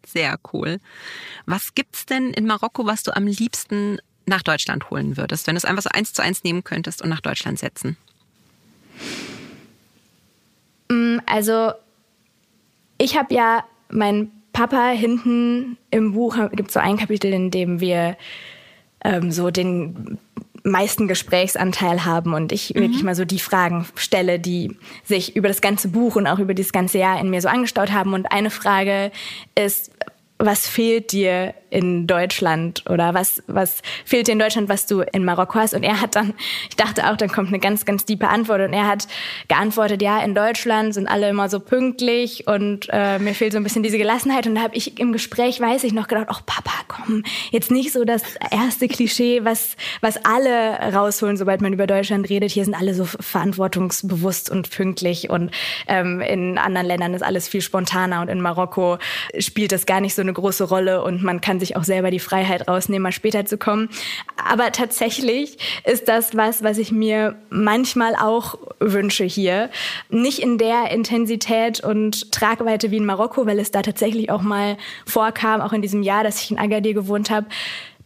Sehr 0.06 0.38
cool. 0.54 0.80
Was 1.48 1.74
gibt's 1.74 2.06
denn 2.06 2.32
in 2.34 2.46
Marokko, 2.46 2.86
was 2.86 3.04
du 3.04 3.16
am 3.16 3.26
liebsten 3.26 4.00
nach 4.26 4.44
Deutschland 4.44 4.90
holen 4.90 5.16
würdest, 5.16 5.48
wenn 5.48 5.56
du 5.56 5.58
es 5.58 5.66
einfach 5.66 5.82
so 5.82 5.90
eins 5.90 6.12
zu 6.12 6.22
eins 6.22 6.44
nehmen 6.44 6.64
könntest 6.64 7.02
und 7.02 7.10
nach 7.10 7.22
Deutschland 7.22 7.58
setzen? 7.58 7.96
Mm, 10.90 11.20
also 11.26 11.72
ich 12.98 13.18
habe 13.18 13.34
ja 13.34 13.64
meinen 13.90 14.32
Papa 14.52 14.90
hinten 14.90 15.78
im 15.90 16.14
Buch 16.14 16.38
gibt 16.52 16.72
so 16.72 16.80
ein 16.80 16.98
Kapitel, 16.98 17.32
in 17.32 17.50
dem 17.50 17.80
wir 17.80 18.18
ähm, 19.06 19.32
so 19.32 19.50
den 19.50 20.18
meisten 20.64 21.08
Gesprächsanteil 21.08 22.04
haben 22.04 22.34
und 22.34 22.52
ich 22.52 22.76
mhm. 22.76 22.82
wirklich 22.82 23.04
mal 23.04 23.16
so 23.16 23.24
die 23.24 23.40
Fragen 23.40 23.86
stelle, 23.96 24.38
die 24.38 24.76
sich 25.06 25.38
über 25.38 25.48
das 25.48 25.62
ganze 25.62 25.88
Buch 25.88 26.18
und 26.18 26.28
auch 26.28 26.40
über 26.40 26.54
das 26.54 26.74
ganze 26.74 26.98
Jahr 26.98 27.22
in 27.22 27.30
mir 27.30 27.42
so 27.42 27.48
angestaut 27.48 27.92
haben. 27.92 28.14
Und 28.14 28.32
eine 28.34 28.50
Frage 28.50 29.12
ist, 29.56 29.92
was 30.40 30.68
fehlt 30.68 31.12
dir 31.12 31.54
in 31.70 32.08
Deutschland 32.08 32.84
oder 32.90 33.14
was, 33.14 33.44
was 33.48 33.82
fehlt 34.06 34.28
dir 34.28 34.34
in 34.34 34.40
Deutschland, 34.40 34.70
was 34.70 34.86
du 34.86 35.02
in 35.02 35.26
Marokko 35.26 35.60
hast? 35.60 35.74
Und 35.74 35.84
er 35.84 36.02
hat 36.02 36.16
dann, 36.16 36.34
ich 36.70 36.76
dachte 36.76 37.10
auch, 37.10 37.18
dann 37.18 37.30
kommt 37.30 37.50
eine 37.50 37.60
ganz, 37.60 37.86
ganz 37.86 38.06
tiefe 38.06 38.28
Antwort. 38.28 38.62
Und 38.62 38.74
er 38.74 38.88
hat 38.88 39.08
geantwortet, 39.48 40.02
ja, 40.02 40.20
in 40.20 40.36
Deutschland 40.36 40.94
sind 40.94 41.08
alle 41.08 41.30
immer 41.30 41.50
so 41.50 41.60
pünktlich 41.60 42.48
und 42.48 42.88
äh, 42.92 43.20
mir 43.20 43.34
fehlt 43.34 43.52
so 43.52 43.58
ein 43.58 43.64
bisschen 43.64 43.84
diese 43.84 43.98
Gelassenheit. 43.98 44.48
Und 44.48 44.56
da 44.56 44.62
habe 44.62 44.76
ich 44.76 45.00
im 45.00 45.12
Gespräch, 45.12 45.60
weiß 45.60 45.84
ich 45.84 45.94
noch, 45.94 46.08
gedacht, 46.08 46.28
ach 46.30 46.46
Papa, 46.46 46.72
komm, 46.88 47.24
jetzt 47.52 47.72
nicht 47.72 47.92
so 47.92 48.06
das 48.06 48.24
erste 48.52 48.88
Klischee, 48.88 49.44
was, 49.44 49.76
was 50.02 50.18
alle 50.26 50.94
rausholen, 50.94 51.38
sobald 51.38 51.62
man 51.62 51.74
über 51.74 51.88
Deutschland 51.88 52.30
redet. 52.30 52.52
Hier 52.52 52.66
sind 52.66 52.74
alle 52.74 52.94
so 52.94 53.06
verantwortungsbewusst 53.06 54.50
und 54.50 54.70
pünktlich 54.70 55.30
und 55.30 55.52
ähm, 55.88 56.22
in 56.22 56.58
anderen 56.58 56.88
Ländern 56.88 57.14
ist 57.14 57.24
alles 57.24 57.48
viel 57.48 57.62
spontaner 57.62 58.22
und 58.22 58.30
in 58.30 58.42
Marokko 58.42 58.98
spielt 59.40 59.72
das 59.72 59.86
gar 59.86 60.02
nicht 60.02 60.16
so 60.16 60.22
eine 60.22 60.34
große 60.34 60.64
Rolle 60.64 61.04
und 61.04 61.24
man 61.24 61.42
kann 61.42 61.57
sich 61.60 61.76
auch 61.76 61.84
selber 61.84 62.12
die 62.12 62.20
Freiheit 62.20 62.68
rausnehmen, 62.68 63.04
mal 63.04 63.12
später 63.12 63.46
zu 63.46 63.58
kommen. 63.58 63.90
Aber 64.36 64.72
tatsächlich 64.72 65.58
ist 65.86 66.08
das 66.08 66.36
was, 66.36 66.64
was 66.64 66.78
ich 66.78 66.92
mir 66.92 67.36
manchmal 67.50 68.16
auch 68.16 68.58
wünsche 68.80 69.24
hier. 69.24 69.70
Nicht 70.10 70.40
in 70.40 70.58
der 70.58 70.92
Intensität 70.92 71.84
und 71.84 72.32
Tragweite 72.32 72.92
wie 72.92 72.98
in 72.98 73.06
Marokko, 73.06 73.46
weil 73.46 73.60
es 73.60 73.72
da 73.72 73.82
tatsächlich 73.82 74.30
auch 74.30 74.42
mal 74.42 74.78
vorkam, 75.06 75.62
auch 75.62 75.74
in 75.74 75.82
diesem 75.82 76.04
Jahr, 76.04 76.24
dass 76.24 76.42
ich 76.42 76.52
in 76.52 76.60
Agadir 76.60 76.94
gewohnt 76.94 77.30
habe, 77.30 77.48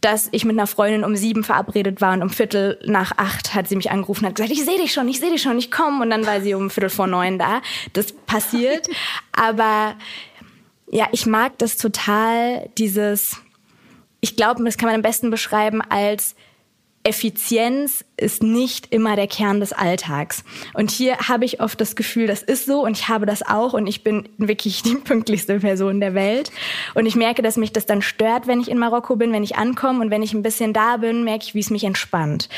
dass 0.02 0.28
ich 0.32 0.44
mit 0.44 0.58
einer 0.58 0.66
Freundin 0.66 1.04
um 1.04 1.16
sieben 1.16 1.44
verabredet 1.44 2.00
war 2.00 2.12
und 2.12 2.22
um 2.22 2.30
Viertel 2.30 2.78
nach 2.84 3.12
acht 3.16 3.54
hat 3.54 3.68
sie 3.68 3.76
mich 3.76 3.90
angerufen 3.90 4.24
und 4.24 4.30
hat 4.30 4.34
gesagt, 4.34 4.52
ich 4.52 4.64
sehe 4.64 4.76
dich 4.76 4.92
schon, 4.92 5.08
ich 5.08 5.20
sehe 5.20 5.30
dich 5.30 5.40
schon, 5.40 5.56
ich 5.58 5.70
komme. 5.70 6.02
Und 6.02 6.10
dann 6.10 6.26
war 6.26 6.40
sie 6.40 6.54
um 6.54 6.70
Viertel 6.70 6.90
vor 6.90 7.06
neun 7.06 7.38
da. 7.38 7.62
Das 7.92 8.12
passiert. 8.12 8.88
Aber 9.32 9.94
ja, 10.92 11.08
ich 11.10 11.26
mag 11.26 11.58
das 11.58 11.78
total, 11.78 12.68
dieses, 12.76 13.38
ich 14.20 14.36
glaube, 14.36 14.62
das 14.62 14.76
kann 14.76 14.88
man 14.88 14.96
am 14.96 15.02
besten 15.02 15.30
beschreiben 15.30 15.80
als 15.80 16.36
Effizienz 17.04 18.04
ist 18.16 18.44
nicht 18.44 18.92
immer 18.92 19.16
der 19.16 19.26
Kern 19.26 19.58
des 19.58 19.72
Alltags. 19.72 20.44
Und 20.72 20.92
hier 20.92 21.16
habe 21.16 21.44
ich 21.44 21.60
oft 21.60 21.80
das 21.80 21.96
Gefühl, 21.96 22.28
das 22.28 22.42
ist 22.42 22.64
so 22.64 22.84
und 22.84 22.96
ich 22.96 23.08
habe 23.08 23.26
das 23.26 23.42
auch 23.42 23.72
und 23.72 23.88
ich 23.88 24.04
bin 24.04 24.28
wirklich 24.38 24.82
die 24.82 24.94
pünktlichste 25.04 25.58
Person 25.58 25.98
der 25.98 26.14
Welt. 26.14 26.52
Und 26.94 27.06
ich 27.06 27.16
merke, 27.16 27.42
dass 27.42 27.56
mich 27.56 27.72
das 27.72 27.86
dann 27.86 28.02
stört, 28.02 28.46
wenn 28.46 28.60
ich 28.60 28.70
in 28.70 28.78
Marokko 28.78 29.16
bin, 29.16 29.32
wenn 29.32 29.42
ich 29.42 29.56
ankomme 29.56 30.00
und 30.00 30.10
wenn 30.10 30.22
ich 30.22 30.32
ein 30.32 30.44
bisschen 30.44 30.72
da 30.72 30.98
bin, 30.98 31.24
merke 31.24 31.44
ich, 31.44 31.54
wie 31.54 31.60
es 31.60 31.70
mich 31.70 31.82
entspannt. 31.82 32.48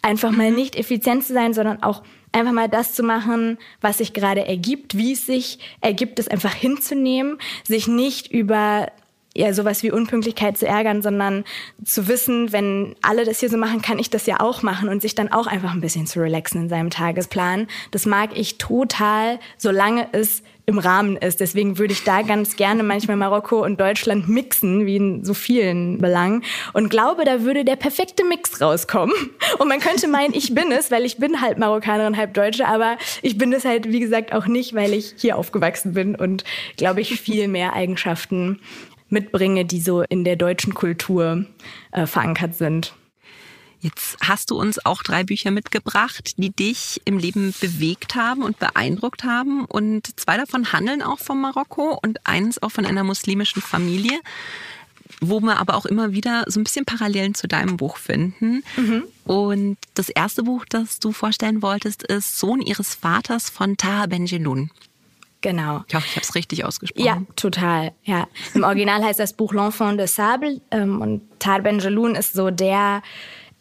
Einfach 0.00 0.32
mal 0.32 0.50
mhm. 0.50 0.56
nicht 0.56 0.74
effizient 0.74 1.24
zu 1.24 1.32
sein, 1.32 1.54
sondern 1.54 1.84
auch 1.84 2.02
einfach 2.32 2.52
mal 2.52 2.68
das 2.68 2.94
zu 2.94 3.02
machen, 3.02 3.58
was 3.80 3.98
sich 3.98 4.12
gerade 4.12 4.46
ergibt, 4.46 4.96
wie 4.96 5.12
es 5.12 5.26
sich 5.26 5.58
ergibt, 5.80 6.18
es 6.18 6.28
einfach 6.28 6.54
hinzunehmen, 6.54 7.38
sich 7.64 7.88
nicht 7.88 8.30
über 8.32 8.88
ja 9.34 9.52
sowas 9.54 9.82
wie 9.82 9.90
Unpünktlichkeit 9.90 10.58
zu 10.58 10.66
ärgern, 10.66 11.02
sondern 11.02 11.44
zu 11.84 12.08
wissen, 12.08 12.52
wenn 12.52 12.96
alle 13.02 13.24
das 13.24 13.40
hier 13.40 13.48
so 13.48 13.56
machen, 13.56 13.80
kann 13.80 13.98
ich 13.98 14.10
das 14.10 14.26
ja 14.26 14.40
auch 14.40 14.62
machen 14.62 14.88
und 14.88 15.00
sich 15.00 15.14
dann 15.14 15.32
auch 15.32 15.46
einfach 15.46 15.72
ein 15.72 15.80
bisschen 15.80 16.06
zu 16.06 16.20
relaxen 16.20 16.62
in 16.62 16.68
seinem 16.68 16.90
Tagesplan. 16.90 17.66
Das 17.90 18.06
mag 18.06 18.36
ich 18.36 18.58
total, 18.58 19.38
solange 19.56 20.08
es 20.12 20.42
im 20.66 20.78
Rahmen 20.78 21.16
ist. 21.16 21.40
Deswegen 21.40 21.78
würde 21.78 21.92
ich 21.92 22.04
da 22.04 22.22
ganz 22.22 22.56
gerne 22.56 22.82
manchmal 22.82 23.16
Marokko 23.16 23.64
und 23.64 23.80
Deutschland 23.80 24.28
mixen, 24.28 24.86
wie 24.86 24.96
in 24.96 25.24
so 25.24 25.34
vielen 25.34 25.98
Belangen. 25.98 26.44
Und 26.72 26.88
glaube, 26.88 27.24
da 27.24 27.42
würde 27.42 27.64
der 27.64 27.76
perfekte 27.76 28.24
Mix 28.24 28.60
rauskommen. 28.60 29.14
Und 29.58 29.68
man 29.68 29.80
könnte 29.80 30.08
meinen, 30.08 30.34
ich 30.34 30.54
bin 30.54 30.70
es, 30.70 30.90
weil 30.90 31.04
ich 31.04 31.16
bin 31.16 31.40
halb 31.40 31.58
Marokkanerin, 31.58 32.16
halb 32.16 32.34
Deutsche. 32.34 32.66
Aber 32.66 32.96
ich 33.22 33.36
bin 33.36 33.52
es 33.52 33.64
halt, 33.64 33.90
wie 33.90 34.00
gesagt, 34.00 34.32
auch 34.32 34.46
nicht, 34.46 34.74
weil 34.74 34.92
ich 34.92 35.14
hier 35.16 35.36
aufgewachsen 35.36 35.94
bin 35.94 36.14
und, 36.14 36.44
glaube 36.76 37.00
ich, 37.00 37.20
viel 37.20 37.48
mehr 37.48 37.72
Eigenschaften 37.72 38.60
mitbringe, 39.08 39.64
die 39.64 39.80
so 39.80 40.02
in 40.02 40.24
der 40.24 40.36
deutschen 40.36 40.74
Kultur 40.74 41.44
äh, 41.90 42.06
verankert 42.06 42.54
sind. 42.54 42.94
Jetzt 43.82 44.16
hast 44.20 44.52
du 44.52 44.60
uns 44.60 44.84
auch 44.86 45.02
drei 45.02 45.24
Bücher 45.24 45.50
mitgebracht, 45.50 46.34
die 46.36 46.50
dich 46.50 47.02
im 47.04 47.18
Leben 47.18 47.52
bewegt 47.60 48.14
haben 48.14 48.44
und 48.44 48.60
beeindruckt 48.60 49.24
haben. 49.24 49.64
Und 49.64 50.20
zwei 50.20 50.36
davon 50.36 50.72
handeln 50.72 51.02
auch 51.02 51.18
von 51.18 51.40
Marokko 51.40 51.98
und 52.00 52.24
eins 52.24 52.62
auch 52.62 52.70
von 52.70 52.86
einer 52.86 53.02
muslimischen 53.02 53.60
Familie, 53.60 54.20
wo 55.20 55.40
wir 55.40 55.58
aber 55.58 55.74
auch 55.74 55.84
immer 55.84 56.12
wieder 56.12 56.44
so 56.46 56.60
ein 56.60 56.64
bisschen 56.64 56.84
Parallelen 56.84 57.34
zu 57.34 57.48
deinem 57.48 57.76
Buch 57.76 57.96
finden. 57.96 58.62
Mhm. 58.76 59.02
Und 59.24 59.78
das 59.94 60.08
erste 60.08 60.44
Buch, 60.44 60.64
das 60.68 61.00
du 61.00 61.10
vorstellen 61.10 61.60
wolltest, 61.60 62.04
ist 62.04 62.38
Sohn 62.38 62.60
ihres 62.60 62.94
Vaters 62.94 63.50
von 63.50 63.76
Taha 63.76 64.06
Benjeloun. 64.06 64.70
Genau. 65.40 65.82
Ich 65.88 65.94
hoffe, 65.96 66.06
ich 66.08 66.14
habe 66.14 66.24
es 66.24 66.36
richtig 66.36 66.64
ausgesprochen. 66.64 67.04
Ja, 67.04 67.20
total. 67.34 67.90
Ja. 68.04 68.28
Im 68.54 68.62
Original 68.62 69.02
heißt 69.04 69.18
das 69.18 69.32
Buch 69.32 69.52
L'Enfant 69.52 69.96
de 69.96 70.06
Sable 70.06 70.60
ähm, 70.70 71.00
und 71.00 71.22
Taha 71.40 71.58
Benjeloun 71.58 72.14
ist 72.14 72.34
so 72.34 72.52
der 72.52 73.02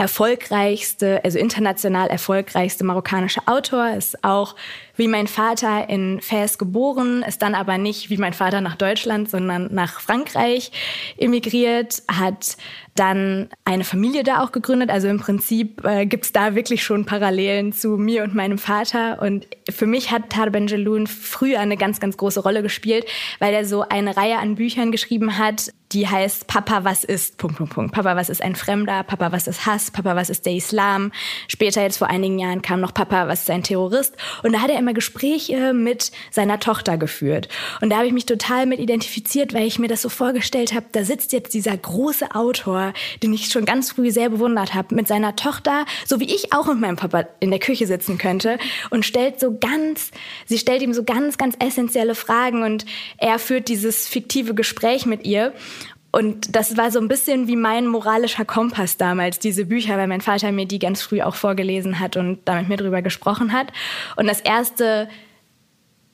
erfolgreichste, 0.01 1.23
also 1.23 1.37
international 1.37 2.09
erfolgreichste 2.09 2.83
marokkanische 2.83 3.41
Autor, 3.45 3.91
ist 3.91 4.23
auch 4.23 4.55
wie 4.95 5.07
mein 5.07 5.27
Vater 5.27 5.87
in 5.89 6.19
Fès 6.21 6.57
geboren, 6.57 7.23
ist 7.27 7.43
dann 7.43 7.53
aber 7.53 7.77
nicht 7.77 8.09
wie 8.09 8.17
mein 8.17 8.33
Vater 8.33 8.61
nach 8.61 8.75
Deutschland, 8.75 9.29
sondern 9.29 9.69
nach 9.71 10.01
Frankreich 10.01 10.71
emigriert, 11.17 12.01
hat 12.07 12.57
dann 12.95 13.49
eine 13.63 13.83
Familie 13.83 14.23
da 14.23 14.43
auch 14.43 14.51
gegründet. 14.51 14.89
Also 14.89 15.07
im 15.07 15.19
Prinzip 15.19 15.85
äh, 15.85 16.07
gibt's 16.07 16.31
da 16.31 16.55
wirklich 16.55 16.83
schon 16.83 17.05
Parallelen 17.05 17.71
zu 17.71 17.89
mir 17.89 18.23
und 18.23 18.33
meinem 18.33 18.57
Vater. 18.57 19.21
Und 19.21 19.45
für 19.69 19.85
mich 19.85 20.09
hat 20.09 20.31
Tar 20.31 20.49
Benjeloun 20.49 21.05
früher 21.05 21.59
eine 21.59 21.77
ganz, 21.77 21.99
ganz 21.99 22.17
große 22.17 22.39
Rolle 22.39 22.63
gespielt, 22.63 23.05
weil 23.37 23.53
er 23.53 23.65
so 23.65 23.83
eine 23.87 24.17
Reihe 24.17 24.39
an 24.39 24.55
Büchern 24.55 24.91
geschrieben 24.91 25.37
hat, 25.37 25.71
die 25.93 26.07
heißt 26.07 26.47
Papa, 26.47 26.83
was 26.83 27.03
ist? 27.03 27.37
Punkt, 27.37 27.57
Punkt, 27.57 27.73
Punkt. 27.73 27.93
Papa, 27.93 28.15
was 28.15 28.29
ist 28.29 28.41
ein 28.41 28.55
Fremder? 28.55 29.03
Papa, 29.03 29.31
was 29.31 29.47
ist 29.47 29.65
Hass? 29.65 29.91
Papa, 29.91 30.15
was 30.15 30.29
ist 30.29 30.45
der 30.45 30.53
Islam? 30.53 31.11
Später, 31.47 31.81
jetzt 31.81 31.97
vor 31.97 32.07
einigen 32.07 32.39
Jahren, 32.39 32.61
kam 32.61 32.79
noch 32.79 32.93
Papa, 32.93 33.27
was 33.27 33.41
ist 33.41 33.49
ein 33.49 33.63
Terrorist? 33.63 34.15
Und 34.43 34.53
da 34.53 34.61
hat 34.61 34.69
er 34.69 34.79
immer 34.79 34.93
Gespräche 34.93 35.73
mit 35.73 36.11
seiner 36.31 36.59
Tochter 36.59 36.97
geführt. 36.97 37.49
Und 37.81 37.89
da 37.89 37.97
habe 37.97 38.07
ich 38.07 38.13
mich 38.13 38.25
total 38.25 38.65
mit 38.65 38.79
identifiziert, 38.79 39.53
weil 39.53 39.67
ich 39.67 39.79
mir 39.79 39.87
das 39.87 40.01
so 40.01 40.09
vorgestellt 40.09 40.73
habe, 40.73 40.85
da 40.91 41.03
sitzt 41.03 41.33
jetzt 41.33 41.53
dieser 41.53 41.75
große 41.75 42.33
Autor, 42.35 42.93
den 43.21 43.33
ich 43.33 43.47
schon 43.47 43.65
ganz 43.65 43.91
früh 43.91 44.11
sehr 44.11 44.29
bewundert 44.29 44.73
habe, 44.73 44.95
mit 44.95 45.07
seiner 45.07 45.35
Tochter, 45.35 45.85
so 46.05 46.19
wie 46.19 46.33
ich 46.33 46.53
auch 46.53 46.67
mit 46.67 46.79
meinem 46.79 46.95
Papa 46.95 47.25
in 47.39 47.49
der 47.51 47.59
Küche 47.59 47.87
sitzen 47.87 48.17
könnte 48.17 48.57
und 48.89 49.05
stellt 49.05 49.39
so 49.39 49.57
ganz, 49.57 50.11
sie 50.45 50.57
stellt 50.57 50.81
ihm 50.81 50.93
so 50.93 51.03
ganz, 51.03 51.37
ganz 51.37 51.55
essentielle 51.59 52.15
Fragen 52.15 52.63
und 52.63 52.85
er 53.17 53.39
führt 53.39 53.67
dieses 53.67 54.07
fiktive 54.07 54.53
Gespräch 54.53 55.05
mit 55.05 55.25
ihr. 55.25 55.53
Und 56.11 56.55
das 56.55 56.75
war 56.75 56.91
so 56.91 56.99
ein 56.99 57.07
bisschen 57.07 57.47
wie 57.47 57.55
mein 57.55 57.87
moralischer 57.87 58.45
Kompass 58.45 58.97
damals, 58.97 59.39
diese 59.39 59.65
Bücher, 59.65 59.97
weil 59.97 60.07
mein 60.07 60.21
Vater 60.21 60.51
mir 60.51 60.65
die 60.65 60.79
ganz 60.79 61.01
früh 61.01 61.21
auch 61.21 61.35
vorgelesen 61.35 61.99
hat 61.99 62.17
und 62.17 62.39
damit 62.45 62.67
mir 62.67 62.77
drüber 62.77 63.01
gesprochen 63.01 63.53
hat. 63.53 63.67
Und 64.17 64.27
das 64.27 64.41
erste 64.41 65.07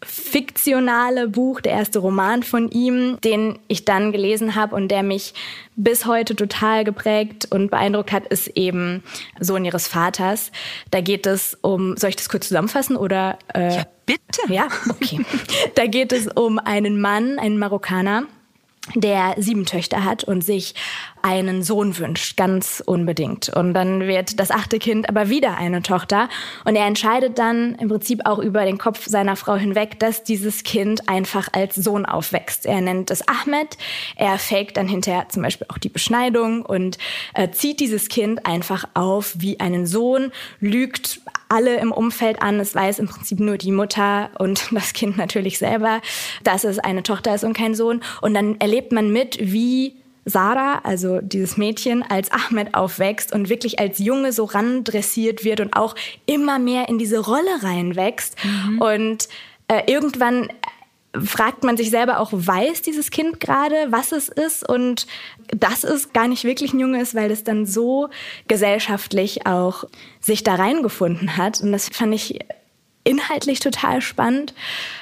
fiktionale 0.03 1.27
Buch, 1.27 1.59
der 1.59 1.71
erste 1.71 1.99
Roman 1.99 2.43
von 2.43 2.69
ihm, 2.69 3.19
den 3.21 3.57
ich 3.67 3.83
dann 3.83 4.11
gelesen 4.11 4.53
habe 4.53 4.75
und 4.75 4.89
der 4.89 5.01
mich 5.01 5.33
bis 5.75 6.05
heute 6.05 6.35
total 6.35 6.83
geprägt 6.83 7.47
und 7.49 7.71
beeindruckt 7.71 8.11
hat, 8.11 8.27
ist 8.27 8.47
eben 8.49 9.03
Sohn 9.39 9.65
ihres 9.65 9.87
Vaters. 9.87 10.51
Da 10.91 11.01
geht 11.01 11.25
es 11.25 11.57
um, 11.61 11.97
soll 11.97 12.11
ich 12.11 12.15
das 12.15 12.29
kurz 12.29 12.47
zusammenfassen 12.47 12.95
oder? 12.95 13.39
Äh, 13.53 13.77
ja, 13.77 13.83
bitte. 14.05 14.53
Ja, 14.53 14.67
okay. 14.89 15.25
da 15.75 15.87
geht 15.87 16.11
es 16.11 16.27
um 16.27 16.59
einen 16.59 17.01
Mann, 17.01 17.39
einen 17.39 17.57
Marokkaner, 17.57 18.23
der 18.95 19.35
sieben 19.37 19.65
Töchter 19.65 20.03
hat 20.03 20.23
und 20.23 20.43
sich 20.43 20.75
einen 21.27 21.61
Sohn 21.61 21.97
wünscht, 21.97 22.37
ganz 22.37 22.81
unbedingt. 22.85 23.49
Und 23.49 23.73
dann 23.73 24.07
wird 24.07 24.39
das 24.39 24.49
achte 24.49 24.79
Kind 24.79 25.09
aber 25.09 25.27
wieder 25.27 25.57
eine 25.57 25.81
Tochter. 25.81 26.29
Und 26.63 26.77
er 26.77 26.85
entscheidet 26.85 27.37
dann 27.37 27.75
im 27.75 27.89
Prinzip 27.89 28.21
auch 28.25 28.39
über 28.39 28.63
den 28.63 28.77
Kopf 28.77 29.05
seiner 29.07 29.35
Frau 29.35 29.55
hinweg, 29.55 29.99
dass 29.99 30.23
dieses 30.23 30.63
Kind 30.63 31.09
einfach 31.09 31.49
als 31.51 31.75
Sohn 31.75 32.05
aufwächst. 32.05 32.65
Er 32.65 32.79
nennt 32.79 33.11
es 33.11 33.27
Ahmed. 33.27 33.77
Er 34.15 34.39
faked 34.39 34.77
dann 34.77 34.87
hinterher 34.87 35.27
zum 35.27 35.43
Beispiel 35.43 35.67
auch 35.69 35.77
die 35.77 35.89
Beschneidung 35.89 36.65
und 36.65 36.97
äh, 37.33 37.49
zieht 37.51 37.81
dieses 37.81 38.07
Kind 38.07 38.45
einfach 38.45 38.85
auf 38.93 39.33
wie 39.37 39.59
einen 39.59 39.85
Sohn, 39.85 40.31
lügt 40.61 41.19
alle 41.49 41.75
im 41.77 41.91
Umfeld 41.91 42.41
an. 42.41 42.61
Es 42.61 42.73
weiß 42.73 42.99
im 42.99 43.07
Prinzip 43.07 43.41
nur 43.41 43.57
die 43.57 43.73
Mutter 43.73 44.29
und 44.39 44.69
das 44.71 44.93
Kind 44.93 45.17
natürlich 45.17 45.57
selber, 45.57 45.99
dass 46.45 46.63
es 46.63 46.79
eine 46.79 47.03
Tochter 47.03 47.35
ist 47.35 47.43
und 47.43 47.51
kein 47.51 47.75
Sohn. 47.75 48.01
Und 48.21 48.33
dann 48.33 48.61
erlebt 48.61 48.93
man 48.93 49.11
mit, 49.11 49.37
wie 49.41 49.93
Sarah, 50.27 50.79
also 50.83 51.21
dieses 51.21 51.57
Mädchen, 51.57 52.03
als 52.03 52.29
Ahmed 52.31 52.75
aufwächst 52.75 53.33
und 53.33 53.49
wirklich 53.49 53.79
als 53.79 53.97
Junge 53.99 54.33
so 54.33 54.43
randressiert 54.43 55.43
wird 55.43 55.61
und 55.61 55.75
auch 55.75 55.95
immer 56.25 56.59
mehr 56.59 56.89
in 56.89 56.99
diese 56.99 57.19
Rolle 57.19 57.63
reinwächst. 57.63 58.35
Mhm. 58.43 58.81
Und 58.81 59.29
äh, 59.69 59.83
irgendwann 59.91 60.49
fragt 61.25 61.63
man 61.63 61.77
sich 61.77 61.89
selber 61.89 62.19
auch, 62.19 62.29
weiß 62.31 62.81
dieses 62.81 63.09
Kind 63.09 63.39
gerade, 63.39 63.87
was 63.89 64.11
es 64.11 64.27
ist 64.27 64.67
und 64.67 65.07
dass 65.47 65.83
es 65.83 66.13
gar 66.13 66.27
nicht 66.27 66.43
wirklich 66.43 66.73
ein 66.73 66.79
Junge 66.79 67.01
ist, 67.01 67.15
weil 67.15 67.31
es 67.31 67.43
dann 67.43 67.65
so 67.65 68.09
gesellschaftlich 68.47 69.47
auch 69.47 69.85
sich 70.19 70.43
da 70.43 70.55
reingefunden 70.55 71.37
hat. 71.37 71.61
Und 71.61 71.71
das 71.71 71.89
fand 71.89 72.13
ich 72.13 72.39
inhaltlich 73.03 73.61
total 73.61 74.01
spannend 74.01 74.53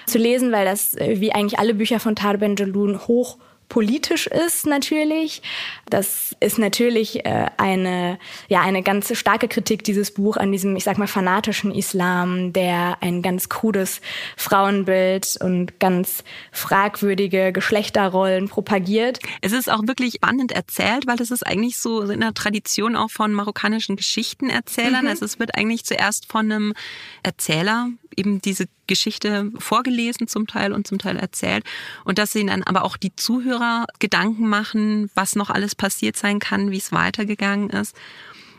zu 0.05 0.19
lesen, 0.19 0.51
weil 0.51 0.65
das, 0.65 0.93
äh, 0.95 1.19
wie 1.19 1.33
eigentlich 1.33 1.59
alle 1.59 1.73
Bücher 1.73 1.99
von 1.99 2.15
Tar 2.15 2.37
Benjeloun, 2.37 3.07
hoch 3.07 3.37
politisch 3.69 4.27
ist 4.27 4.65
natürlich. 4.65 5.41
Das 5.89 6.35
ist 6.39 6.57
natürlich 6.57 7.25
äh, 7.25 7.47
eine, 7.57 8.19
ja, 8.47 8.61
eine 8.61 8.83
ganz 8.83 9.15
starke 9.17 9.47
Kritik 9.47 9.83
dieses 9.83 10.13
Buch 10.13 10.37
an 10.37 10.51
diesem, 10.51 10.75
ich 10.75 10.83
sag 10.83 10.97
mal, 10.97 11.07
fanatischen 11.07 11.73
Islam, 11.73 12.53
der 12.53 12.97
ein 13.01 13.21
ganz 13.21 13.49
krudes 13.49 14.01
Frauenbild 14.37 15.37
und 15.41 15.79
ganz 15.79 16.23
fragwürdige 16.51 17.51
Geschlechterrollen 17.51 18.49
propagiert. 18.49 19.19
Es 19.41 19.51
ist 19.51 19.69
auch 19.69 19.81
wirklich 19.87 20.15
spannend 20.15 20.51
erzählt, 20.51 21.07
weil 21.07 21.19
es 21.19 21.31
ist 21.31 21.45
eigentlich 21.45 21.77
so 21.77 22.01
in 22.01 22.21
der 22.21 22.33
Tradition 22.33 22.95
auch 22.95 23.09
von 23.09 23.33
marokkanischen 23.33 23.95
Geschichtenerzählern. 23.95 25.03
Mhm. 25.03 25.09
Also 25.09 25.25
es 25.25 25.39
wird 25.39 25.55
eigentlich 25.55 25.85
zuerst 25.85 26.31
von 26.31 26.51
einem 26.51 26.73
Erzähler 27.23 27.89
eben 28.17 28.41
diese 28.41 28.65
Geschichte 28.87 29.51
vorgelesen 29.57 30.27
zum 30.27 30.47
Teil 30.47 30.73
und 30.73 30.87
zum 30.87 30.97
Teil 30.99 31.17
erzählt 31.17 31.63
und 32.03 32.17
dass 32.17 32.31
sie 32.31 32.45
dann 32.45 32.63
aber 32.63 32.83
auch 32.83 32.97
die 32.97 33.15
Zuhörer 33.15 33.85
Gedanken 33.99 34.47
machen, 34.47 35.09
was 35.15 35.35
noch 35.35 35.49
alles 35.49 35.75
passiert 35.75 36.17
sein 36.17 36.39
kann, 36.39 36.71
wie 36.71 36.77
es 36.77 36.91
weitergegangen 36.91 37.69
ist. 37.69 37.95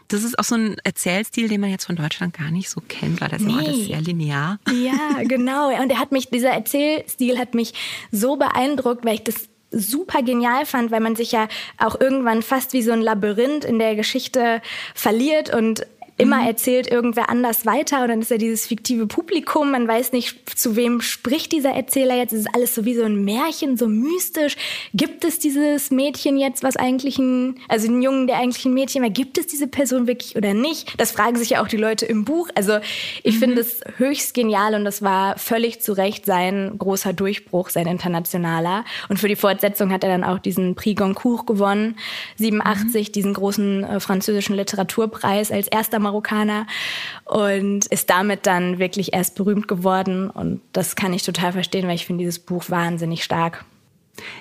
Das 0.09 0.23
ist 0.23 0.39
auch 0.39 0.45
so 0.45 0.55
ein 0.55 0.77
Erzählstil, 0.85 1.49
den 1.49 1.61
man 1.61 1.71
jetzt 1.71 1.87
von 1.87 1.97
Deutschland 1.97 2.37
gar 2.37 2.51
nicht 2.51 2.71
so 2.71 2.81
kennt, 2.87 3.21
weil 3.21 3.29
das 3.29 3.43
nee. 3.43 3.53
ist 3.53 3.59
alles 3.59 3.87
sehr 3.87 4.01
linear. 4.01 4.59
Ja, 4.71 5.23
genau. 5.25 5.69
Und 5.81 5.91
er 5.91 5.99
hat 5.99 6.13
mich, 6.13 6.31
dieser 6.31 6.51
Erzählstil 6.51 7.39
hat 7.39 7.55
mich 7.55 7.75
so 8.13 8.37
beeindruckt, 8.37 9.05
weil 9.05 9.15
ich 9.15 9.25
das 9.25 9.49
super 9.73 10.23
genial 10.23 10.65
fand, 10.65 10.91
weil 10.91 11.01
man 11.01 11.17
sich 11.17 11.33
ja 11.33 11.49
auch 11.79 12.01
irgendwann 12.01 12.43
fast 12.43 12.73
wie 12.73 12.83
so 12.83 12.93
ein 12.93 13.03
Labyrinth 13.03 13.65
in 13.65 13.79
der 13.79 13.97
Geschichte 13.97 14.63
verliert 14.95 15.53
und 15.53 15.87
immer 16.19 16.41
mhm. 16.41 16.47
erzählt 16.47 16.91
irgendwer 16.91 17.29
anders 17.29 17.67
weiter 17.67 18.03
und 18.03 18.09
dann 18.09 18.21
ist 18.23 18.31
ja 18.31 18.39
dieses 18.39 18.67
fiktive 18.67 19.07
Publikum, 19.07 19.71
man 19.71 19.87
weiß 19.87 20.13
nicht, 20.13 20.59
zu 20.59 20.75
wem 20.75 21.01
spricht 21.01 21.53
dieser 21.53 21.71
Erzähler 21.71 22.17
jetzt, 22.17 22.33
es 22.33 22.41
ist 22.41 22.55
alles 22.55 22.75
so 22.75 22.85
wie 22.85 22.95
so 22.95 23.05
ein 23.05 23.25
Märchen, 23.25 23.77
so 23.77 23.87
mystisch. 23.87 24.57
Gibt 24.95 25.25
es 25.25 25.39
dieses 25.39 25.91
Mädchen 25.91 26.39
jetzt, 26.39 26.63
was 26.63 26.77
eigentlich 26.77 27.19
ein, 27.19 27.57
also 27.69 27.89
ein 27.89 28.01
Jungen, 28.01 28.27
der 28.27 28.39
eigentlich 28.39 28.65
ein 28.65 28.73
Mädchen 28.73 29.03
war, 29.03 29.11
gibt 29.11 29.37
es 29.37 29.47
diese 29.47 29.67
Person 29.67 30.07
wirklich 30.07 30.37
oder 30.37 30.55
nicht? 30.55 30.99
Das 30.99 31.13
fragen 31.13 31.37
sich 31.37 31.51
ja 31.51 31.63
auch 31.63 31.69
die 31.69 31.77
Leute 31.77 32.07
im 32.07 32.25
Buch. 32.25 32.49
Also 32.55 32.79
ich 33.23 33.35
mhm. 33.35 33.41
finde 33.41 33.61
es 33.61 33.81
höchst 33.99 34.33
genial 34.33 34.75
und 34.75 34.85
das 34.85 35.03
war 35.03 35.37
völlig 35.39 35.83
zu 35.83 35.93
Recht 35.93 36.25
sein 36.25 36.79
großer 36.79 37.13
Durchbruch, 37.13 37.69
sein 37.69 37.87
internationaler. 37.87 38.85
Und 39.11 39.19
für 39.19 39.29
die 39.29 39.37
Fortsetzung 39.37 39.93
hat 39.93 40.03
er 40.03 40.11
dann 40.11 40.25
auch 40.25 40.39
diesen 40.39 40.75
Prix 40.77 40.99
Goncourt 40.99 41.47
gewonnen, 41.47 41.97
87, 42.37 43.09
mhm. 43.09 43.13
diesen 43.13 43.35
großen 43.35 43.85
äh, 43.85 44.01
französischen 44.01 44.57
Literaturpreis 44.57 45.53
als 45.53 45.69
erster 45.69 46.06
Marokkaner 46.07 46.67
und 47.25 47.87
ist 47.87 48.11
damit 48.11 48.47
dann 48.47 48.79
wirklich 48.79 49.13
erst 49.13 49.35
berühmt 49.35 49.69
geworden. 49.69 50.31
Und 50.31 50.61
das 50.73 50.97
kann 50.97 51.13
ich 51.13 51.23
total 51.23 51.53
verstehen, 51.53 51.87
weil 51.87 51.97
ich 51.97 52.07
finde 52.07 52.23
dieses 52.23 52.39
Buch 52.39 52.65
wahnsinnig 52.69 53.25
stark. 53.25 53.65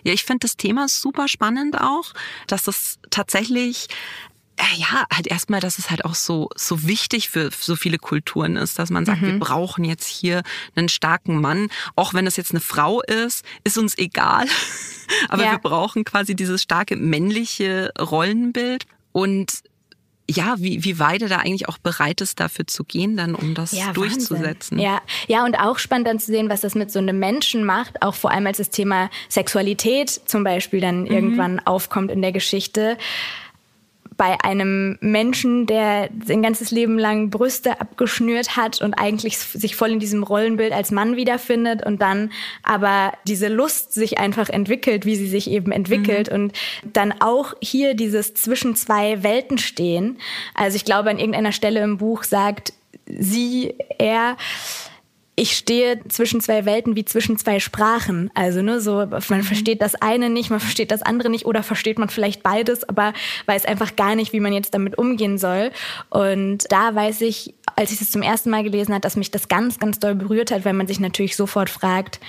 Ja, 0.04 0.14
ich 0.14 0.24
finde 0.24 0.40
das 0.46 0.58
Thema 0.58 0.88
super 0.88 1.28
spannend 1.28 1.80
auch, 1.80 2.14
dass 2.48 2.64
das 2.64 3.00
tatsächlich 3.10 3.88
äh, 4.58 4.78
ja, 4.78 5.06
halt 5.12 5.28
erstmal, 5.28 5.60
dass 5.60 5.80
es 5.80 5.90
halt 5.90 6.06
auch 6.06 6.16
so, 6.16 6.50
so 6.56 6.88
wichtig 6.88 7.30
für 7.30 7.50
so 7.52 7.76
viele 7.76 7.98
Kulturen 7.98 8.56
ist, 8.56 8.80
dass 8.80 8.90
man 8.90 9.06
sagt, 9.06 9.22
mhm. 9.22 9.26
wir 9.26 9.40
brauchen 9.40 9.84
jetzt 9.84 10.08
hier 10.08 10.44
einen 10.76 10.88
starken 10.88 11.42
Mann. 11.42 11.68
Auch 11.98 12.14
wenn 12.14 12.26
es 12.26 12.38
jetzt 12.38 12.52
eine 12.52 12.62
Frau 12.62 13.02
ist, 13.02 13.44
ist 13.66 13.78
uns 13.78 13.98
egal. 13.98 14.46
Aber 15.30 15.44
ja. 15.44 15.52
wir 15.52 15.60
brauchen 15.60 16.06
quasi 16.06 16.36
dieses 16.36 16.62
starke 16.62 16.96
männliche 16.96 17.92
Rollenbild. 18.00 18.86
Und 19.12 19.62
ja, 20.30 20.56
wie, 20.58 20.84
wie 20.84 20.98
weit 20.98 21.22
er 21.22 21.30
da 21.30 21.38
eigentlich 21.38 21.70
auch 21.70 21.78
bereit 21.78 22.22
ist, 22.22 22.40
dafür 22.40 22.66
zu 22.66 22.84
gehen, 22.84 23.16
dann 23.16 23.36
um 23.36 23.54
das 23.54 23.72
ja, 23.72 23.94
durchzusetzen. 23.94 24.80
Ja, 24.80 25.02
ja, 25.28 25.46
und 25.46 25.56
auch 25.60 25.78
spannend 25.78 26.08
dann 26.08 26.20
zu 26.20 26.28
sehen, 26.28 26.50
was 26.50 26.62
das 26.62 26.74
mit 26.74 26.92
so 26.92 27.00
einem 27.00 27.20
Menschen 27.20 27.64
macht, 27.64 28.02
auch 28.02 28.16
vor 28.16 28.32
allem 28.32 28.48
als 28.48 28.58
das 28.58 28.72
Thema 28.72 29.10
Sexualität 29.30 30.10
zum 30.10 30.44
Beispiel 30.44 30.82
dann 30.82 31.02
mhm. 31.02 31.12
irgendwann 31.12 31.60
aufkommt 31.60 32.12
in 32.12 32.22
der 32.22 32.32
Geschichte 32.32 32.98
bei 34.18 34.38
einem 34.42 34.98
Menschen, 35.02 35.66
der 35.66 36.10
sein 36.26 36.42
ganzes 36.42 36.72
Leben 36.72 36.98
lang 36.98 37.30
Brüste 37.30 37.82
abgeschnürt 37.82 38.56
hat 38.56 38.82
und 38.82 38.94
eigentlich 38.94 39.38
sich 39.38 39.76
voll 39.76 39.92
in 39.92 40.00
diesem 40.00 40.24
Rollenbild 40.24 40.72
als 40.72 40.92
Mann 40.92 41.16
wiederfindet 41.16 41.86
und 41.86 42.02
dann 42.02 42.32
aber 42.64 43.14
diese 43.28 43.50
Lust 43.50 43.94
sich 43.94 44.18
einfach 44.18 44.50
entwickelt, 44.50 45.06
wie 45.06 45.16
sie 45.16 45.28
sich 45.28 45.50
eben 45.50 45.72
entwickelt 45.72 46.30
mhm. 46.30 46.36
und 46.36 46.54
dann 46.84 47.14
auch 47.20 47.54
hier 47.62 47.94
dieses 47.94 48.34
zwischen 48.34 48.76
zwei 48.76 49.24
Welten 49.24 49.58
stehen. 49.58 50.18
Also 50.54 50.78
ich 50.78 50.86
glaube, 50.86 51.10
an 51.10 51.20
irgendeiner 51.20 51.52
Stelle 51.52 51.82
im 51.82 51.98
Buch 51.98 52.24
sagt 52.24 52.74
sie, 53.08 53.76
er, 53.98 54.38
ich 55.38 55.58
stehe 55.58 56.00
zwischen 56.08 56.40
zwei 56.40 56.66
Welten 56.66 56.96
wie 56.96 57.04
zwischen 57.04 57.38
zwei 57.38 57.60
Sprachen. 57.60 58.32
Also 58.34 58.62
ne, 58.62 58.80
so 58.80 59.06
man 59.06 59.22
mhm. 59.30 59.44
versteht 59.44 59.82
das 59.82 59.96
eine 59.96 60.30
nicht, 60.30 60.50
man 60.50 60.60
versteht 60.62 60.92
das 60.92 61.02
andere 61.02 61.30
nicht 61.30 61.46
oder 61.46 61.62
versteht 61.62 62.00
man 62.00 62.10
vielleicht 62.10 62.42
beides, 62.42 62.88
aber 62.88 63.14
weiß 63.46 63.66
einfach 63.66 63.96
gar 63.96 64.16
nicht, 64.16 64.32
wie 64.32 64.40
man 64.40 64.54
jetzt 64.54 64.74
damit 64.74 64.98
umgehen 64.98 65.38
soll. 65.38 65.72
Und 66.10 66.72
da 66.72 66.96
weiß 66.96 67.22
ich, 67.22 67.54
als 67.76 67.92
ich 67.92 68.00
es 68.00 68.12
zum 68.12 68.22
ersten 68.22 68.50
Mal 68.50 68.64
gelesen 68.64 68.94
habe, 68.94 69.02
dass 69.02 69.18
mich 69.18 69.32
das 69.32 69.50
ganz, 69.50 69.78
ganz 69.78 70.00
doll 70.00 70.16
berührt 70.16 70.52
hat, 70.52 70.64
weil 70.64 70.74
man 70.74 70.88
sich 70.88 71.02
natürlich 71.02 71.36
sofort 71.36 71.70
fragt, 71.70 72.22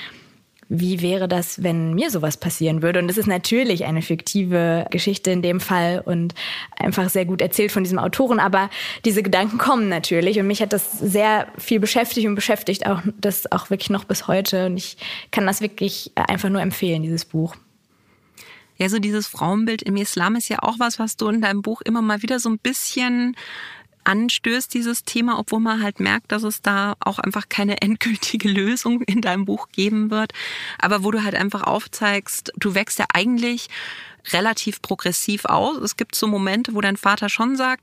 wie 0.69 1.01
wäre 1.01 1.29
das, 1.29 1.63
wenn 1.63 1.95
mir 1.95 2.11
sowas 2.11 2.37
passieren 2.37 2.83
würde? 2.83 2.99
Und 2.99 3.09
es 3.09 3.19
ist 3.19 3.27
natürlich 3.27 3.85
eine 3.85 4.03
fiktive 4.03 4.87
Geschichte 4.91 5.31
in 5.31 5.43
dem 5.43 5.61
Fall 5.61 6.03
und 6.05 6.35
einfach 6.77 7.09
sehr 7.09 7.25
gut 7.25 7.41
erzählt 7.41 7.71
von 7.71 7.85
diesem 7.85 7.99
Autoren, 7.99 8.41
aber 8.41 8.69
diese 9.05 9.23
Gedanken 9.23 9.59
kommen 9.59 9.89
natürlich 9.89 10.41
und 10.41 10.47
mich 10.47 10.61
hat 10.61 10.73
das 10.73 10.99
sehr 10.99 11.47
viel 11.59 11.79
beschäftigt 11.79 12.27
und 12.27 12.35
beschäftigt 12.35 12.87
auch 12.87 13.03
das 13.21 13.51
auch 13.53 13.71
wirklich 13.71 13.91
noch 13.91 14.05
bis 14.05 14.27
heute 14.27 14.67
und 14.67 14.77
ich 14.77 14.97
kann 15.31 15.47
das 15.47 15.61
wirklich 15.61 16.11
einfach 16.17 16.49
nur 16.49 16.61
empfehlen, 16.61 17.03
dieses 17.03 17.25
Buch. 17.25 17.55
Ja, 18.79 18.91
so 18.91 18.99
dieses 18.99 19.27
Frauenbild 19.27 19.83
im 19.83 19.97
Islam 19.97 20.37
ist 20.37 20.49
ja 20.49 20.59
auch 20.61 20.79
was, 20.79 20.99
was 20.99 21.17
du 21.17 21.29
in 21.29 21.41
deinem 21.41 21.63
Buch 21.63 21.81
immer 21.83 22.03
mal 22.03 22.23
wieder 22.23 22.39
so 22.39 22.51
ein 22.51 22.59
bisschen 22.59 23.35
anstößt, 24.07 24.73
dieses 24.73 25.05
Thema, 25.05 25.39
obwohl 25.39 25.61
man 25.61 25.83
halt 25.83 26.01
merkt, 26.01 26.33
dass 26.33 26.43
es 26.43 26.63
da 26.63 26.95
auch 27.01 27.19
einfach 27.19 27.49
keine 27.49 27.81
endgültige 27.83 28.49
Lösung 28.49 29.03
in 29.03 29.21
deinem 29.21 29.45
Buch 29.45 29.69
geben 29.71 30.11
wird. 30.11 30.33
Aber 30.79 31.05
wo 31.05 31.11
du 31.11 31.23
halt 31.23 31.35
einfach 31.35 31.63
aufzeigst, 31.63 32.53
du 32.57 32.75
wächst 32.75 32.99
ja 32.99 33.07
eigentlich 33.13 33.69
relativ 34.33 34.83
progressiv 34.83 35.45
aus. 35.45 35.77
Es 35.79 35.97
gibt 35.97 36.15
so 36.15 36.27
Momente, 36.27 36.75
wo 36.75 36.81
dein 36.81 36.97
Vater 36.97 37.29
schon 37.29 37.57
sagt, 37.57 37.83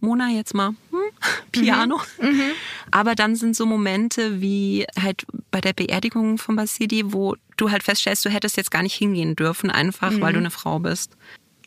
Mona, 0.00 0.28
jetzt 0.28 0.54
mal 0.54 0.74
hm, 0.90 1.00
Piano. 1.52 2.00
Mhm. 2.20 2.28
Mhm. 2.28 2.50
Aber 2.90 3.14
dann 3.14 3.36
sind 3.36 3.56
so 3.56 3.66
Momente 3.66 4.40
wie 4.40 4.86
halt 5.00 5.26
bei 5.50 5.60
der 5.60 5.72
Beerdigung 5.72 6.38
von 6.38 6.56
Basidi, 6.56 7.12
wo 7.12 7.36
du 7.56 7.70
halt 7.70 7.82
feststellst, 7.82 8.24
du 8.24 8.30
hättest 8.30 8.56
jetzt 8.56 8.70
gar 8.70 8.82
nicht 8.82 8.94
hingehen 8.94 9.34
dürfen, 9.34 9.70
einfach 9.70 10.10
mhm. 10.10 10.20
weil 10.20 10.32
du 10.32 10.38
eine 10.40 10.50
Frau 10.50 10.78
bist. 10.78 11.16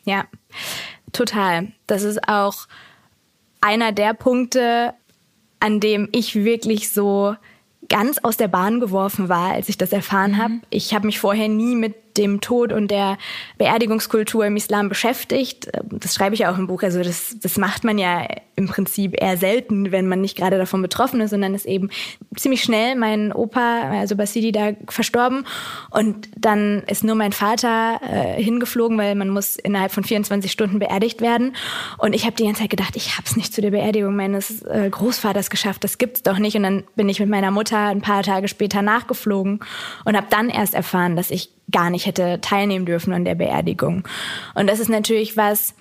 Ja, 0.03 0.25
total. 1.11 1.73
Das 1.87 2.03
ist 2.03 2.27
auch 2.27 2.67
einer 3.67 3.91
der 3.91 4.13
Punkte, 4.13 4.93
an 5.59 5.81
dem 5.81 6.07
ich 6.13 6.35
wirklich 6.35 6.89
so 6.93 7.35
ganz 7.89 8.17
aus 8.19 8.37
der 8.37 8.47
Bahn 8.47 8.79
geworfen 8.79 9.27
war, 9.27 9.51
als 9.51 9.67
ich 9.67 9.77
das 9.77 9.91
erfahren 9.91 10.31
mhm. 10.31 10.37
habe. 10.37 10.53
Ich 10.69 10.93
habe 10.93 11.05
mich 11.05 11.19
vorher 11.19 11.49
nie 11.49 11.75
mit 11.75 12.06
dem 12.17 12.41
Tod 12.41 12.73
und 12.73 12.89
der 12.89 13.17
Beerdigungskultur 13.57 14.45
im 14.45 14.57
Islam 14.57 14.89
beschäftigt. 14.89 15.69
Das 15.89 16.15
schreibe 16.15 16.35
ich 16.35 16.47
auch 16.47 16.57
im 16.57 16.67
Buch. 16.67 16.83
Also 16.83 17.03
das, 17.03 17.35
das 17.41 17.57
macht 17.57 17.83
man 17.83 17.97
ja 17.97 18.27
im 18.57 18.67
Prinzip 18.67 19.21
eher 19.21 19.37
selten, 19.37 19.91
wenn 19.91 20.07
man 20.07 20.19
nicht 20.19 20.35
gerade 20.35 20.57
davon 20.57 20.81
betroffen 20.81 21.21
ist, 21.21 21.29
sondern 21.29 21.53
ist 21.53 21.67
eben 21.67 21.89
ziemlich 22.35 22.63
schnell 22.63 22.95
mein 22.95 23.31
Opa, 23.31 23.91
also 23.91 24.15
Basidi, 24.15 24.51
da 24.51 24.71
verstorben. 24.89 25.45
Und 25.91 26.27
dann 26.35 26.83
ist 26.87 27.03
nur 27.03 27.15
mein 27.15 27.33
Vater 27.33 28.01
äh, 28.01 28.41
hingeflogen, 28.41 28.97
weil 28.97 29.13
man 29.13 29.29
muss 29.29 29.57
innerhalb 29.57 29.91
von 29.91 30.03
24 30.03 30.51
Stunden 30.51 30.79
beerdigt 30.79 31.21
werden. 31.21 31.55
Und 31.99 32.13
ich 32.13 32.25
habe 32.25 32.35
die 32.35 32.45
ganze 32.45 32.61
Zeit 32.61 32.71
gedacht, 32.71 32.95
ich 32.95 33.13
habe 33.13 33.27
es 33.27 33.35
nicht 33.35 33.53
zu 33.53 33.61
der 33.61 33.71
Beerdigung 33.71 34.15
meines 34.15 34.63
äh, 34.63 34.89
Großvaters 34.89 35.51
geschafft. 35.51 35.83
Das 35.83 35.99
gibt's 35.99 36.23
doch 36.23 36.39
nicht. 36.39 36.57
Und 36.57 36.63
dann 36.63 36.83
bin 36.95 37.09
ich 37.09 37.19
mit 37.19 37.29
meiner 37.29 37.51
Mutter 37.51 37.77
ein 37.77 38.01
paar 38.01 38.23
Tage 38.23 38.47
später 38.47 38.81
nachgeflogen 38.81 39.59
und 40.03 40.17
habe 40.17 40.27
dann 40.31 40.49
erst 40.49 40.73
erfahren, 40.73 41.15
dass 41.15 41.29
ich 41.29 41.51
gar 41.71 41.89
nicht 41.89 42.05
hätte 42.05 42.39
teilnehmen 42.41 42.85
dürfen 42.85 43.13
an 43.13 43.25
der 43.25 43.35
Beerdigung. 43.35 44.07
Und 44.55 44.67
das 44.67 44.79
ist 44.79 44.89
natürlich 44.89 45.35
was, 45.37 45.73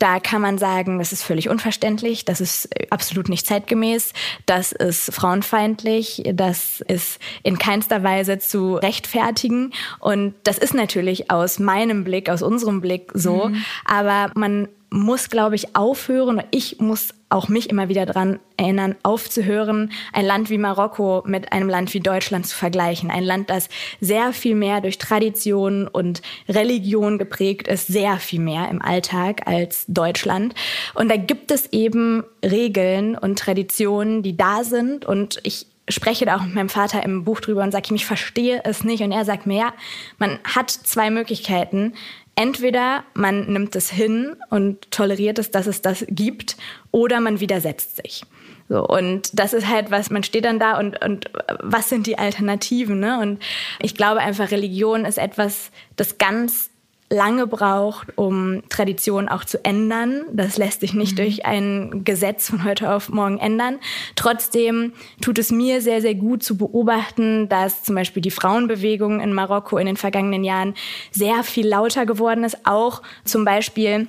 da 0.00 0.18
kann 0.18 0.40
man 0.40 0.56
sagen, 0.56 0.98
das 0.98 1.12
ist 1.12 1.22
völlig 1.22 1.50
unverständlich, 1.50 2.24
das 2.24 2.40
ist 2.40 2.70
absolut 2.90 3.28
nicht 3.28 3.46
zeitgemäß, 3.46 4.14
das 4.46 4.72
ist 4.72 5.12
frauenfeindlich, 5.12 6.22
das 6.32 6.80
ist 6.80 7.20
in 7.42 7.58
keinster 7.58 8.02
Weise 8.02 8.38
zu 8.38 8.76
rechtfertigen. 8.76 9.72
Und 9.98 10.34
das 10.42 10.56
ist 10.56 10.72
natürlich 10.72 11.30
aus 11.30 11.58
meinem 11.58 12.02
Blick, 12.02 12.30
aus 12.30 12.42
unserem 12.42 12.80
Blick 12.80 13.10
so. 13.12 13.48
Mhm. 13.48 13.62
Aber 13.84 14.32
man 14.34 14.68
muss, 14.90 15.30
glaube 15.30 15.54
ich, 15.54 15.76
aufhören. 15.76 16.42
Ich 16.50 16.80
muss 16.80 17.14
auch 17.28 17.48
mich 17.48 17.70
immer 17.70 17.88
wieder 17.88 18.06
daran 18.06 18.40
erinnern, 18.56 18.96
aufzuhören, 19.04 19.92
ein 20.12 20.26
Land 20.26 20.50
wie 20.50 20.58
Marokko 20.58 21.22
mit 21.24 21.52
einem 21.52 21.68
Land 21.68 21.94
wie 21.94 22.00
Deutschland 22.00 22.46
zu 22.46 22.56
vergleichen. 22.56 23.10
Ein 23.10 23.22
Land, 23.22 23.50
das 23.50 23.68
sehr 24.00 24.32
viel 24.32 24.56
mehr 24.56 24.80
durch 24.80 24.98
Tradition 24.98 25.86
und 25.86 26.22
Religion 26.48 27.18
geprägt 27.18 27.68
ist, 27.68 27.86
sehr 27.86 28.16
viel 28.16 28.40
mehr 28.40 28.68
im 28.68 28.82
Alltag 28.82 29.46
als 29.46 29.84
Deutschland. 29.86 30.54
Und 30.94 31.08
da 31.08 31.16
gibt 31.16 31.52
es 31.52 31.72
eben 31.72 32.24
Regeln 32.44 33.16
und 33.16 33.38
Traditionen, 33.38 34.24
die 34.24 34.36
da 34.36 34.64
sind. 34.64 35.04
Und 35.04 35.38
ich 35.44 35.66
spreche 35.88 36.24
da 36.24 36.36
auch 36.36 36.42
mit 36.42 36.54
meinem 36.54 36.68
Vater 36.68 37.02
im 37.04 37.24
Buch 37.24 37.40
drüber 37.40 37.62
und 37.62 37.72
sage 37.72 37.90
ihm, 37.90 37.96
ich 37.96 38.06
verstehe 38.06 38.62
es 38.64 38.84
nicht. 38.84 39.02
Und 39.02 39.12
er 39.12 39.24
sagt 39.24 39.46
mir, 39.46 39.58
ja, 39.58 39.74
man 40.18 40.38
hat 40.44 40.70
zwei 40.70 41.10
Möglichkeiten. 41.10 41.94
Entweder 42.36 43.04
man 43.14 43.52
nimmt 43.52 43.76
es 43.76 43.90
hin 43.90 44.36
und 44.48 44.90
toleriert 44.90 45.38
es, 45.38 45.50
dass 45.50 45.66
es 45.66 45.82
das 45.82 46.04
gibt, 46.08 46.56
oder 46.90 47.20
man 47.20 47.40
widersetzt 47.40 47.96
sich. 47.96 48.22
So, 48.70 48.86
und 48.86 49.36
das 49.38 49.52
ist 49.52 49.68
halt 49.68 49.90
was, 49.90 50.10
man 50.10 50.22
steht 50.22 50.44
dann 50.44 50.60
da 50.60 50.78
und, 50.78 51.04
und 51.04 51.28
was 51.60 51.88
sind 51.88 52.06
die 52.06 52.18
Alternativen? 52.18 53.00
Ne? 53.00 53.18
Und 53.18 53.42
ich 53.80 53.96
glaube 53.96 54.20
einfach, 54.20 54.52
Religion 54.52 55.04
ist 55.04 55.18
etwas, 55.18 55.72
das 55.96 56.18
ganz 56.18 56.69
lange 57.10 57.48
braucht, 57.48 58.16
um 58.16 58.62
Tradition 58.68 59.28
auch 59.28 59.44
zu 59.44 59.62
ändern. 59.64 60.22
Das 60.32 60.56
lässt 60.56 60.80
sich 60.80 60.94
nicht 60.94 61.12
mhm. 61.12 61.16
durch 61.16 61.44
ein 61.44 62.04
Gesetz 62.04 62.48
von 62.48 62.64
heute 62.64 62.94
auf 62.94 63.08
morgen 63.08 63.38
ändern. 63.38 63.80
Trotzdem 64.14 64.92
tut 65.20 65.38
es 65.38 65.50
mir 65.50 65.82
sehr, 65.82 66.00
sehr 66.00 66.14
gut 66.14 66.44
zu 66.44 66.56
beobachten, 66.56 67.48
dass 67.48 67.82
zum 67.82 67.96
Beispiel 67.96 68.22
die 68.22 68.30
Frauenbewegung 68.30 69.20
in 69.20 69.34
Marokko 69.34 69.76
in 69.78 69.86
den 69.86 69.96
vergangenen 69.96 70.44
Jahren 70.44 70.74
sehr 71.10 71.42
viel 71.42 71.66
lauter 71.66 72.06
geworden 72.06 72.44
ist. 72.44 72.64
Auch 72.64 73.02
zum 73.24 73.44
Beispiel 73.44 74.06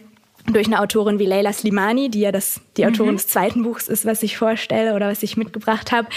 durch 0.48 0.68
eine 0.68 0.80
Autorin 0.80 1.20
wie 1.20 1.26
Leila 1.26 1.54
Slimani, 1.54 2.10
die 2.10 2.22
ja 2.22 2.32
das, 2.32 2.62
die 2.78 2.86
Autorin 2.86 3.12
mhm. 3.12 3.18
des 3.18 3.28
zweiten 3.28 3.64
Buchs 3.64 3.88
ist, 3.88 4.06
was 4.06 4.24
ich 4.24 4.38
vorstelle 4.38 4.96
oder 4.96 5.10
was 5.10 5.24
ich 5.24 5.38
mitgebracht 5.38 5.92
habe, 5.92 6.08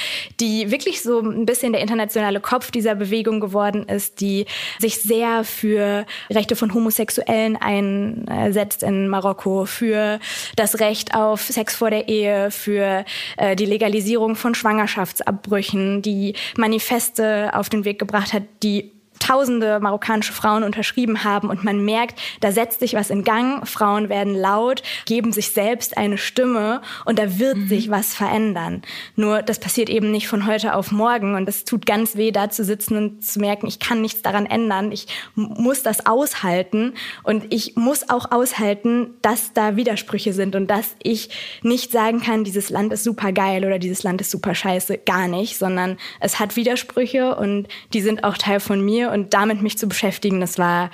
die 0.41 0.70
wirklich 0.70 1.03
so 1.03 1.20
ein 1.20 1.47
bisschen 1.47 1.72
der 1.72 1.83
internationale 1.83 2.41
Kopf 2.41 2.70
dieser 2.70 2.95
Bewegung 2.95 3.41
geworden 3.41 3.85
ist, 3.85 4.20
die 4.20 4.47
sich 4.79 5.01
sehr 5.01 5.45
für 5.45 6.07
Rechte 6.31 6.57
von 6.57 6.72
Homosexuellen 6.72 7.57
einsetzt 7.57 8.83
in 8.83 9.09
Marokko, 9.09 9.66
für 9.66 10.18
das 10.57 10.81
Recht 10.81 11.14
auf 11.14 11.43
Sex 11.43 11.77
vor 11.77 11.91
der 11.91 12.09
Ehe, 12.09 12.51
für 12.51 13.05
äh, 13.37 13.57
die 13.57 13.66
Legalisierung 13.66 14.37
von 14.37 14.55
Schwangerschaftsabbrüchen, 14.55 16.03
die 16.03 16.35
Manifeste 16.57 17.51
auf 17.55 17.68
den 17.68 17.85
Weg 17.85 17.99
gebracht 17.99 18.33
hat, 18.33 18.45
die 18.62 18.93
tausende 19.25 19.81
marokkanische 19.81 20.35
Frauen 20.35 20.64
unterschrieben 20.64 21.25
haben 21.25 21.49
und 21.49 21.64
man 21.64 21.83
merkt, 21.83 22.20
da 22.41 22.53
setzt 22.53 22.81
sich 22.81 22.93
was 22.93 23.09
in 23.09 23.25
Gang, 23.25 23.66
Frauen 23.66 24.11
werden 24.11 24.35
laut, 24.35 24.83
geben 25.07 25.33
sich 25.33 25.51
selbst 25.51 25.97
eine 25.97 26.18
Stimme 26.18 26.83
und 27.07 27.18
da 27.18 27.39
wird 27.39 27.57
mhm. 27.57 27.68
sich 27.68 27.91
was 27.91 28.12
verändern. 28.12 28.83
Nur 29.16 29.41
das 29.41 29.59
passiert 29.59 29.89
eben 29.89 30.11
nicht 30.11 30.29
von 30.29 30.47
heute 30.47 30.75
auf 30.75 30.93
morgen 30.93 31.37
und 31.37 31.49
es 31.49 31.64
tut 31.64 31.87
ganz 31.87 32.16
weh, 32.16 32.33
da 32.33 32.51
zu 32.51 32.64
sitzen 32.64 32.99
und 32.99 33.25
zu 33.25 33.41
merken, 33.41 33.66
ich 33.66 33.79
kann 33.79 34.03
nichts 34.03 34.20
daran 34.20 34.45
ändern, 34.45 34.93
ich 34.93 35.07
muss 35.35 35.83
das 35.83 36.05
aushalten 36.05 36.93
und 37.22 37.47
ich 37.49 37.77
muss 37.77 38.11
auch 38.11 38.31
aushalten, 38.31 39.14
dass 39.22 39.55
da 39.55 39.77
Widersprüche 39.77 40.35
sind 40.35 40.55
und 40.55 40.66
dass 40.66 40.97
ich 41.03 41.31
nicht 41.62 41.93
sagen 41.93 42.20
kann, 42.20 42.45
dieses 42.45 42.68
Land 42.68 42.93
ist 42.93 43.05
super 43.05 43.33
geil 43.33 43.64
oder 43.64 43.79
dieses 43.79 44.03
Land 44.03 44.20
ist 44.20 44.31
super 44.31 44.55
scheiße, 44.55 44.99
gar 44.99 45.29
nicht, 45.29 45.57
sondern 45.57 45.97
es 46.20 46.39
hat 46.39 46.57
Widersprüche 46.57 47.37
und 47.37 47.68
die 47.95 48.03
sind 48.03 48.22
auch 48.25 48.37
Teil 48.37 48.61
von 48.61 48.85
mir 48.85 49.14
und 49.15 49.33
damit 49.33 49.62
mich 49.62 49.79
zu 49.79 49.87
beschäftigen, 49.87 50.41
das 50.41 50.59
war 50.59 50.91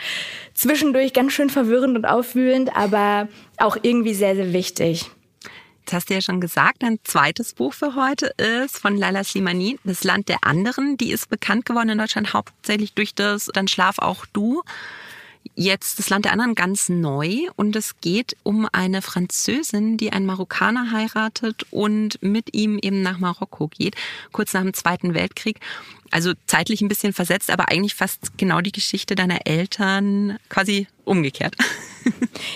zwischendurch 0.54 1.14
ganz 1.14 1.32
schön 1.32 1.48
verwirrend 1.48 1.96
und 1.96 2.04
aufwühlend, 2.04 2.76
aber 2.76 3.28
auch 3.56 3.78
irgendwie 3.82 4.14
sehr, 4.14 4.36
sehr 4.36 4.52
wichtig. 4.52 5.10
Jetzt 5.80 5.92
hast 5.94 6.10
du 6.10 6.14
ja 6.14 6.20
schon 6.20 6.40
gesagt, 6.40 6.82
dein 6.82 6.98
zweites 7.02 7.54
Buch 7.54 7.72
für 7.72 7.96
heute 7.96 8.26
ist 8.36 8.78
von 8.78 8.96
Laila 8.96 9.24
Slimani, 9.24 9.78
Das 9.84 10.04
Land 10.04 10.28
der 10.28 10.38
anderen. 10.42 10.98
Die 10.98 11.10
ist 11.10 11.30
bekannt 11.30 11.64
geworden 11.64 11.88
in 11.88 11.98
Deutschland 11.98 12.34
hauptsächlich 12.34 12.92
durch 12.92 13.14
das 13.14 13.46
Dann 13.46 13.66
schlaf 13.66 13.98
auch 13.98 14.26
du 14.32 14.62
jetzt 15.60 15.98
das 15.98 16.08
Land 16.08 16.24
der 16.24 16.32
anderen 16.32 16.54
ganz 16.54 16.88
neu 16.88 17.48
und 17.54 17.76
es 17.76 18.00
geht 18.00 18.34
um 18.42 18.66
eine 18.72 19.02
Französin, 19.02 19.98
die 19.98 20.10
einen 20.10 20.24
Marokkaner 20.24 20.90
heiratet 20.90 21.66
und 21.70 22.20
mit 22.22 22.54
ihm 22.54 22.78
eben 22.80 23.02
nach 23.02 23.18
Marokko 23.18 23.68
geht, 23.68 23.94
kurz 24.32 24.54
nach 24.54 24.62
dem 24.62 24.72
Zweiten 24.72 25.12
Weltkrieg. 25.12 25.60
Also 26.10 26.32
zeitlich 26.46 26.80
ein 26.80 26.88
bisschen 26.88 27.12
versetzt, 27.12 27.50
aber 27.50 27.68
eigentlich 27.68 27.94
fast 27.94 28.38
genau 28.38 28.62
die 28.62 28.72
Geschichte 28.72 29.14
deiner 29.14 29.46
Eltern 29.46 30.38
quasi 30.48 30.88
umgekehrt. 31.04 31.54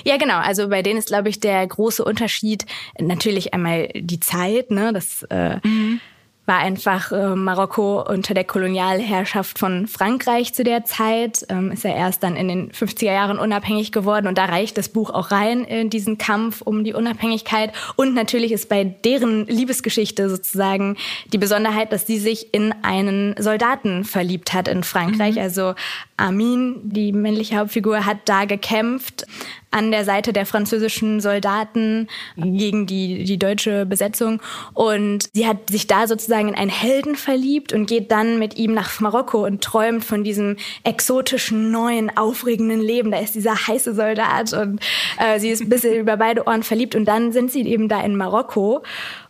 Ja, 0.05 0.17
genau. 0.17 0.39
Also 0.39 0.71
bei 0.71 0.81
denen 0.81 0.99
ist, 0.99 1.09
glaube 1.09 1.29
ich, 1.29 1.39
der 1.39 1.67
große 1.67 2.03
Unterschied 2.03 2.65
natürlich 2.99 3.53
einmal 3.53 3.89
die 3.95 4.19
Zeit. 4.19 4.71
Ne? 4.71 4.91
Das 4.95 5.23
äh, 5.29 5.57
mhm 5.63 6.01
war 6.47 6.59
einfach 6.59 7.11
äh, 7.11 7.34
Marokko 7.34 8.03
unter 8.03 8.34
der 8.34 8.45
Kolonialherrschaft 8.45 9.59
von 9.59 9.86
Frankreich 9.86 10.53
zu 10.53 10.62
der 10.62 10.84
Zeit. 10.84 11.47
Ähm, 11.49 11.72
ist 11.72 11.84
er 11.84 11.95
erst 11.95 12.22
dann 12.22 12.36
in 12.36 12.49
den 12.49 12.70
50er 12.70 13.12
Jahren 13.12 13.38
unabhängig 13.38 13.92
geworden 13.92 14.26
und 14.26 14.36
da 14.36 14.45
reicht 14.45 14.76
das 14.76 14.90
Buch 14.90 15.11
auch 15.11 15.30
rein 15.30 15.64
in 15.64 15.88
diesen 15.88 16.18
Kampf 16.18 16.61
um 16.61 16.84
die 16.84 16.92
Unabhängigkeit. 16.92 17.72
Und 17.97 18.14
natürlich 18.14 18.53
ist 18.53 18.68
bei 18.68 18.84
deren 18.84 19.47
Liebesgeschichte 19.47 20.28
sozusagen 20.28 20.97
die 21.32 21.38
Besonderheit, 21.38 21.92
dass 21.92 22.07
sie 22.07 22.18
sich 22.18 22.53
in 22.53 22.74
einen 22.82 23.34
Soldaten 23.38 24.05
verliebt 24.05 24.53
hat 24.53 24.68
in 24.68 24.84
Frankreich. 24.84 25.36
Mhm. 25.36 25.42
Also 25.42 25.74
Armin, 26.16 26.80
die 26.84 27.12
männliche 27.12 27.57
Hauptfigur, 27.57 28.05
hat 28.05 28.18
da 28.26 28.45
gekämpft 28.45 29.26
an 29.75 29.91
der 29.91 30.05
Seite 30.05 30.33
der 30.33 30.47
französischen 30.47 31.20
Soldaten 31.20 32.07
gegen 32.37 32.87
die, 32.87 33.25
die 33.25 33.39
deutsche 33.39 33.87
Besetzung. 33.87 34.41
Und 34.72 35.29
sie 35.35 35.47
hat 35.47 35.68
sich 35.68 35.89
da 35.89 36.07
sozusagen 36.07 36.49
in 36.49 36.55
einen 36.55 36.70
Helden 36.70 37.16
verliebt 37.16 37.72
und 37.72 37.87
geht 37.87 38.12
dann 38.12 38.39
mit 38.39 38.57
ihm 38.57 38.72
nach 38.72 39.01
Marokko 39.01 39.45
und 39.45 39.62
träumt 39.62 40.05
von 40.05 40.22
diesem 40.22 40.57
exotischen, 40.85 41.72
neuen, 41.72 42.16
aufregenden 42.16 42.81
Leben. 42.81 43.11
Da 43.11 43.18
ist 43.18 43.35
dieser 43.35 43.66
heiße 43.66 43.95
Soldat 43.95 44.53
und 44.53 44.81
äh, 45.18 45.41
sie 45.41 45.51
ist 45.51 45.61
ein 45.61 45.68
bisschen 45.68 45.95
über 46.01 46.16
beide 46.16 46.47
Ohren 46.47 46.62
verliebt. 46.62 46.95
Und 46.95 47.07
dann 47.07 47.33
sind 47.33 47.51
sie 47.51 47.62
eben 47.62 47.89
da 47.89 48.01
in 48.01 48.16
Marokko 48.16 48.85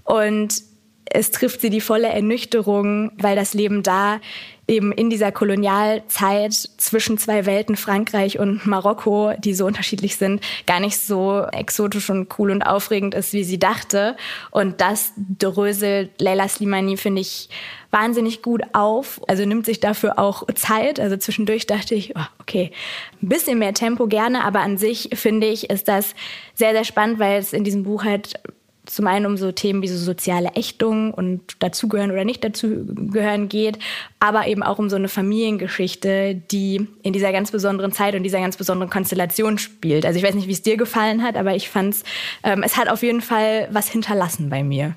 und 0.05 0.63
es 1.07 1.31
trifft 1.31 1.61
sie 1.61 1.71
die 1.71 1.81
volle 1.81 2.09
Ernüchterung, 2.09 3.13
weil 3.19 3.37
das 3.37 3.55
Leben 3.55 3.83
da 3.83 4.21
eben 4.67 4.93
in 4.93 5.11
dieser 5.11 5.33
Kolonialzeit 5.33 6.55
zwischen 6.55 7.19
zwei 7.19 7.47
Welten, 7.47 7.77
Frankreich 7.77 8.39
und 8.39 8.67
Marokko, 8.67 9.33
die 9.39 9.55
so 9.55 9.67
unterschiedlich 9.67 10.17
sind, 10.17 10.43
gar 10.67 10.81
nicht 10.81 10.99
so 10.99 11.45
exotisch 11.53 12.09
und 12.11 12.29
cool 12.39 12.51
und 12.51 12.63
aufregend 12.63 13.15
ist, 13.15 13.33
wie 13.33 13.45
sie 13.45 13.59
dachte. 13.59 14.17
Und 14.51 14.81
das 14.81 15.13
dröselt 15.17 16.21
Leila 16.21 16.49
Slimani, 16.49 16.97
finde 16.97 17.21
ich, 17.21 17.49
wahnsinnig 17.91 18.43
gut 18.43 18.63
auf. 18.73 19.21
Also 19.29 19.45
nimmt 19.45 19.67
sich 19.67 19.81
dafür 19.81 20.19
auch 20.19 20.45
Zeit. 20.55 20.99
Also 20.99 21.17
zwischendurch 21.17 21.67
dachte 21.67 21.95
ich, 21.95 22.17
oh, 22.17 22.27
okay, 22.41 22.73
ein 23.23 23.29
bisschen 23.29 23.59
mehr 23.59 23.75
Tempo 23.75 24.07
gerne, 24.07 24.45
aber 24.45 24.61
an 24.61 24.79
sich 24.79 25.11
finde 25.15 25.47
ich, 25.47 25.71
ist 25.71 25.89
das 25.89 26.15
sehr, 26.55 26.73
sehr 26.73 26.85
spannend, 26.85 27.19
weil 27.19 27.39
es 27.39 27.53
in 27.53 27.65
diesem 27.65 27.85
Buch 27.85 28.05
halt 28.05 28.35
zum 28.87 29.07
einen 29.07 29.27
um 29.27 29.37
so 29.37 29.53
Themen 29.53 29.83
wie 29.83 29.89
so 29.89 29.97
soziale 29.97 30.51
Ächtung 30.55 31.13
und 31.13 31.41
dazugehören 31.59 32.11
oder 32.11 32.25
nicht 32.25 32.45
dazugehören 32.45 33.49
geht, 33.49 33.79
aber 34.21 34.47
eben 34.47 34.63
auch 34.63 34.79
um 34.79 34.91
so 34.91 34.97
eine 34.97 35.09
Familiengeschichte, 35.09 36.35
die 36.51 36.87
in 37.03 37.13
dieser 37.13 37.33
ganz 37.33 37.51
besonderen 37.51 37.93
Zeit 37.93 38.15
und 38.15 38.23
dieser 38.23 38.41
ganz 38.41 38.57
besonderen 38.57 38.91
Konstellation 38.91 39.59
spielt. 39.59 40.05
Also 40.05 40.19
ich 40.19 40.25
weiß 40.25 40.35
nicht, 40.35 40.49
wie 40.49 40.53
es 40.53 40.63
dir 40.63 40.77
gefallen 40.77 41.23
hat, 41.23 41.37
aber 41.37 41.55
ich 41.55 41.69
fand 41.69 41.95
es, 41.95 42.05
ähm, 42.43 42.63
es 42.63 42.77
hat 42.77 42.89
auf 42.89 43.03
jeden 43.03 43.23
Fall 43.23 43.69
was 43.71 43.89
hinterlassen 43.89 44.51
bei 44.51 44.63
mir. 44.63 44.95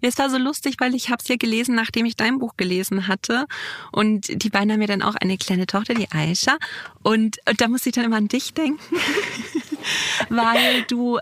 Es 0.00 0.18
war 0.18 0.30
so 0.30 0.38
lustig, 0.38 0.76
weil 0.78 0.94
ich 0.94 1.10
habe 1.10 1.18
es 1.22 1.28
ja 1.28 1.36
gelesen, 1.36 1.74
nachdem 1.74 2.06
ich 2.06 2.16
dein 2.16 2.38
Buch 2.38 2.56
gelesen 2.56 3.08
hatte. 3.08 3.46
Und 3.92 4.42
die 4.42 4.50
beiden 4.50 4.72
haben 4.72 4.80
ja 4.80 4.86
dann 4.86 5.02
auch 5.02 5.14
eine 5.14 5.36
kleine 5.36 5.66
Tochter, 5.66 5.94
die 5.94 6.10
Aisha. 6.10 6.56
Und, 7.02 7.38
und 7.48 7.60
da 7.60 7.68
musste 7.68 7.90
ich 7.90 7.94
dann 7.94 8.04
immer 8.04 8.16
an 8.16 8.28
dich 8.28 8.54
denken, 8.54 8.80
weil 10.28 10.84
du 10.88 11.18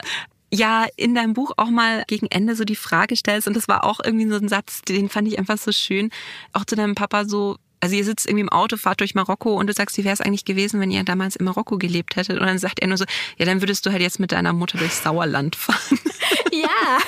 ja 0.53 0.87
in 0.97 1.15
deinem 1.15 1.35
Buch 1.35 1.53
auch 1.57 1.71
mal 1.71 2.05
gegen 2.07 2.27
Ende 2.27 2.55
so 2.55 2.65
die 2.65 2.77
Frage 2.77 3.17
stellst. 3.17 3.49
Und 3.49 3.55
das 3.57 3.69
war 3.69 3.85
auch 3.85 4.01
irgendwie 4.03 4.29
so 4.29 4.37
ein 4.37 4.49
Satz, 4.49 4.83
den 4.83 5.09
fand 5.09 5.29
ich 5.29 5.39
einfach 5.39 5.59
so 5.59 5.73
schön. 5.73 6.11
Auch 6.53 6.65
zu 6.65 6.77
deinem 6.77 6.95
Papa 6.95 7.25
so, 7.25 7.57
also 7.81 7.95
ihr 7.97 8.05
sitzt 8.05 8.27
irgendwie 8.27 8.43
im 8.43 8.49
Auto, 8.49 8.77
fahrt 8.77 9.01
durch 9.01 9.15
Marokko 9.15 9.55
und 9.55 9.67
du 9.67 9.73
sagst, 9.73 9.99
wie 9.99 10.05
wäre 10.05 10.15
es 10.15 10.21
eigentlich 10.21 10.45
gewesen, 10.45 10.81
wenn 10.81 10.91
ihr 10.91 11.05
damals 11.05 11.37
in 11.37 11.45
Marokko 11.45 11.79
gelebt 11.79 12.17
hättet? 12.17 12.39
Und 12.39 12.47
dann 12.47 12.59
sagt 12.59 12.81
er 12.81 12.89
nur 12.89 12.97
so, 12.97 13.05
ja, 13.39 13.45
dann 13.45 13.61
würdest 13.61 13.85
du 13.87 13.91
halt 13.91 14.03
jetzt 14.03 14.21
mit 14.21 14.33
deiner 14.33 14.53
Mutter 14.53 14.79
durchs 14.79 15.03
Sauerland 15.03 15.57
fahren. 15.57 15.99
Ja. 16.53 16.99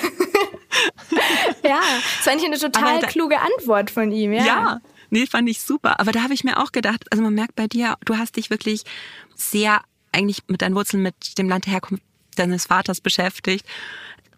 ja, 1.64 1.80
das 1.80 2.24
fand 2.24 2.40
ich 2.40 2.46
eine 2.46 2.58
total 2.58 3.00
da, 3.00 3.06
kluge 3.06 3.40
Antwort 3.40 3.90
von 3.90 4.12
ihm, 4.12 4.32
ja. 4.32 4.44
Ja, 4.44 4.80
nee, 5.08 5.26
fand 5.26 5.48
ich 5.48 5.62
super. 5.62 5.98
Aber 6.00 6.12
da 6.12 6.22
habe 6.22 6.34
ich 6.34 6.44
mir 6.44 6.58
auch 6.58 6.70
gedacht, 6.70 7.06
also 7.10 7.22
man 7.22 7.34
merkt 7.34 7.56
bei 7.56 7.66
dir, 7.66 7.96
du 8.04 8.18
hast 8.18 8.36
dich 8.36 8.50
wirklich 8.50 8.82
sehr 9.34 9.80
eigentlich 10.12 10.42
mit 10.46 10.62
deinen 10.62 10.74
Wurzeln, 10.74 11.02
mit 11.02 11.38
dem 11.38 11.48
Land 11.48 11.64
der 11.64 11.72
Herkunft 11.72 12.02
deines 12.38 12.66
Vaters 12.66 13.00
beschäftigt. 13.00 13.66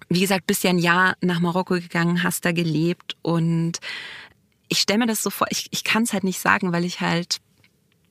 Wie 0.09 0.21
gesagt, 0.21 0.47
bist 0.47 0.65
ja 0.65 0.71
ein 0.71 0.79
Jahr 0.79 1.17
nach 1.21 1.41
Marokko 1.41 1.75
gegangen, 1.75 2.23
hast 2.23 2.45
da 2.45 2.53
gelebt 2.53 3.17
und 3.23 3.79
ich 4.69 4.79
stelle 4.79 5.01
mir 5.01 5.07
das 5.07 5.23
so 5.23 5.31
vor, 5.31 5.49
ich, 5.51 5.69
ich 5.71 5.85
kann 5.85 6.05
es 6.05 6.13
halt 6.13 6.25
nicht 6.25 6.41
sagen, 6.41 6.73
weil 6.73 6.85
ich 6.85 7.01
halt 7.01 7.41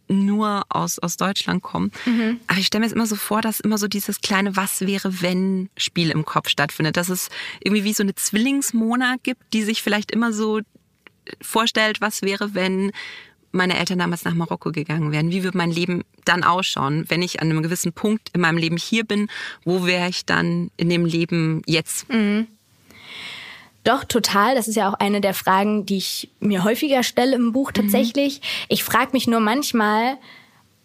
nur 0.10 0.64
aus, 0.70 1.00
aus 1.00 1.18
Deutschland 1.18 1.62
komme. 1.62 1.92
Mhm. 2.06 2.40
Aber 2.48 2.60
ich 2.60 2.68
stelle 2.68 2.82
mir 2.82 2.88
jetzt 2.88 2.96
immer 2.96 3.06
so 3.06 3.16
vor, 3.16 3.42
dass 3.42 3.60
immer 3.60 3.78
so 3.78 3.88
dieses 3.88 4.22
kleine 4.22 4.56
Was 4.56 4.82
wäre, 4.82 5.22
wenn 5.22 5.70
Spiel 5.78 6.10
im 6.10 6.26
Kopf 6.26 6.50
stattfindet. 6.50 6.98
Dass 6.98 7.10
es 7.10 7.30
irgendwie 7.64 7.84
wie 7.84 7.94
so 7.94 8.04
eine 8.04 8.16
Zwillingsmona 8.16 9.16
gibt, 9.24 9.54
die 9.54 9.64
sich 9.64 9.84
vielleicht 9.84 10.12
immer 10.12 10.34
so 10.34 10.62
vorstellt, 11.42 12.02
was 12.02 12.24
wäre, 12.24 12.56
wenn 12.56 12.92
meine 13.52 13.78
Eltern 13.78 14.00
damals 14.00 14.24
nach 14.24 14.34
Marokko 14.34 14.72
gegangen 14.72 15.12
wären? 15.12 15.32
Wie 15.32 15.44
würde 15.44 15.58
mein 15.58 15.72
Leben 15.72 16.04
dann 16.26 16.44
ausschauen, 16.44 17.06
wenn 17.08 17.22
ich 17.22 17.42
an 17.42 17.50
einem 17.50 17.64
gewissen 17.64 17.94
Punkt 17.94 18.30
in 18.34 18.42
meinem 18.42 18.58
Leben 18.58 18.78
hier 18.78 19.04
bin? 19.04 19.28
Wo 19.64 19.86
wäre 19.86 20.10
ich 20.10 20.26
dann 20.26 20.72
in 20.78 20.90
dem 20.90 21.06
Leben 21.06 21.62
jetzt? 21.66 22.10
Mhm. 22.10 22.48
Doch, 23.84 24.04
total. 24.04 24.56
Das 24.56 24.68
ist 24.68 24.76
ja 24.76 24.90
auch 24.90 24.96
eine 24.96 25.22
der 25.22 25.34
Fragen, 25.34 25.86
die 25.86 25.98
ich 25.98 26.30
mir 26.40 26.64
häufiger 26.64 27.04
stelle 27.04 27.36
im 27.36 27.54
Buch 27.54 27.72
tatsächlich. 27.72 28.40
Mhm. 28.40 28.66
Ich 28.68 28.84
frage 28.84 29.12
mich 29.14 29.28
nur 29.28 29.40
manchmal, 29.40 30.18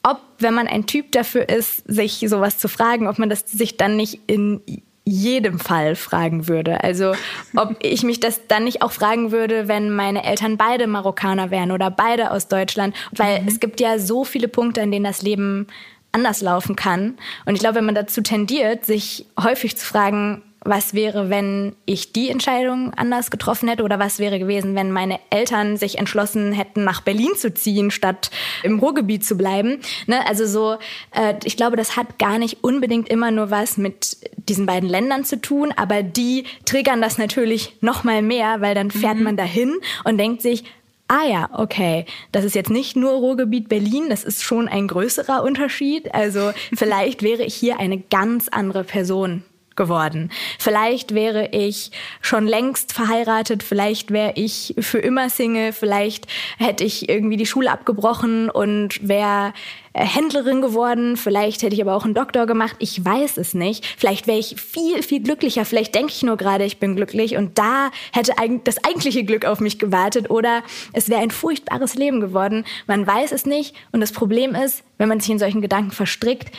ob, 0.03 0.21
wenn 0.39 0.55
man 0.55 0.69
ein 0.69 0.87
Typ 0.87 1.13
dafür 1.13 1.49
ist, 1.49 1.83
sich 1.87 2.25
sowas 2.29 2.59
zu 2.59 2.69
fragen, 2.69 3.09
ob 3.09 3.19
man 3.19 3.29
das 3.29 3.45
sich 3.51 3.77
dann 3.77 3.97
nicht 3.97 4.21
in 4.27 4.61
jedem 5.05 5.59
Fall 5.59 5.97
fragen 5.97 6.49
würde. 6.49 6.83
Also 6.83 7.15
ob 7.55 7.77
ich 7.83 8.03
mich 8.03 8.21
das 8.21 8.47
dann 8.49 8.65
nicht 8.65 8.83
auch 8.83 8.93
fragen 8.93 9.33
würde, 9.33 9.69
wenn 9.69 9.91
meine 9.91 10.25
Eltern 10.25 10.57
beide 10.57 10.87
Marokkaner 10.87 11.51
wären 11.51 11.73
oder 11.73 11.91
beide 11.91 12.31
aus 12.31 12.49
Deutschland. 12.49 12.95
Weil 13.13 13.43
mhm. 13.43 13.49
es 13.49 13.61
gibt 13.61 13.81
ja 13.81 13.99
so 13.99 14.25
viele 14.25 14.49
Punkte, 14.49 14.83
an 14.83 14.91
denen 14.91 15.05
das 15.05 15.23
Leben 15.23 15.67
anders 16.13 16.41
laufen 16.41 16.77
kann. 16.77 17.19
Und 17.45 17.55
ich 17.55 17.61
glaube, 17.61 17.77
wenn 17.77 17.85
man 17.85 17.95
dazu 17.95 18.23
tendiert, 18.23 18.87
sich 18.87 19.27
häufig 19.39 19.77
zu 19.77 19.85
fragen, 19.85 20.43
was 20.65 20.95
wäre, 20.95 21.31
wenn 21.31 21.77
ich 21.85 22.13
die 22.13 22.31
Entscheidung 22.31 22.93
anders 22.95 23.31
getroffen 23.31 23.69
hätte 23.69 23.83
oder 23.83 23.99
was 23.99 24.19
wäre 24.19 24.39
gewesen, 24.39 24.75
wenn 24.75 24.91
meine 24.91 25.21
Eltern 25.31 25.77
sich 25.77 25.99
entschlossen 25.99 26.53
hätten, 26.53 26.85
nach 26.85 27.03
Berlin 27.03 27.31
zu 27.37 27.53
ziehen, 27.53 27.91
statt 27.91 28.31
im 28.63 28.79
Ruhrgebiet 28.79 29.25
zu 29.25 29.37
bleiben. 29.37 29.81
Ne? 30.07 30.27
Also 30.27 30.47
so, 30.47 30.79
äh, 31.15 31.35
ich 31.45 31.57
glaube, 31.57 31.77
das 31.77 31.97
hat 31.97 32.19
gar 32.19 32.39
nicht 32.39 32.65
unbedingt 32.65 33.09
immer 33.09 33.31
nur 33.31 33.51
was 33.51 33.77
mit 33.77 34.17
diesen 34.49 34.67
beiden 34.67 34.89
Ländern 34.89 35.25
zu 35.25 35.41
tun, 35.41 35.73
aber 35.77 36.03
die 36.03 36.45
triggern 36.65 37.03
das 37.03 37.19
natürlich 37.19 37.77
noch 37.81 38.05
mal 38.05 38.23
mehr, 38.23 38.61
weil 38.61 38.75
dann 38.75 38.91
fährt 38.91 39.19
mhm. 39.19 39.25
man 39.25 39.37
dahin 39.37 39.75
und 40.05 40.19
denkt 40.19 40.43
sich, 40.43 40.65
Ah 41.07 41.27
ja, 41.29 41.51
okay. 41.53 42.07
Das 42.33 42.45
ist 42.45 42.55
jetzt 42.55 42.71
nicht 42.71 42.97
nur 42.97 43.13
Ruhrgebiet 43.13 43.69
Berlin, 43.69 44.07
das 44.09 44.25
ist 44.25 44.43
schon 44.43 44.69
ein 44.69 44.89
größerer 44.89 45.43
Unterschied. 45.43 46.15
Also 46.15 46.53
vielleicht 46.75 47.23
wäre 47.23 47.45
ich 47.45 47.55
hier 47.55 47.79
eine 47.79 47.99
ganz 47.99 48.49
andere 48.49 48.85
Person 48.85 49.45
geworden. 49.77 50.31
Vielleicht 50.59 51.15
wäre 51.15 51.49
ich 51.53 51.91
schon 52.21 52.47
längst 52.47 52.93
verheiratet, 52.93 53.63
vielleicht 53.63 54.11
wäre 54.11 54.33
ich 54.37 54.75
für 54.79 54.99
immer 54.99 55.31
Single, 55.31 55.73
vielleicht 55.73 56.27
hätte 56.59 56.85
ich 56.85 57.09
irgendwie 57.09 57.37
die 57.37 57.47
Schule 57.47 57.71
abgebrochen 57.71 58.51
und 58.51 59.07
wäre 59.07 59.53
äh, 59.95 60.05
Händlerin 60.05 60.61
geworden, 60.61 61.17
vielleicht 61.17 61.63
hätte 61.63 61.75
ich 61.75 61.81
aber 61.81 61.95
auch 61.95 62.05
einen 62.05 62.15
Doktor 62.15 62.47
gemacht, 62.47 62.77
ich 62.81 63.03
weiß 63.05 63.37
es 63.39 63.55
nicht. 63.55 63.87
Vielleicht 63.97 64.27
wäre 64.27 64.39
ich 64.39 64.61
viel, 64.61 65.03
viel 65.03 65.23
glücklicher, 65.23 65.65
vielleicht 65.65 65.95
denke 65.95 66.13
ich 66.13 66.23
nur 66.23 66.37
gerade, 66.37 66.65
ich 66.65 66.79
bin 66.79 66.97
glücklich 66.97 67.37
und 67.37 67.59
da 67.59 67.91
hätte 68.13 68.33
das 68.65 68.83
eigentliche 68.85 69.25
Glück 69.25 69.45
auf 69.45 69.61
mich 69.61 69.79
gewartet 69.79 70.31
oder 70.31 70.63
es 70.93 71.09
wäre 71.09 71.21
ein 71.21 71.31
furchtbares 71.31 71.95
Leben 71.95 72.21
geworden. 72.21 72.65
Man 72.87 73.07
weiß 73.07 73.31
es 73.31 73.47
nicht 73.47 73.75
und 73.93 74.01
das 74.01 74.13
Problem 74.13 74.55
ist, 74.55 74.83
wenn 74.99 75.09
man 75.09 75.21
sich 75.21 75.31
in 75.31 75.39
solchen 75.39 75.63
Gedanken 75.63 75.93
verstrickt, 75.93 76.51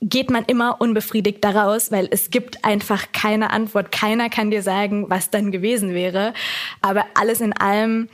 geht 0.00 0.30
man 0.30 0.44
immer 0.44 0.80
unbefriedigt 0.80 1.42
daraus, 1.42 1.90
weil 1.90 2.08
es 2.10 2.30
gibt 2.30 2.64
einfach 2.64 3.12
keine 3.12 3.50
Antwort. 3.50 3.92
Keiner 3.92 4.28
kann 4.28 4.50
dir 4.50 4.62
sagen, 4.62 5.06
was 5.08 5.30
dann 5.30 5.52
gewesen 5.52 5.94
wäre. 5.94 6.34
Aber 6.82 7.04
alles 7.14 7.40
in 7.40 7.52
allem 7.52 8.08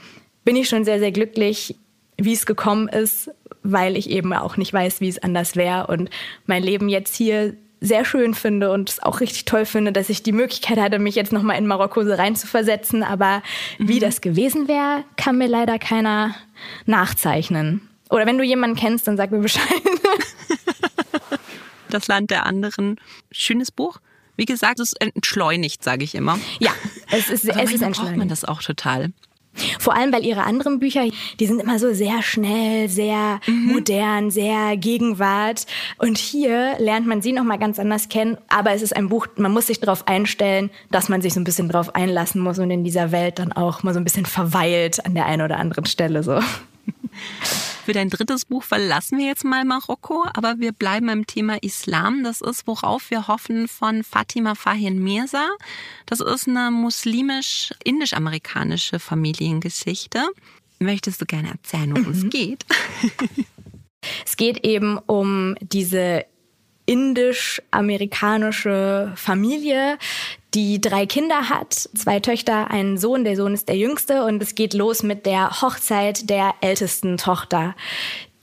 bin 0.45 0.57
ich 0.57 0.69
schon 0.69 0.85
sehr, 0.85 0.99
sehr 0.99 1.13
glücklich, 1.13 1.77
wie 2.17 2.33
es 2.33 2.47
gekommen 2.47 2.89
ist, 2.89 3.31
weil 3.63 3.97
ich 3.97 4.11
eben 4.11 4.33
auch 4.33 4.57
nicht 4.57 4.73
weiß, 4.73 5.01
wie 5.01 5.09
es 5.09 5.23
anders 5.23 5.57
wäre 5.57 5.87
und 5.87 6.11
mein 6.47 6.63
Leben 6.63 6.89
jetzt 6.89 7.15
hier 7.17 7.55
sehr 7.81 8.05
schön 8.05 8.35
finde 8.35 8.71
und 8.71 8.91
es 8.91 9.03
auch 9.03 9.21
richtig 9.21 9.45
toll 9.45 9.67
finde, 9.67 9.91
dass 9.93 10.09
ich 10.09 10.23
die 10.23 10.33
Möglichkeit 10.33 10.79
hatte, 10.79 11.01
mich 11.01 11.17
jetzt 11.17 11.33
nochmal 11.33 11.59
in 11.59 11.67
Marokko 11.67 12.01
reinzuversetzen. 12.03 13.03
Aber 13.03 13.43
mhm. 13.79 13.89
wie 13.89 13.99
das 13.99 14.21
gewesen 14.21 14.69
wäre, 14.69 15.05
kann 15.17 15.37
mir 15.37 15.49
leider 15.49 15.81
keiner 15.81 16.35
nachzeichnen. 16.87 17.89
Oder 18.09 18.27
wenn 18.27 18.39
du 18.39 18.45
jemanden 18.45 18.77
kennst, 18.77 19.09
dann 19.09 19.17
sag 19.17 19.33
mir 19.33 19.41
Bescheid. 19.41 19.65
Das 21.93 22.09
Land 22.09 22.31
der 22.31 22.47
anderen. 22.47 22.99
Schönes 23.31 23.71
Buch. 23.71 23.99
Wie 24.37 24.47
gesagt, 24.47 24.81
es 24.81 24.95
entschleunigt, 24.95 25.85
sage 25.85 26.05
ich 26.05 26.15
immer. 26.15 26.39
Ja, 26.59 26.73
es 27.11 27.29
ist, 27.29 27.45
es 27.45 27.49
ist 27.49 27.59
entschleunigt. 27.59 27.97
braucht 27.97 28.17
man 28.17 28.29
das 28.29 28.45
auch 28.45 28.63
total. 28.63 29.13
Vor 29.79 29.95
allem, 29.95 30.13
weil 30.13 30.25
ihre 30.25 30.45
anderen 30.45 30.79
Bücher, 30.79 31.05
die 31.39 31.47
sind 31.47 31.61
immer 31.61 31.79
so 31.79 31.93
sehr 31.93 32.23
schnell, 32.23 32.89
sehr 32.89 33.41
mhm. 33.47 33.73
modern, 33.75 34.31
sehr 34.31 34.79
Gegenwart. 34.79 35.67
Und 35.99 36.17
hier 36.17 36.77
lernt 36.79 37.07
man 37.07 37.21
sie 37.21 37.33
nochmal 37.33 37.59
ganz 37.59 37.79
anders 37.79 38.09
kennen. 38.09 38.39
Aber 38.49 38.73
es 38.73 38.81
ist 38.81 38.97
ein 38.97 39.11
Buch, 39.11 39.27
man 39.37 39.53
muss 39.53 39.67
sich 39.67 39.79
darauf 39.79 40.09
einstellen, 40.09 40.71
dass 40.91 41.11
man 41.11 41.21
sich 41.21 41.35
so 41.35 41.41
ein 41.41 41.45
bisschen 41.45 41.69
darauf 41.69 41.95
einlassen 41.95 42.41
muss 42.41 42.59
und 42.59 42.71
in 42.71 42.85
dieser 42.85 43.13
Welt 43.13 43.39
dann 43.39 43.53
auch 43.53 43.83
mal 43.83 43.93
so 43.93 44.01
ein 44.01 44.05
bisschen 44.05 44.25
verweilt 44.25 45.05
an 45.05 45.15
der 45.15 45.27
einen 45.27 45.43
oder 45.43 45.59
anderen 45.59 45.85
Stelle 45.85 46.23
so. 46.23 46.41
Für 47.85 47.93
dein 47.93 48.11
drittes 48.11 48.45
Buch 48.45 48.63
verlassen 48.63 49.19
wir 49.19 49.27
jetzt 49.27 49.43
mal 49.45 49.65
Marokko, 49.65 50.25
aber 50.35 50.55
wir 50.59 50.71
bleiben 50.73 51.09
beim 51.09 51.27
Thema 51.27 51.61
Islam. 51.63 52.23
Das 52.23 52.41
ist, 52.41 52.69
worauf 52.69 53.11
wir 53.11 53.27
hoffen, 53.27 53.67
von 53.67 54.05
Fatima 54.05 54.55
Fahin 54.55 55.03
Mirza. 55.03 55.49
Das 56.07 56.21
ist 56.21 56.47
eine 56.47 56.71
muslimisch-indisch-amerikanische 56.71 59.01
Familiengeschichte. 59.01 60.23
Möchtest 60.79 61.21
du 61.21 61.27
gerne 61.27 61.51
erzählen, 61.51 61.91
worum 61.91 62.13
mhm. 62.13 62.13
es 62.13 62.31
geht? 62.31 62.65
Es 64.27 64.37
geht 64.37 64.67
eben 64.67 64.99
um 64.99 65.55
diese 65.61 66.27
indisch-amerikanische 66.87 69.13
Familie, 69.15 69.97
die 70.55 70.81
drei 70.81 71.07
Kinder 71.07 71.49
hat, 71.49 71.73
zwei 71.73 72.21
Töchter, 72.21 72.71
einen 72.71 72.99
Sohn. 72.99 73.25
Der 73.25 73.37
Sohn 73.37 73.55
ist 73.55 73.69
der 73.69 73.77
jüngste 73.77 74.25
und 74.25 74.43
es 74.43 74.55
geht 74.55 74.75
los 74.75 75.03
mit 75.03 75.27
der 75.27 75.63
Hochzeit 75.63 76.29
der 76.29 76.55
ältesten 76.61 77.17
Tochter, 77.17 77.75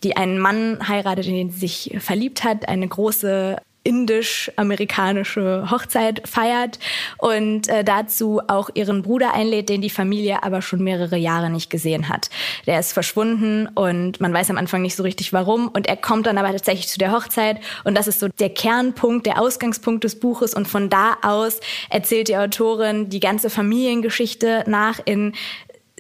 die 0.03 0.17
einen 0.17 0.39
Mann 0.39 0.87
heiratet, 0.87 1.27
in 1.27 1.35
den 1.35 1.51
sie 1.51 1.59
sich 1.59 1.95
verliebt 1.99 2.43
hat, 2.43 2.67
eine 2.67 2.87
große 2.87 3.57
indisch-amerikanische 3.83 5.67
Hochzeit 5.71 6.27
feiert 6.27 6.79
und 7.17 7.69
äh, 7.69 7.83
dazu 7.83 8.41
auch 8.47 8.69
ihren 8.73 9.01
Bruder 9.01 9.33
einlädt, 9.33 9.69
den 9.69 9.81
die 9.81 9.89
Familie 9.89 10.43
aber 10.43 10.61
schon 10.61 10.83
mehrere 10.83 11.15
Jahre 11.15 11.49
nicht 11.49 11.69
gesehen 11.69 12.09
hat. 12.09 12.29
Der 12.67 12.79
ist 12.79 12.91
verschwunden 12.91 13.67
und 13.67 14.19
man 14.19 14.33
weiß 14.33 14.49
am 14.49 14.57
Anfang 14.57 14.81
nicht 14.81 14.95
so 14.95 15.03
richtig 15.03 15.31
warum 15.31 15.69
und 15.69 15.87
er 15.87 15.97
kommt 15.97 16.27
dann 16.27 16.37
aber 16.37 16.51
tatsächlich 16.51 16.89
zu 16.89 16.99
der 16.99 17.13
Hochzeit 17.13 17.61
und 17.85 17.97
das 17.97 18.07
ist 18.07 18.19
so 18.19 18.27
der 18.27 18.49
Kernpunkt, 18.49 19.25
der 19.25 19.41
Ausgangspunkt 19.41 20.03
des 20.03 20.19
Buches 20.19 20.53
und 20.53 20.67
von 20.67 20.89
da 20.89 21.17
aus 21.21 21.59
erzählt 21.89 22.27
die 22.27 22.37
Autorin 22.37 23.09
die 23.09 23.21
ganze 23.21 23.49
Familiengeschichte 23.49 24.65
nach 24.67 24.99
in 25.05 25.33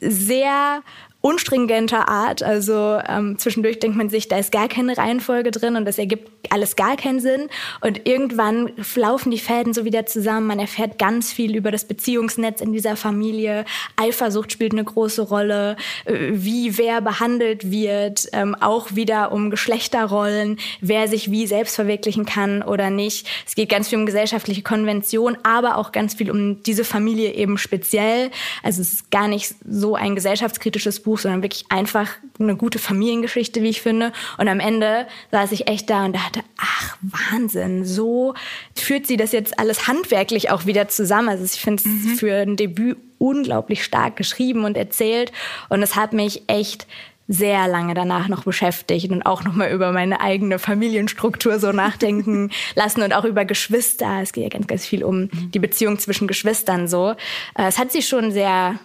sehr 0.01 0.81
unstringenter 1.21 2.07
Art. 2.07 2.43
Also 2.43 2.99
ähm, 3.07 3.37
zwischendurch 3.37 3.79
denkt 3.79 3.97
man 3.97 4.09
sich, 4.09 4.29
da 4.29 4.37
ist 4.37 4.51
gar 4.51 4.69
keine 4.69 4.97
Reihenfolge 4.97 5.51
drin 5.51 5.75
und 5.75 5.85
das 5.85 5.97
ergibt 5.97 6.29
alles 6.49 6.77
gar 6.77 6.95
keinen 6.95 7.19
Sinn. 7.19 7.49
Und 7.81 8.07
irgendwann 8.07 8.71
laufen 8.95 9.29
die 9.29 9.39
Fäden 9.39 9.73
so 9.73 9.83
wieder 9.83 10.05
zusammen. 10.05 10.47
Man 10.47 10.59
erfährt 10.59 10.97
ganz 10.97 11.31
viel 11.31 11.55
über 11.55 11.71
das 11.71 11.85
Beziehungsnetz 11.85 12.61
in 12.61 12.71
dieser 12.71 12.95
Familie. 12.95 13.65
Eifersucht 13.97 14.51
spielt 14.53 14.71
eine 14.71 14.83
große 14.83 15.21
Rolle, 15.23 15.75
äh, 16.05 16.29
wie 16.31 16.77
wer 16.77 17.01
behandelt 17.01 17.69
wird, 17.69 18.29
ähm, 18.31 18.55
auch 18.55 18.95
wieder 18.95 19.33
um 19.33 19.49
Geschlechterrollen, 19.49 20.57
wer 20.79 21.09
sich 21.09 21.31
wie 21.31 21.47
selbst 21.47 21.75
verwirklichen 21.75 22.25
kann 22.25 22.61
oder 22.61 22.89
nicht. 22.89 23.27
Es 23.45 23.55
geht 23.55 23.69
ganz 23.69 23.89
viel 23.89 23.99
um 23.99 24.05
gesellschaftliche 24.05 24.61
Konvention, 24.61 25.37
aber 25.43 25.75
auch 25.75 25.91
ganz 25.91 26.13
viel 26.13 26.31
um 26.31 26.63
diese 26.63 26.85
Familie 26.85 27.33
eben 27.33 27.57
speziell. 27.57 28.31
Also 28.63 28.81
es 28.81 28.93
ist 28.93 29.11
gar 29.11 29.27
nicht 29.27 29.53
so 29.69 29.95
ein 29.95 30.15
gesellschaftskritisches 30.15 31.01
Buch, 31.01 31.08
sondern 31.17 31.43
wirklich 31.43 31.65
einfach 31.69 32.09
eine 32.39 32.55
gute 32.55 32.79
Familiengeschichte, 32.79 33.61
wie 33.61 33.69
ich 33.69 33.81
finde. 33.81 34.11
Und 34.37 34.47
am 34.47 34.59
Ende 34.59 35.07
saß 35.31 35.51
ich 35.51 35.67
echt 35.67 35.89
da 35.89 36.05
und 36.05 36.15
dachte, 36.15 36.41
ach 36.57 36.97
Wahnsinn, 37.01 37.85
so 37.85 38.33
führt 38.75 39.07
sie 39.07 39.17
das 39.17 39.31
jetzt 39.31 39.59
alles 39.59 39.87
handwerklich 39.87 40.51
auch 40.51 40.65
wieder 40.65 40.87
zusammen. 40.87 41.29
Also 41.29 41.43
ich 41.43 41.61
finde 41.61 41.83
es 41.83 41.85
mhm. 41.85 42.15
für 42.15 42.35
ein 42.35 42.55
Debüt 42.55 42.97
unglaublich 43.17 43.83
stark 43.83 44.15
geschrieben 44.15 44.63
und 44.63 44.77
erzählt. 44.77 45.31
Und 45.69 45.83
es 45.83 45.95
hat 45.95 46.13
mich 46.13 46.43
echt 46.47 46.87
sehr 47.31 47.67
lange 47.67 47.93
danach 47.93 48.27
noch 48.27 48.43
beschäftigt 48.43 49.11
und 49.11 49.21
auch 49.21 49.43
nochmal 49.43 49.71
über 49.71 49.91
meine 49.91 50.19
eigene 50.19 50.57
Familienstruktur 50.57 51.59
so 51.59 51.71
nachdenken 51.71 52.49
lassen 52.75 53.03
und 53.03 53.13
auch 53.13 53.23
über 53.23 53.45
Geschwister. 53.45 54.21
Es 54.23 54.33
geht 54.33 54.43
ja 54.45 54.49
ganz, 54.49 54.65
ganz 54.65 54.85
viel 54.85 55.03
um 55.03 55.29
die 55.31 55.59
Beziehung 55.59 55.99
zwischen 55.99 56.27
Geschwistern 56.27 56.87
so. 56.87 57.11
Äh, 57.55 57.67
es 57.67 57.77
hat 57.77 57.91
sie 57.91 58.01
schon 58.01 58.31
sehr, 58.31 58.79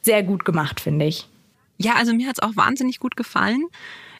sehr 0.00 0.22
gut 0.22 0.46
gemacht, 0.46 0.80
finde 0.80 1.04
ich. 1.04 1.28
Ja, 1.82 1.94
also 1.94 2.12
mir 2.12 2.28
hat 2.28 2.36
es 2.38 2.42
auch 2.42 2.56
wahnsinnig 2.56 2.98
gut 2.98 3.16
gefallen. 3.16 3.66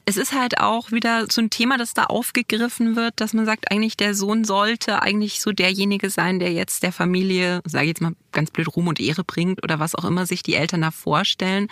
Es 0.07 0.17
ist 0.17 0.33
halt 0.33 0.59
auch 0.59 0.91
wieder 0.91 1.27
so 1.31 1.41
ein 1.41 1.51
Thema, 1.51 1.79
das 1.79 1.95
da 1.95 2.05
aufgegriffen 2.05 2.97
wird, 2.97 3.15
dass 3.21 3.33
man 3.33 3.47
sagt, 3.47 3.71
eigentlich 3.71 3.97
der 3.97 4.15
Sohn 4.15 4.45
sollte 4.45 5.03
eigentlich 5.03 5.41
so 5.41 5.53
derjenige 5.53 6.11
sein, 6.11 6.41
der 6.41 6.53
jetzt 6.53 6.83
der 6.83 6.93
Familie, 6.93 7.61
sage 7.65 7.85
ich 7.85 7.89
jetzt 7.91 8.01
mal 8.01 8.15
ganz 8.33 8.51
blöd, 8.51 8.69
Ruhm 8.75 8.89
und 8.89 9.01
Ehre 9.01 9.25
bringt 9.25 9.63
oder 9.63 9.79
was 9.79 9.95
auch 9.95 10.05
immer 10.05 10.27
sich 10.27 10.43
die 10.43 10.55
Eltern 10.55 10.83
da 10.83 10.91
vorstellen. 10.91 11.69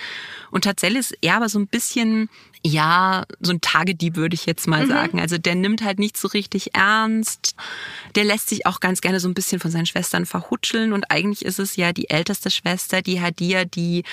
Und 0.50 0.64
tatsächlich 0.64 1.00
ist 1.00 1.18
er 1.20 1.36
aber 1.36 1.48
so 1.48 1.58
ein 1.58 1.66
bisschen, 1.66 2.28
ja, 2.64 3.24
so 3.40 3.52
ein 3.52 3.60
Tagedieb 3.60 4.16
würde 4.16 4.34
ich 4.34 4.46
jetzt 4.46 4.66
mal 4.66 4.84
mhm. 4.84 4.88
sagen. 4.88 5.20
Also 5.20 5.38
der 5.38 5.54
nimmt 5.54 5.82
halt 5.82 5.98
nicht 5.98 6.16
so 6.16 6.28
richtig 6.28 6.74
ernst. 6.74 7.54
Der 8.14 8.24
lässt 8.24 8.48
sich 8.48 8.66
auch 8.66 8.80
ganz 8.80 9.00
gerne 9.00 9.20
so 9.20 9.28
ein 9.28 9.34
bisschen 9.34 9.60
von 9.60 9.70
seinen 9.70 9.86
Schwestern 9.86 10.26
verhutscheln. 10.26 10.92
Und 10.92 11.10
eigentlich 11.10 11.44
ist 11.44 11.58
es 11.58 11.76
ja 11.76 11.92
die 11.92 12.10
älteste 12.10 12.50
Schwester, 12.50 13.02
die 13.02 13.20
Hadia, 13.20 13.64
die 13.64 14.04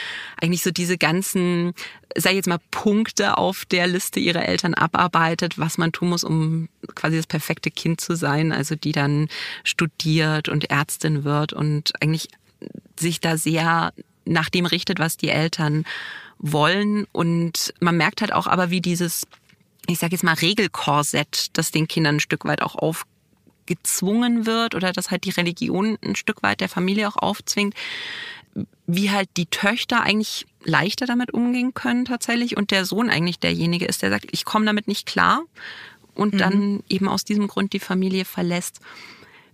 eigentlich 0.42 0.64
so 0.64 0.72
diese 0.72 0.98
ganzen, 0.98 1.74
sag 2.16 2.32
ich 2.32 2.38
jetzt 2.38 2.48
mal, 2.48 2.60
Punkte 2.72 3.38
auf 3.38 3.66
der 3.66 3.88
Liste 3.88 4.05
ihrer 4.20 4.46
Eltern 4.46 4.74
abarbeitet, 4.74 5.58
was 5.58 5.78
man 5.78 5.92
tun 5.92 6.10
muss, 6.10 6.24
um 6.24 6.70
quasi 6.94 7.18
das 7.18 7.28
perfekte 7.28 7.72
Kind 7.72 8.02
zu 8.02 8.16
sein. 8.16 8.52
Also 8.52 8.76
die 8.76 8.92
dann 8.92 9.28
studiert 9.64 10.50
und 10.50 10.70
Ärztin 10.70 11.24
wird 11.24 11.54
und 11.54 11.94
eigentlich 12.02 12.30
sich 13.00 13.20
da 13.20 13.38
sehr 13.38 13.94
nach 14.26 14.50
dem 14.50 14.66
richtet, 14.66 15.00
was 15.00 15.18
die 15.18 15.30
Eltern 15.30 15.86
wollen. 16.38 17.06
Und 17.12 17.74
man 17.80 17.98
merkt 17.98 18.22
halt 18.22 18.34
auch 18.34 18.48
aber, 18.48 18.70
wie 18.70 18.82
dieses, 18.82 19.28
ich 19.88 20.00
sage 20.00 20.14
jetzt 20.14 20.24
mal, 20.24 20.34
Regelkorsett, 20.34 21.48
das 21.54 21.72
den 21.72 21.88
Kindern 21.88 22.18
ein 22.18 22.20
Stück 22.20 22.46
weit 22.46 22.62
auch 22.62 22.76
aufgezwungen 22.76 24.46
wird 24.46 24.76
oder 24.76 24.92
das 24.92 25.12
halt 25.12 25.24
die 25.26 25.32
Religion 25.32 25.98
ein 26.04 26.16
Stück 26.16 26.44
weit 26.44 26.62
der 26.62 26.70
Familie 26.70 27.08
auch 27.08 27.18
aufzwingt, 27.18 27.76
wie 28.88 29.12
halt 29.12 29.30
die 29.38 29.48
Töchter 29.48 30.02
eigentlich 30.02 30.46
leichter 30.66 31.06
damit 31.06 31.34
umgehen 31.34 31.74
können 31.74 32.06
tatsächlich 32.06 32.58
und 32.58 32.72
der 32.72 32.86
Sohn 32.86 33.10
eigentlich 33.10 33.40
derjenige 33.40 33.86
ist, 33.86 34.02
der 34.02 34.10
sagt, 34.10 34.28
ich 34.32 34.46
komme 34.46 34.66
damit 34.66 34.88
nicht 34.88 35.06
klar 35.06 35.44
und 36.14 36.34
mhm. 36.34 36.38
dann 36.38 36.84
eben 36.90 37.08
aus 37.08 37.24
diesem 37.24 37.48
Grund 37.48 37.74
die 37.74 37.80
Familie 37.80 38.26
verlässt. 38.26 38.80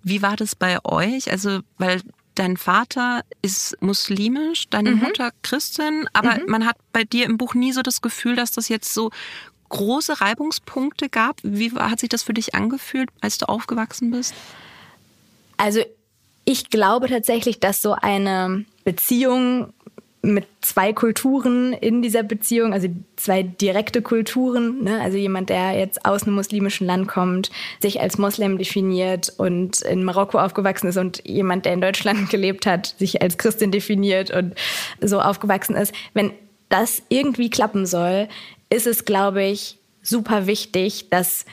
Wie 0.04 0.22
war 0.22 0.36
das 0.36 0.56
bei 0.56 0.84
euch? 0.84 1.32
Also, 1.32 1.60
weil 1.78 2.02
dein 2.36 2.58
Vater 2.58 3.24
ist 3.42 3.78
muslimisch, 3.82 4.70
deine 4.70 4.92
mhm. 4.92 5.00
Mutter 5.00 5.32
Christin, 5.44 6.08
aber 6.14 6.36
mhm. 6.36 6.46
man 6.48 6.66
hat 6.66 6.78
bei 6.94 7.04
dir 7.04 7.26
im 7.26 7.38
Buch 7.38 7.54
nie 7.54 7.72
so 7.72 7.82
das 7.82 8.02
Gefühl, 8.02 8.36
dass 8.36 8.52
das 8.52 8.70
jetzt 8.70 8.94
so 8.94 9.12
große 9.70 10.22
Reibungspunkte 10.22 11.10
gab. 11.10 11.40
Wie 11.44 11.72
hat 11.72 12.00
sich 12.00 12.10
das 12.10 12.24
für 12.24 12.34
dich 12.34 12.56
angefühlt, 12.56 13.10
als 13.22 13.38
du 13.38 13.48
aufgewachsen 13.48 14.12
bist? 14.12 14.34
Also 15.58 15.82
ich 16.46 16.70
glaube 16.70 17.08
tatsächlich, 17.08 17.60
dass 17.60 17.82
so 17.82 17.94
eine 17.94 18.66
Beziehung 18.84 19.74
mit 20.24 20.46
zwei 20.62 20.94
Kulturen 20.94 21.74
in 21.74 22.02
dieser 22.04 22.22
Beziehung, 22.22 22.74
also 22.74 22.88
zwei 23.16 23.42
direkte 23.42 24.04
Kulturen, 24.04 24.84
ne? 24.84 25.02
also 25.02 25.18
jemand, 25.18 25.50
der 25.50 25.72
jetzt 25.72 26.06
aus 26.06 26.24
einem 26.24 26.36
muslimischen 26.36 26.86
Land 26.86 27.08
kommt, 27.08 27.50
sich 27.80 28.02
als 28.02 28.20
Moslem 28.20 28.60
definiert 28.60 29.34
und 29.38 29.82
in 29.82 30.04
Marokko 30.04 30.38
aufgewachsen 30.38 30.88
ist 30.88 30.98
und 30.98 31.28
jemand, 31.28 31.66
der 31.66 31.74
in 31.74 31.82
Deutschland 31.82 32.30
gelebt 32.30 32.68
hat, 32.68 32.96
sich 33.00 33.22
als 33.22 33.38
Christin 33.38 33.72
definiert 33.72 34.30
und 34.30 34.54
so 35.02 35.20
aufgewachsen 35.20 35.76
ist. 35.76 35.94
Wenn 36.14 36.32
das 36.70 37.02
irgendwie 37.10 37.50
klappen 37.50 37.86
soll, 37.88 38.28
ist 38.70 38.88
es, 38.88 39.06
glaube 39.06 39.44
ich, 39.44 39.80
super 40.04 40.46
wichtig, 40.46 41.10
dass 41.10 41.46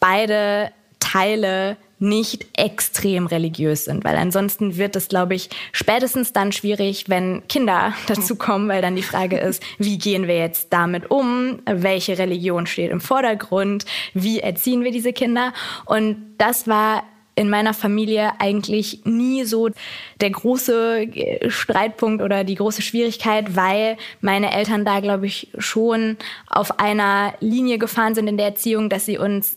beide 0.00 0.72
Teile 0.98 1.76
nicht 1.98 2.46
extrem 2.56 3.26
religiös 3.26 3.84
sind, 3.84 4.04
weil 4.04 4.16
ansonsten 4.16 4.76
wird 4.76 4.96
es, 4.96 5.08
glaube 5.08 5.34
ich, 5.34 5.50
spätestens 5.72 6.32
dann 6.32 6.52
schwierig, 6.52 7.08
wenn 7.08 7.46
Kinder 7.48 7.94
dazu 8.06 8.36
kommen, 8.36 8.68
weil 8.68 8.82
dann 8.82 8.96
die 8.96 9.02
Frage 9.02 9.38
ist, 9.38 9.62
wie 9.78 9.98
gehen 9.98 10.26
wir 10.26 10.36
jetzt 10.36 10.72
damit 10.72 11.10
um? 11.10 11.60
Welche 11.66 12.18
Religion 12.18 12.66
steht 12.66 12.90
im 12.90 13.00
Vordergrund? 13.00 13.84
Wie 14.12 14.40
erziehen 14.40 14.84
wir 14.84 14.90
diese 14.90 15.12
Kinder? 15.12 15.52
Und 15.86 16.16
das 16.38 16.66
war 16.66 17.04
in 17.36 17.50
meiner 17.50 17.74
Familie 17.74 18.32
eigentlich 18.38 19.00
nie 19.04 19.44
so 19.44 19.70
der 20.20 20.30
große 20.30 21.02
äh, 21.02 21.50
Streitpunkt 21.50 22.22
oder 22.22 22.44
die 22.44 22.54
große 22.54 22.82
Schwierigkeit, 22.82 23.56
weil 23.56 23.96
meine 24.20 24.52
Eltern 24.52 24.84
da, 24.84 25.00
glaube 25.00 25.26
ich, 25.26 25.48
schon 25.58 26.16
auf 26.48 26.78
einer 26.78 27.34
Linie 27.40 27.78
gefahren 27.78 28.14
sind 28.14 28.28
in 28.28 28.36
der 28.36 28.46
Erziehung, 28.46 28.88
dass 28.88 29.06
sie 29.06 29.18
uns 29.18 29.56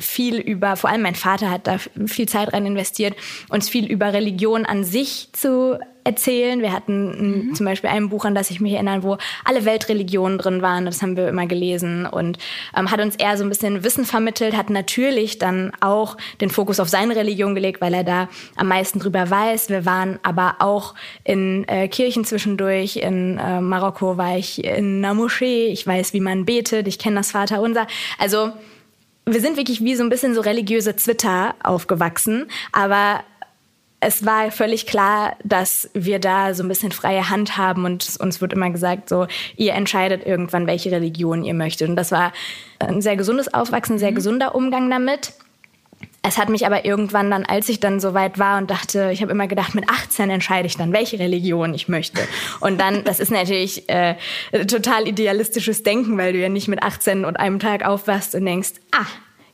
viel 0.00 0.38
über, 0.38 0.76
vor 0.76 0.90
allem 0.90 1.02
mein 1.02 1.14
Vater 1.14 1.50
hat 1.50 1.66
da 1.66 1.78
viel 2.06 2.28
Zeit 2.28 2.52
rein 2.52 2.66
investiert, 2.66 3.14
uns 3.48 3.68
viel 3.68 3.86
über 3.86 4.12
Religion 4.12 4.64
an 4.64 4.84
sich 4.84 5.28
zu 5.32 5.78
erzählen. 6.04 6.62
Wir 6.62 6.72
hatten 6.72 7.48
mhm. 7.48 7.54
zum 7.54 7.66
Beispiel 7.66 7.90
ein 7.90 8.08
Buch, 8.08 8.24
an 8.24 8.34
das 8.34 8.50
ich 8.50 8.60
mich 8.60 8.72
erinnere, 8.72 9.02
wo 9.02 9.18
alle 9.44 9.64
Weltreligionen 9.64 10.38
drin 10.38 10.62
waren. 10.62 10.86
Das 10.86 11.02
haben 11.02 11.16
wir 11.16 11.28
immer 11.28 11.46
gelesen 11.46 12.06
und 12.06 12.38
ähm, 12.76 12.90
hat 12.90 13.00
uns 13.00 13.16
eher 13.16 13.36
so 13.36 13.44
ein 13.44 13.50
bisschen 13.50 13.84
Wissen 13.84 14.04
vermittelt, 14.04 14.56
hat 14.56 14.70
natürlich 14.70 15.38
dann 15.38 15.72
auch 15.80 16.16
den 16.40 16.48
Fokus 16.48 16.80
auf 16.80 16.88
seine 16.88 17.14
Religion 17.14 17.54
gelegt, 17.54 17.80
weil 17.80 17.92
er 17.92 18.04
da 18.04 18.28
am 18.56 18.68
meisten 18.68 19.00
drüber 19.00 19.28
weiß. 19.28 19.68
Wir 19.68 19.84
waren 19.84 20.18
aber 20.22 20.56
auch 20.60 20.94
in 21.24 21.68
äh, 21.68 21.88
Kirchen 21.88 22.24
zwischendurch. 22.24 22.96
In 22.96 23.38
äh, 23.38 23.60
Marokko 23.60 24.16
war 24.16 24.38
ich 24.38 24.64
in 24.64 25.04
einer 25.04 25.12
Moschee. 25.12 25.66
Ich 25.66 25.86
weiß, 25.86 26.14
wie 26.14 26.20
man 26.20 26.46
betet. 26.46 26.88
Ich 26.88 26.98
kenne 26.98 27.16
das 27.16 27.32
Vaterunser. 27.32 27.86
Also 28.18 28.52
wir 29.32 29.40
sind 29.40 29.56
wirklich 29.56 29.82
wie 29.82 29.94
so 29.94 30.02
ein 30.02 30.08
bisschen 30.08 30.34
so 30.34 30.40
religiöse 30.40 30.94
Twitter 30.96 31.54
aufgewachsen, 31.62 32.46
aber 32.72 33.20
es 34.00 34.24
war 34.24 34.50
völlig 34.52 34.86
klar, 34.86 35.36
dass 35.42 35.90
wir 35.92 36.20
da 36.20 36.54
so 36.54 36.62
ein 36.62 36.68
bisschen 36.68 36.92
freie 36.92 37.30
Hand 37.30 37.56
haben 37.56 37.84
und 37.84 38.16
uns 38.20 38.40
wird 38.40 38.52
immer 38.52 38.70
gesagt, 38.70 39.08
so, 39.08 39.26
ihr 39.56 39.74
entscheidet 39.74 40.24
irgendwann, 40.24 40.68
welche 40.68 40.92
Religion 40.92 41.42
ihr 41.42 41.54
möchtet. 41.54 41.88
Und 41.88 41.96
das 41.96 42.12
war 42.12 42.32
ein 42.78 43.02
sehr 43.02 43.16
gesundes 43.16 43.52
Aufwachsen, 43.52 43.96
ein 43.96 43.98
sehr 43.98 44.12
mhm. 44.12 44.16
gesunder 44.16 44.54
Umgang 44.54 44.88
damit. 44.88 45.32
Es 46.22 46.36
hat 46.36 46.48
mich 46.48 46.66
aber 46.66 46.84
irgendwann 46.84 47.30
dann, 47.30 47.44
als 47.44 47.68
ich 47.68 47.80
dann 47.80 48.00
so 48.00 48.12
weit 48.12 48.38
war 48.38 48.58
und 48.58 48.70
dachte, 48.70 49.10
ich 49.12 49.22
habe 49.22 49.30
immer 49.30 49.46
gedacht, 49.46 49.74
mit 49.74 49.88
18 49.88 50.28
entscheide 50.30 50.66
ich 50.66 50.76
dann, 50.76 50.92
welche 50.92 51.18
Religion 51.18 51.72
ich 51.74 51.88
möchte. 51.88 52.20
Und 52.60 52.80
dann, 52.80 53.04
das 53.04 53.20
ist 53.20 53.30
natürlich 53.30 53.88
äh, 53.88 54.16
total 54.66 55.06
idealistisches 55.06 55.84
Denken, 55.84 56.18
weil 56.18 56.32
du 56.32 56.40
ja 56.40 56.48
nicht 56.48 56.68
mit 56.68 56.82
18 56.82 57.24
und 57.24 57.36
einem 57.36 57.60
Tag 57.60 57.84
aufwachst 57.84 58.34
und 58.34 58.44
denkst, 58.44 58.72
ah, 58.90 59.06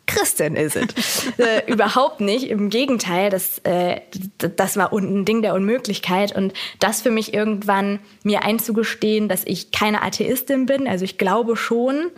Christin 0.06 0.56
ist 0.56 0.76
es. 0.76 1.32
äh, 1.38 1.70
überhaupt 1.70 2.20
nicht. 2.20 2.48
Im 2.48 2.70
Gegenteil, 2.70 3.30
das, 3.30 3.58
äh, 3.60 4.00
das 4.38 4.76
war 4.76 4.92
ein 4.92 5.24
Ding 5.24 5.42
der 5.42 5.54
Unmöglichkeit. 5.54 6.34
Und 6.34 6.52
das 6.78 7.02
für 7.02 7.10
mich 7.10 7.34
irgendwann 7.34 8.00
mir 8.22 8.42
einzugestehen, 8.42 9.28
dass 9.28 9.44
ich 9.44 9.70
keine 9.70 10.02
Atheistin 10.02 10.66
bin. 10.66 10.88
Also 10.88 11.04
ich 11.04 11.18
glaube 11.18 11.56
schon 11.56 12.10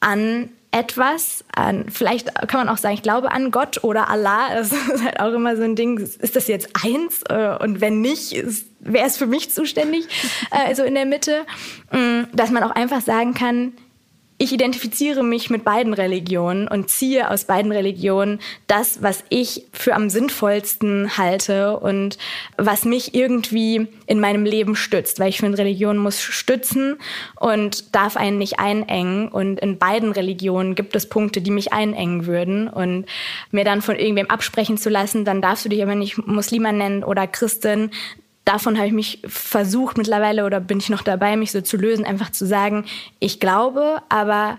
an 0.00 0.50
etwas, 0.70 1.44
an, 1.54 1.86
vielleicht 1.88 2.34
kann 2.48 2.60
man 2.60 2.68
auch 2.68 2.76
sagen, 2.76 2.94
ich 2.94 3.02
glaube 3.02 3.32
an 3.32 3.50
Gott 3.50 3.82
oder 3.84 4.08
Allah. 4.08 4.48
Das 4.54 4.72
ist 4.72 5.02
halt 5.02 5.20
auch 5.20 5.32
immer 5.32 5.56
so 5.56 5.62
ein 5.62 5.76
Ding. 5.76 5.98
Ist 5.98 6.36
das 6.36 6.46
jetzt 6.48 6.70
eins? 6.84 7.22
Äh, 7.28 7.56
und 7.60 7.80
wenn 7.80 8.00
nicht, 8.00 8.36
wer 8.80 9.06
ist 9.06 9.16
für 9.16 9.26
mich 9.26 9.50
zuständig? 9.50 10.06
Also 10.50 10.82
in 10.82 10.94
der 10.94 11.06
Mitte. 11.06 11.44
Mm, 11.92 12.24
dass 12.32 12.50
man 12.50 12.62
auch 12.62 12.70
einfach 12.70 13.00
sagen 13.00 13.34
kann, 13.34 13.72
ich 14.40 14.52
identifiziere 14.52 15.24
mich 15.24 15.50
mit 15.50 15.64
beiden 15.64 15.92
Religionen 15.92 16.68
und 16.68 16.88
ziehe 16.88 17.28
aus 17.28 17.44
beiden 17.44 17.72
Religionen 17.72 18.38
das, 18.68 19.02
was 19.02 19.24
ich 19.30 19.66
für 19.72 19.94
am 19.94 20.08
sinnvollsten 20.10 21.18
halte 21.18 21.76
und 21.78 22.18
was 22.56 22.84
mich 22.84 23.14
irgendwie 23.14 23.88
in 24.06 24.20
meinem 24.20 24.44
Leben 24.44 24.76
stützt, 24.76 25.18
weil 25.18 25.28
ich 25.28 25.38
finde, 25.38 25.58
Religion 25.58 25.98
muss 25.98 26.22
stützen 26.22 26.98
und 27.34 27.94
darf 27.96 28.16
einen 28.16 28.38
nicht 28.38 28.60
einengen. 28.60 29.28
Und 29.28 29.58
in 29.58 29.76
beiden 29.76 30.12
Religionen 30.12 30.76
gibt 30.76 30.94
es 30.94 31.08
Punkte, 31.08 31.40
die 31.40 31.50
mich 31.50 31.72
einengen 31.72 32.26
würden. 32.26 32.68
Und 32.68 33.06
mir 33.50 33.64
dann 33.64 33.82
von 33.82 33.96
irgendwem 33.96 34.30
absprechen 34.30 34.78
zu 34.78 34.88
lassen, 34.88 35.24
dann 35.24 35.42
darfst 35.42 35.64
du 35.64 35.68
dich 35.68 35.82
aber 35.82 35.96
nicht 35.96 36.16
Muslima 36.26 36.70
nennen 36.70 37.02
oder 37.02 37.26
Christin, 37.26 37.90
davon 38.48 38.76
habe 38.78 38.86
ich 38.86 38.94
mich 38.94 39.20
versucht 39.26 39.98
mittlerweile 39.98 40.46
oder 40.46 40.58
bin 40.58 40.78
ich 40.78 40.88
noch 40.88 41.02
dabei, 41.02 41.36
mich 41.36 41.52
so 41.52 41.60
zu 41.60 41.76
lösen, 41.76 42.06
einfach 42.06 42.32
zu 42.32 42.46
sagen, 42.46 42.86
ich 43.18 43.40
glaube, 43.40 44.00
aber 44.08 44.58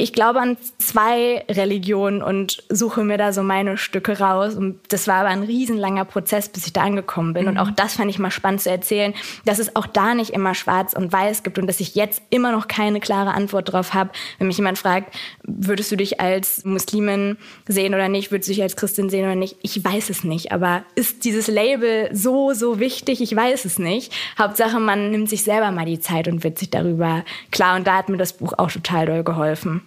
ich 0.00 0.12
glaube 0.12 0.40
an 0.40 0.56
zwei 0.78 1.44
Religionen 1.48 2.22
und 2.22 2.62
suche 2.68 3.04
mir 3.04 3.18
da 3.18 3.32
so 3.32 3.42
meine 3.42 3.76
Stücke 3.76 4.18
raus. 4.18 4.54
Und 4.54 4.80
das 4.88 5.06
war 5.06 5.16
aber 5.16 5.28
ein 5.28 5.42
riesenlanger 5.42 6.04
Prozess, 6.04 6.48
bis 6.48 6.66
ich 6.66 6.72
da 6.72 6.82
angekommen 6.82 7.34
bin. 7.34 7.44
Mhm. 7.44 7.50
Und 7.50 7.58
auch 7.58 7.70
das 7.70 7.94
fand 7.94 8.10
ich 8.10 8.18
mal 8.18 8.30
spannend 8.30 8.62
zu 8.62 8.70
erzählen, 8.70 9.14
dass 9.44 9.58
es 9.58 9.76
auch 9.76 9.86
da 9.86 10.14
nicht 10.14 10.30
immer 10.30 10.54
schwarz 10.54 10.94
und 10.94 11.12
weiß 11.12 11.42
gibt 11.42 11.58
und 11.58 11.66
dass 11.66 11.80
ich 11.80 11.94
jetzt 11.94 12.22
immer 12.30 12.52
noch 12.52 12.66
keine 12.66 13.00
klare 13.00 13.32
Antwort 13.32 13.72
drauf 13.72 13.92
habe. 13.92 14.10
Wenn 14.38 14.46
mich 14.46 14.56
jemand 14.56 14.78
fragt, 14.78 15.14
würdest 15.42 15.92
du 15.92 15.96
dich 15.96 16.20
als 16.20 16.64
Muslimin 16.64 17.36
sehen 17.68 17.94
oder 17.94 18.08
nicht, 18.08 18.30
würdest 18.30 18.48
du 18.48 18.54
dich 18.54 18.62
als 18.62 18.76
Christin 18.76 19.10
sehen 19.10 19.24
oder 19.24 19.34
nicht? 19.34 19.56
Ich 19.62 19.84
weiß 19.84 20.10
es 20.10 20.24
nicht. 20.24 20.52
Aber 20.52 20.82
ist 20.94 21.24
dieses 21.24 21.46
Label 21.46 22.08
so, 22.12 22.54
so 22.54 22.80
wichtig? 22.80 23.20
Ich 23.20 23.36
weiß 23.36 23.66
es 23.66 23.78
nicht. 23.78 24.12
Hauptsache, 24.38 24.80
man 24.80 25.10
nimmt 25.10 25.28
sich 25.28 25.44
selber 25.44 25.70
mal 25.70 25.84
die 25.84 26.00
Zeit 26.00 26.26
und 26.26 26.42
wird 26.42 26.58
sich 26.58 26.70
darüber 26.70 27.24
klar. 27.50 27.76
Und 27.76 27.86
da 27.86 27.98
hat 27.98 28.08
mir 28.08 28.16
das 28.16 28.32
Buch 28.32 28.54
auch 28.56 28.70
total 28.70 29.06
doll 29.06 29.24
geholfen. 29.24 29.82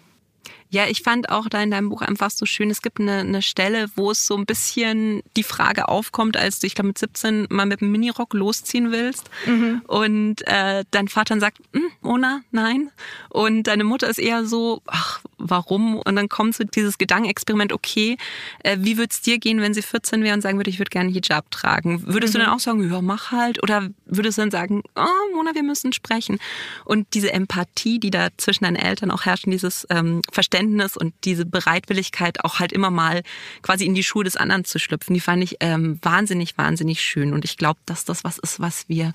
Ja, 0.73 0.87
ich 0.87 1.03
fand 1.03 1.29
auch 1.29 1.49
da 1.49 1.61
in 1.61 1.69
deinem 1.69 1.89
Buch 1.89 2.01
einfach 2.01 2.31
so 2.31 2.47
schön, 2.47 2.71
es 2.71 2.81
gibt 2.81 2.99
eine, 2.99 3.19
eine 3.19 3.43
Stelle, 3.43 3.91
wo 3.95 4.09
es 4.09 4.25
so 4.25 4.35
ein 4.35 4.47
bisschen 4.47 5.21
die 5.37 5.43
Frage 5.43 5.87
aufkommt, 5.87 6.35
als 6.35 6.57
du, 6.57 6.65
ich 6.65 6.73
glaube 6.73 6.87
mit 6.87 6.97
17 6.97 7.45
mal 7.51 7.67
mit 7.67 7.81
dem 7.81 7.91
Minirock 7.91 8.33
losziehen 8.33 8.91
willst 8.91 9.29
mhm. 9.45 9.83
und 9.85 10.41
äh, 10.47 10.83
dein 10.89 11.09
Vater 11.09 11.35
dann 11.35 11.41
sagt, 11.41 11.59
hm, 11.73 11.91
Mona, 12.01 12.41
nein. 12.49 12.89
Und 13.29 13.67
deine 13.67 13.83
Mutter 13.83 14.09
ist 14.09 14.17
eher 14.17 14.47
so, 14.47 14.81
ach, 14.87 15.21
warum? 15.37 15.97
Und 15.97 16.15
dann 16.15 16.27
kommt 16.27 16.55
so 16.55 16.63
dieses 16.63 16.97
Gedankenexperiment, 16.97 17.71
okay, 17.71 18.17
äh, 18.63 18.77
wie 18.79 18.97
würde 18.97 19.09
es 19.11 19.21
dir 19.21 19.37
gehen, 19.37 19.61
wenn 19.61 19.75
sie 19.75 19.83
14 19.83 20.23
wäre 20.23 20.33
und 20.33 20.41
sagen 20.41 20.57
würde, 20.57 20.71
ich 20.71 20.79
würde 20.79 20.89
gerne 20.89 21.11
Hijab 21.11 21.51
tragen? 21.51 22.01
Würdest 22.07 22.33
mhm. 22.33 22.39
du 22.39 22.45
dann 22.45 22.55
auch 22.55 22.59
sagen, 22.59 22.91
ja, 22.91 22.99
mach 23.01 23.31
halt? 23.31 23.61
Oder 23.61 23.89
würdest 24.05 24.39
du 24.39 24.41
dann 24.41 24.51
sagen, 24.51 24.81
oh, 24.95 25.35
Mona, 25.35 25.53
wir 25.53 25.63
müssen 25.63 25.93
sprechen? 25.93 26.39
Und 26.83 27.13
diese 27.13 27.31
Empathie, 27.31 27.99
die 27.99 28.09
da 28.09 28.29
zwischen 28.37 28.63
deinen 28.63 28.75
Eltern 28.75 29.11
auch 29.11 29.25
herrscht, 29.25 29.45
dieses 29.45 29.85
ähm, 29.91 30.21
Verständnis, 30.31 30.62
Verständnis 30.63 30.97
und 30.97 31.13
diese 31.23 31.45
Bereitwilligkeit 31.45 32.43
auch 32.43 32.59
halt 32.59 32.71
immer 32.71 32.89
mal 32.89 33.23
quasi 33.61 33.85
in 33.85 33.93
die 33.93 34.03
Schuhe 34.03 34.23
des 34.23 34.37
anderen 34.37 34.65
zu 34.65 34.79
schlüpfen, 34.79 35.13
die 35.13 35.19
fand 35.19 35.43
ich 35.43 35.57
ähm, 35.59 35.99
wahnsinnig, 36.01 36.57
wahnsinnig 36.57 37.01
schön. 37.01 37.33
Und 37.33 37.45
ich 37.45 37.57
glaube, 37.57 37.79
dass 37.85 38.05
das 38.05 38.23
was 38.23 38.37
ist, 38.37 38.59
was 38.59 38.87
wir 38.87 39.13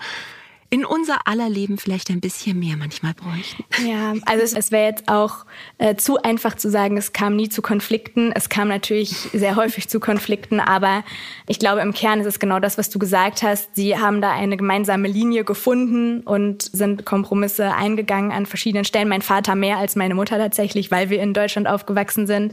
in 0.71 0.85
unser 0.85 1.27
aller 1.27 1.49
Leben 1.49 1.79
vielleicht 1.79 2.11
ein 2.11 2.21
bisschen 2.21 2.59
mehr 2.59 2.77
manchmal 2.77 3.15
bräuchten. 3.15 3.65
Ja, 3.87 4.13
also 4.27 4.45
es, 4.45 4.53
es 4.53 4.71
wäre 4.71 4.87
jetzt 4.87 5.09
auch 5.09 5.47
äh, 5.79 5.97
zu 5.97 6.23
einfach 6.23 6.57
zu 6.57 6.69
sagen, 6.71 6.99
es 6.99 7.15
kam 7.15 7.37
nie 7.37 7.49
zu 7.49 7.63
Konflikten. 7.63 8.33
Es 8.33 8.51
kam 8.51 8.69
natürlich 8.69 9.11
sehr 9.33 9.57
häufig 9.57 9.89
zu 9.89 9.99
Konflikten, 9.99 10.61
aber 10.61 11.05
ich 11.47 11.59
glaube, 11.59 11.81
im 11.81 11.95
Kern 11.95 12.21
ist 12.21 12.27
es 12.27 12.39
genau 12.39 12.61
das, 12.61 12.77
was 12.77 12.91
du 12.91 12.99
gesagt 12.99 13.43
hast. 13.43 13.77
Sie 13.77 13.99
haben 13.99 14.21
da 14.21 14.33
eine 14.33 14.59
gemeinsame 14.59 15.09
Linie 15.09 15.45
gefunden 15.45 16.21
und 16.21 16.63
sind 16.63 17.07
Kompromisse 17.07 17.75
eingegangen 17.75 18.31
an 18.31 18.45
verschiedenen 18.45 18.85
Stellen. 18.85 19.09
Mein 19.09 19.23
Vater 19.23 19.55
mehr 19.55 19.79
als 19.79 19.97
meine 19.97 20.15
Mutter 20.15 20.37
tatsächlich, 20.37 20.91
weil 20.91 21.09
wir 21.09 21.23
in 21.23 21.33
Deutschland 21.33 21.67
aufgewachsen 21.67 22.27
sind. 22.27 22.53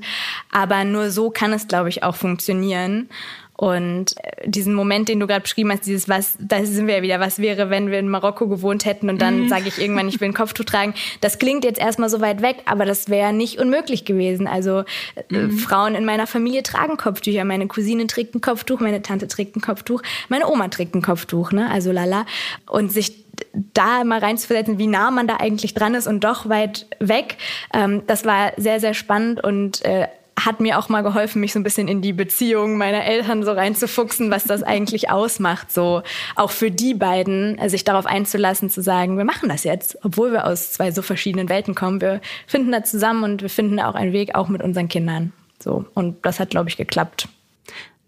Aber 0.51 0.85
nur 0.85 1.11
so 1.11 1.31
kann 1.31 1.51
es, 1.51 1.67
glaube 1.67 1.89
ich, 1.89 2.03
auch 2.03 2.15
funktionieren. 2.15 3.09
Und 3.57 4.15
äh, 4.17 4.49
diesen 4.49 4.73
Moment, 4.73 5.07
den 5.07 5.19
du 5.19 5.27
gerade 5.27 5.41
beschrieben 5.41 5.71
hast, 5.71 5.85
dieses 5.85 6.09
was, 6.09 6.37
da 6.39 6.63
sind 6.65 6.87
wir 6.87 6.97
ja 6.97 7.01
wieder, 7.01 7.19
was 7.19 7.39
wäre, 7.39 7.69
wenn 7.69 7.89
wir 7.89 7.99
in 7.99 8.09
Marokko 8.09 8.47
gewohnt 8.47 8.85
hätten 8.85 9.09
und 9.09 9.21
dann 9.21 9.43
mhm. 9.43 9.49
sage 9.49 9.67
ich 9.67 9.79
irgendwann, 9.79 10.09
ich 10.09 10.19
will 10.19 10.29
ein 10.29 10.33
Kopftuch 10.33 10.65
tragen. 10.65 10.93
Das 11.21 11.39
klingt 11.39 11.63
jetzt 11.63 11.79
erstmal 11.79 12.09
so 12.09 12.19
weit 12.19 12.41
weg, 12.41 12.57
aber 12.65 12.85
das 12.85 13.09
wäre 13.09 13.31
nicht 13.31 13.57
unmöglich 13.59 14.03
gewesen. 14.03 14.47
Also 14.47 14.83
äh, 15.31 15.37
mhm. 15.37 15.51
Frauen 15.57 15.95
in 15.95 16.05
meiner 16.05 16.27
Familie 16.27 16.63
tragen 16.63 16.97
Kopftücher. 16.97 17.45
Meine 17.45 17.67
Cousine 17.67 18.07
trägt 18.07 18.35
ein 18.35 18.41
Kopftuch, 18.41 18.81
meine 18.81 19.01
Tante 19.01 19.27
trägt 19.27 19.55
ein 19.55 19.61
Kopftuch, 19.61 20.01
meine 20.27 20.47
Oma 20.47 20.67
trägt 20.67 20.95
ein 20.95 21.01
Kopftuch, 21.01 21.51
ne? 21.51 21.69
Also 21.71 21.91
lala. 21.91 22.25
Und 22.67 22.91
sich 22.91 23.25
da 23.73 24.03
mal 24.03 24.19
reinzuversetzen, 24.19 24.77
wie 24.77 24.87
nah 24.87 25.11
man 25.11 25.27
da 25.27 25.37
eigentlich 25.37 25.73
dran 25.73 25.93
ist 25.93 26.07
und 26.07 26.23
doch 26.23 26.49
weit 26.49 26.87
weg, 26.99 27.37
ähm, 27.73 28.03
das 28.07 28.25
war 28.25 28.53
sehr, 28.57 28.79
sehr 28.79 28.93
spannend 28.93 29.43
und 29.43 29.83
äh, 29.83 30.07
hat 30.37 30.59
mir 30.59 30.77
auch 30.77 30.89
mal 30.89 31.01
geholfen, 31.01 31.39
mich 31.39 31.53
so 31.53 31.59
ein 31.59 31.63
bisschen 31.63 31.87
in 31.87 32.01
die 32.01 32.13
Beziehung 32.13 32.77
meiner 32.77 33.05
Eltern 33.05 33.43
so 33.43 33.51
reinzufuchsen, 33.51 34.31
was 34.31 34.43
das 34.43 34.63
eigentlich 34.63 35.09
ausmacht, 35.09 35.71
so 35.71 36.03
auch 36.35 36.51
für 36.51 36.71
die 36.71 36.93
beiden, 36.93 37.57
äh, 37.57 37.69
sich 37.69 37.83
darauf 37.83 38.05
einzulassen, 38.05 38.69
zu 38.69 38.81
sagen, 38.81 39.17
wir 39.17 39.25
machen 39.25 39.49
das 39.49 39.63
jetzt, 39.63 39.97
obwohl 40.03 40.31
wir 40.31 40.45
aus 40.45 40.73
zwei 40.73 40.91
so 40.91 41.01
verschiedenen 41.01 41.49
Welten 41.49 41.73
kommen. 41.73 42.01
Wir 42.01 42.21
finden 42.47 42.71
da 42.71 42.83
zusammen 42.83 43.23
und 43.23 43.41
wir 43.41 43.49
finden 43.49 43.79
auch 43.79 43.95
einen 43.95 44.13
Weg, 44.13 44.35
auch 44.35 44.49
mit 44.49 44.61
unseren 44.61 44.89
Kindern. 44.89 45.31
So. 45.59 45.85
Und 45.93 46.25
das 46.25 46.39
hat, 46.39 46.49
glaube 46.49 46.69
ich, 46.69 46.77
geklappt. 46.77 47.29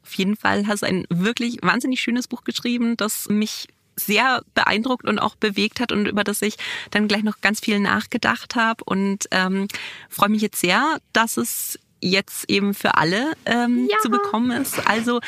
Auf 0.03 0.13
jeden 0.13 0.35
Fall 0.35 0.67
hast 0.67 0.83
du 0.83 0.87
ein 0.87 1.05
wirklich 1.09 1.57
wahnsinnig 1.61 2.01
schönes 2.01 2.27
Buch 2.27 2.43
geschrieben, 2.43 2.97
das 2.97 3.29
mich 3.29 3.67
sehr 3.95 4.43
beeindruckt 4.53 5.05
und 5.05 5.19
auch 5.19 5.35
bewegt 5.35 5.79
hat 5.79 5.91
und 5.91 6.07
über 6.07 6.23
das 6.23 6.41
ich 6.41 6.57
dann 6.91 7.07
gleich 7.07 7.23
noch 7.23 7.41
ganz 7.41 7.59
viel 7.59 7.79
nachgedacht 7.79 8.55
habe 8.55 8.83
und 8.83 9.25
ähm, 9.31 9.67
freue 10.09 10.29
mich 10.29 10.41
jetzt 10.41 10.61
sehr, 10.61 10.99
dass 11.13 11.37
es 11.37 11.79
jetzt 12.01 12.49
eben 12.49 12.73
für 12.73 12.95
alle 12.95 13.33
ähm, 13.45 13.87
ja. 13.89 13.97
zu 14.01 14.09
bekommen 14.09 14.51
ist. 14.51 14.87
Also 14.87 15.19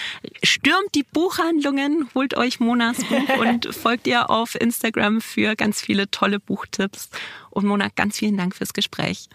stürmt 0.43 0.93
die 0.95 1.03
Buchhandlungen, 1.03 2.09
holt 2.15 2.35
euch 2.35 2.59
Monas 2.59 2.97
Buch 2.97 3.37
und 3.39 3.73
folgt 3.73 4.07
ihr 4.07 4.29
auf 4.29 4.55
Instagram 4.55 5.21
für 5.21 5.55
ganz 5.55 5.81
viele 5.81 6.09
tolle 6.11 6.39
Buchtipps. 6.39 7.09
Und 7.49 7.65
Mona, 7.65 7.87
ganz 7.95 8.17
vielen 8.17 8.37
Dank 8.37 8.55
fürs 8.55 8.73
Gespräch. 8.73 9.27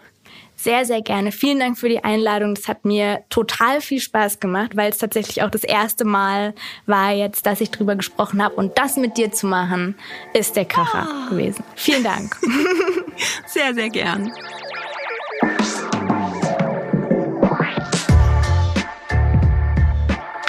Sehr, 0.56 0.86
sehr 0.86 1.02
gerne. 1.02 1.30
Vielen 1.32 1.58
Dank 1.58 1.76
für 1.78 1.88
die 1.88 2.02
Einladung. 2.02 2.54
Das 2.54 2.68
hat 2.68 2.84
mir 2.84 3.22
total 3.28 3.80
viel 3.80 4.00
Spaß 4.00 4.40
gemacht, 4.40 4.76
weil 4.76 4.90
es 4.90 4.98
tatsächlich 4.98 5.42
auch 5.42 5.50
das 5.50 5.64
erste 5.64 6.04
Mal 6.04 6.54
war 6.86 7.12
jetzt, 7.12 7.44
dass 7.44 7.60
ich 7.60 7.70
drüber 7.70 7.96
gesprochen 7.96 8.42
habe. 8.42 8.54
Und 8.54 8.78
das 8.78 8.96
mit 8.96 9.18
dir 9.18 9.30
zu 9.32 9.46
machen, 9.46 9.94
ist 10.32 10.56
der 10.56 10.64
Kracher 10.64 11.06
oh. 11.26 11.30
gewesen. 11.30 11.64
Vielen 11.74 12.04
Dank. 12.04 12.36
sehr, 13.46 13.74
sehr 13.74 13.90
gern. 13.90 14.32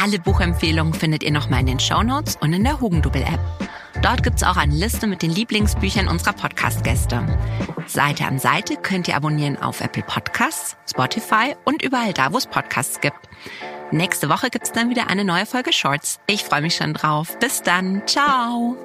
Alle 0.05 0.19
Buchempfehlungen 0.19 0.93
findet 0.93 1.23
ihr 1.23 1.31
nochmal 1.31 1.61
in 1.61 1.65
den 1.65 1.79
Shownotes 1.79 2.35
und 2.39 2.53
in 2.53 2.63
der 2.63 2.79
Hugendubel-App. 2.79 3.39
Dort 4.03 4.21
gibt's 4.21 4.43
auch 4.43 4.55
eine 4.55 4.75
Liste 4.75 5.07
mit 5.07 5.23
den 5.23 5.31
Lieblingsbüchern 5.31 6.07
unserer 6.07 6.33
Podcast-Gäste. 6.33 7.25
Seite 7.87 8.25
an 8.25 8.37
Seite 8.37 8.75
könnt 8.75 9.07
ihr 9.07 9.15
abonnieren 9.15 9.57
auf 9.57 9.81
Apple 9.81 10.03
Podcasts, 10.03 10.77
Spotify 10.87 11.55
und 11.63 11.81
überall 11.81 12.13
da, 12.13 12.31
wo 12.31 12.37
es 12.37 12.45
Podcasts 12.45 13.01
gibt. 13.01 13.17
Nächste 13.89 14.29
Woche 14.29 14.51
gibt's 14.51 14.71
dann 14.71 14.91
wieder 14.91 15.09
eine 15.09 15.25
neue 15.25 15.47
Folge 15.47 15.73
Shorts. 15.73 16.19
Ich 16.27 16.43
freue 16.43 16.61
mich 16.61 16.75
schon 16.75 16.93
drauf. 16.93 17.39
Bis 17.39 17.63
dann. 17.63 18.03
Ciao. 18.05 18.77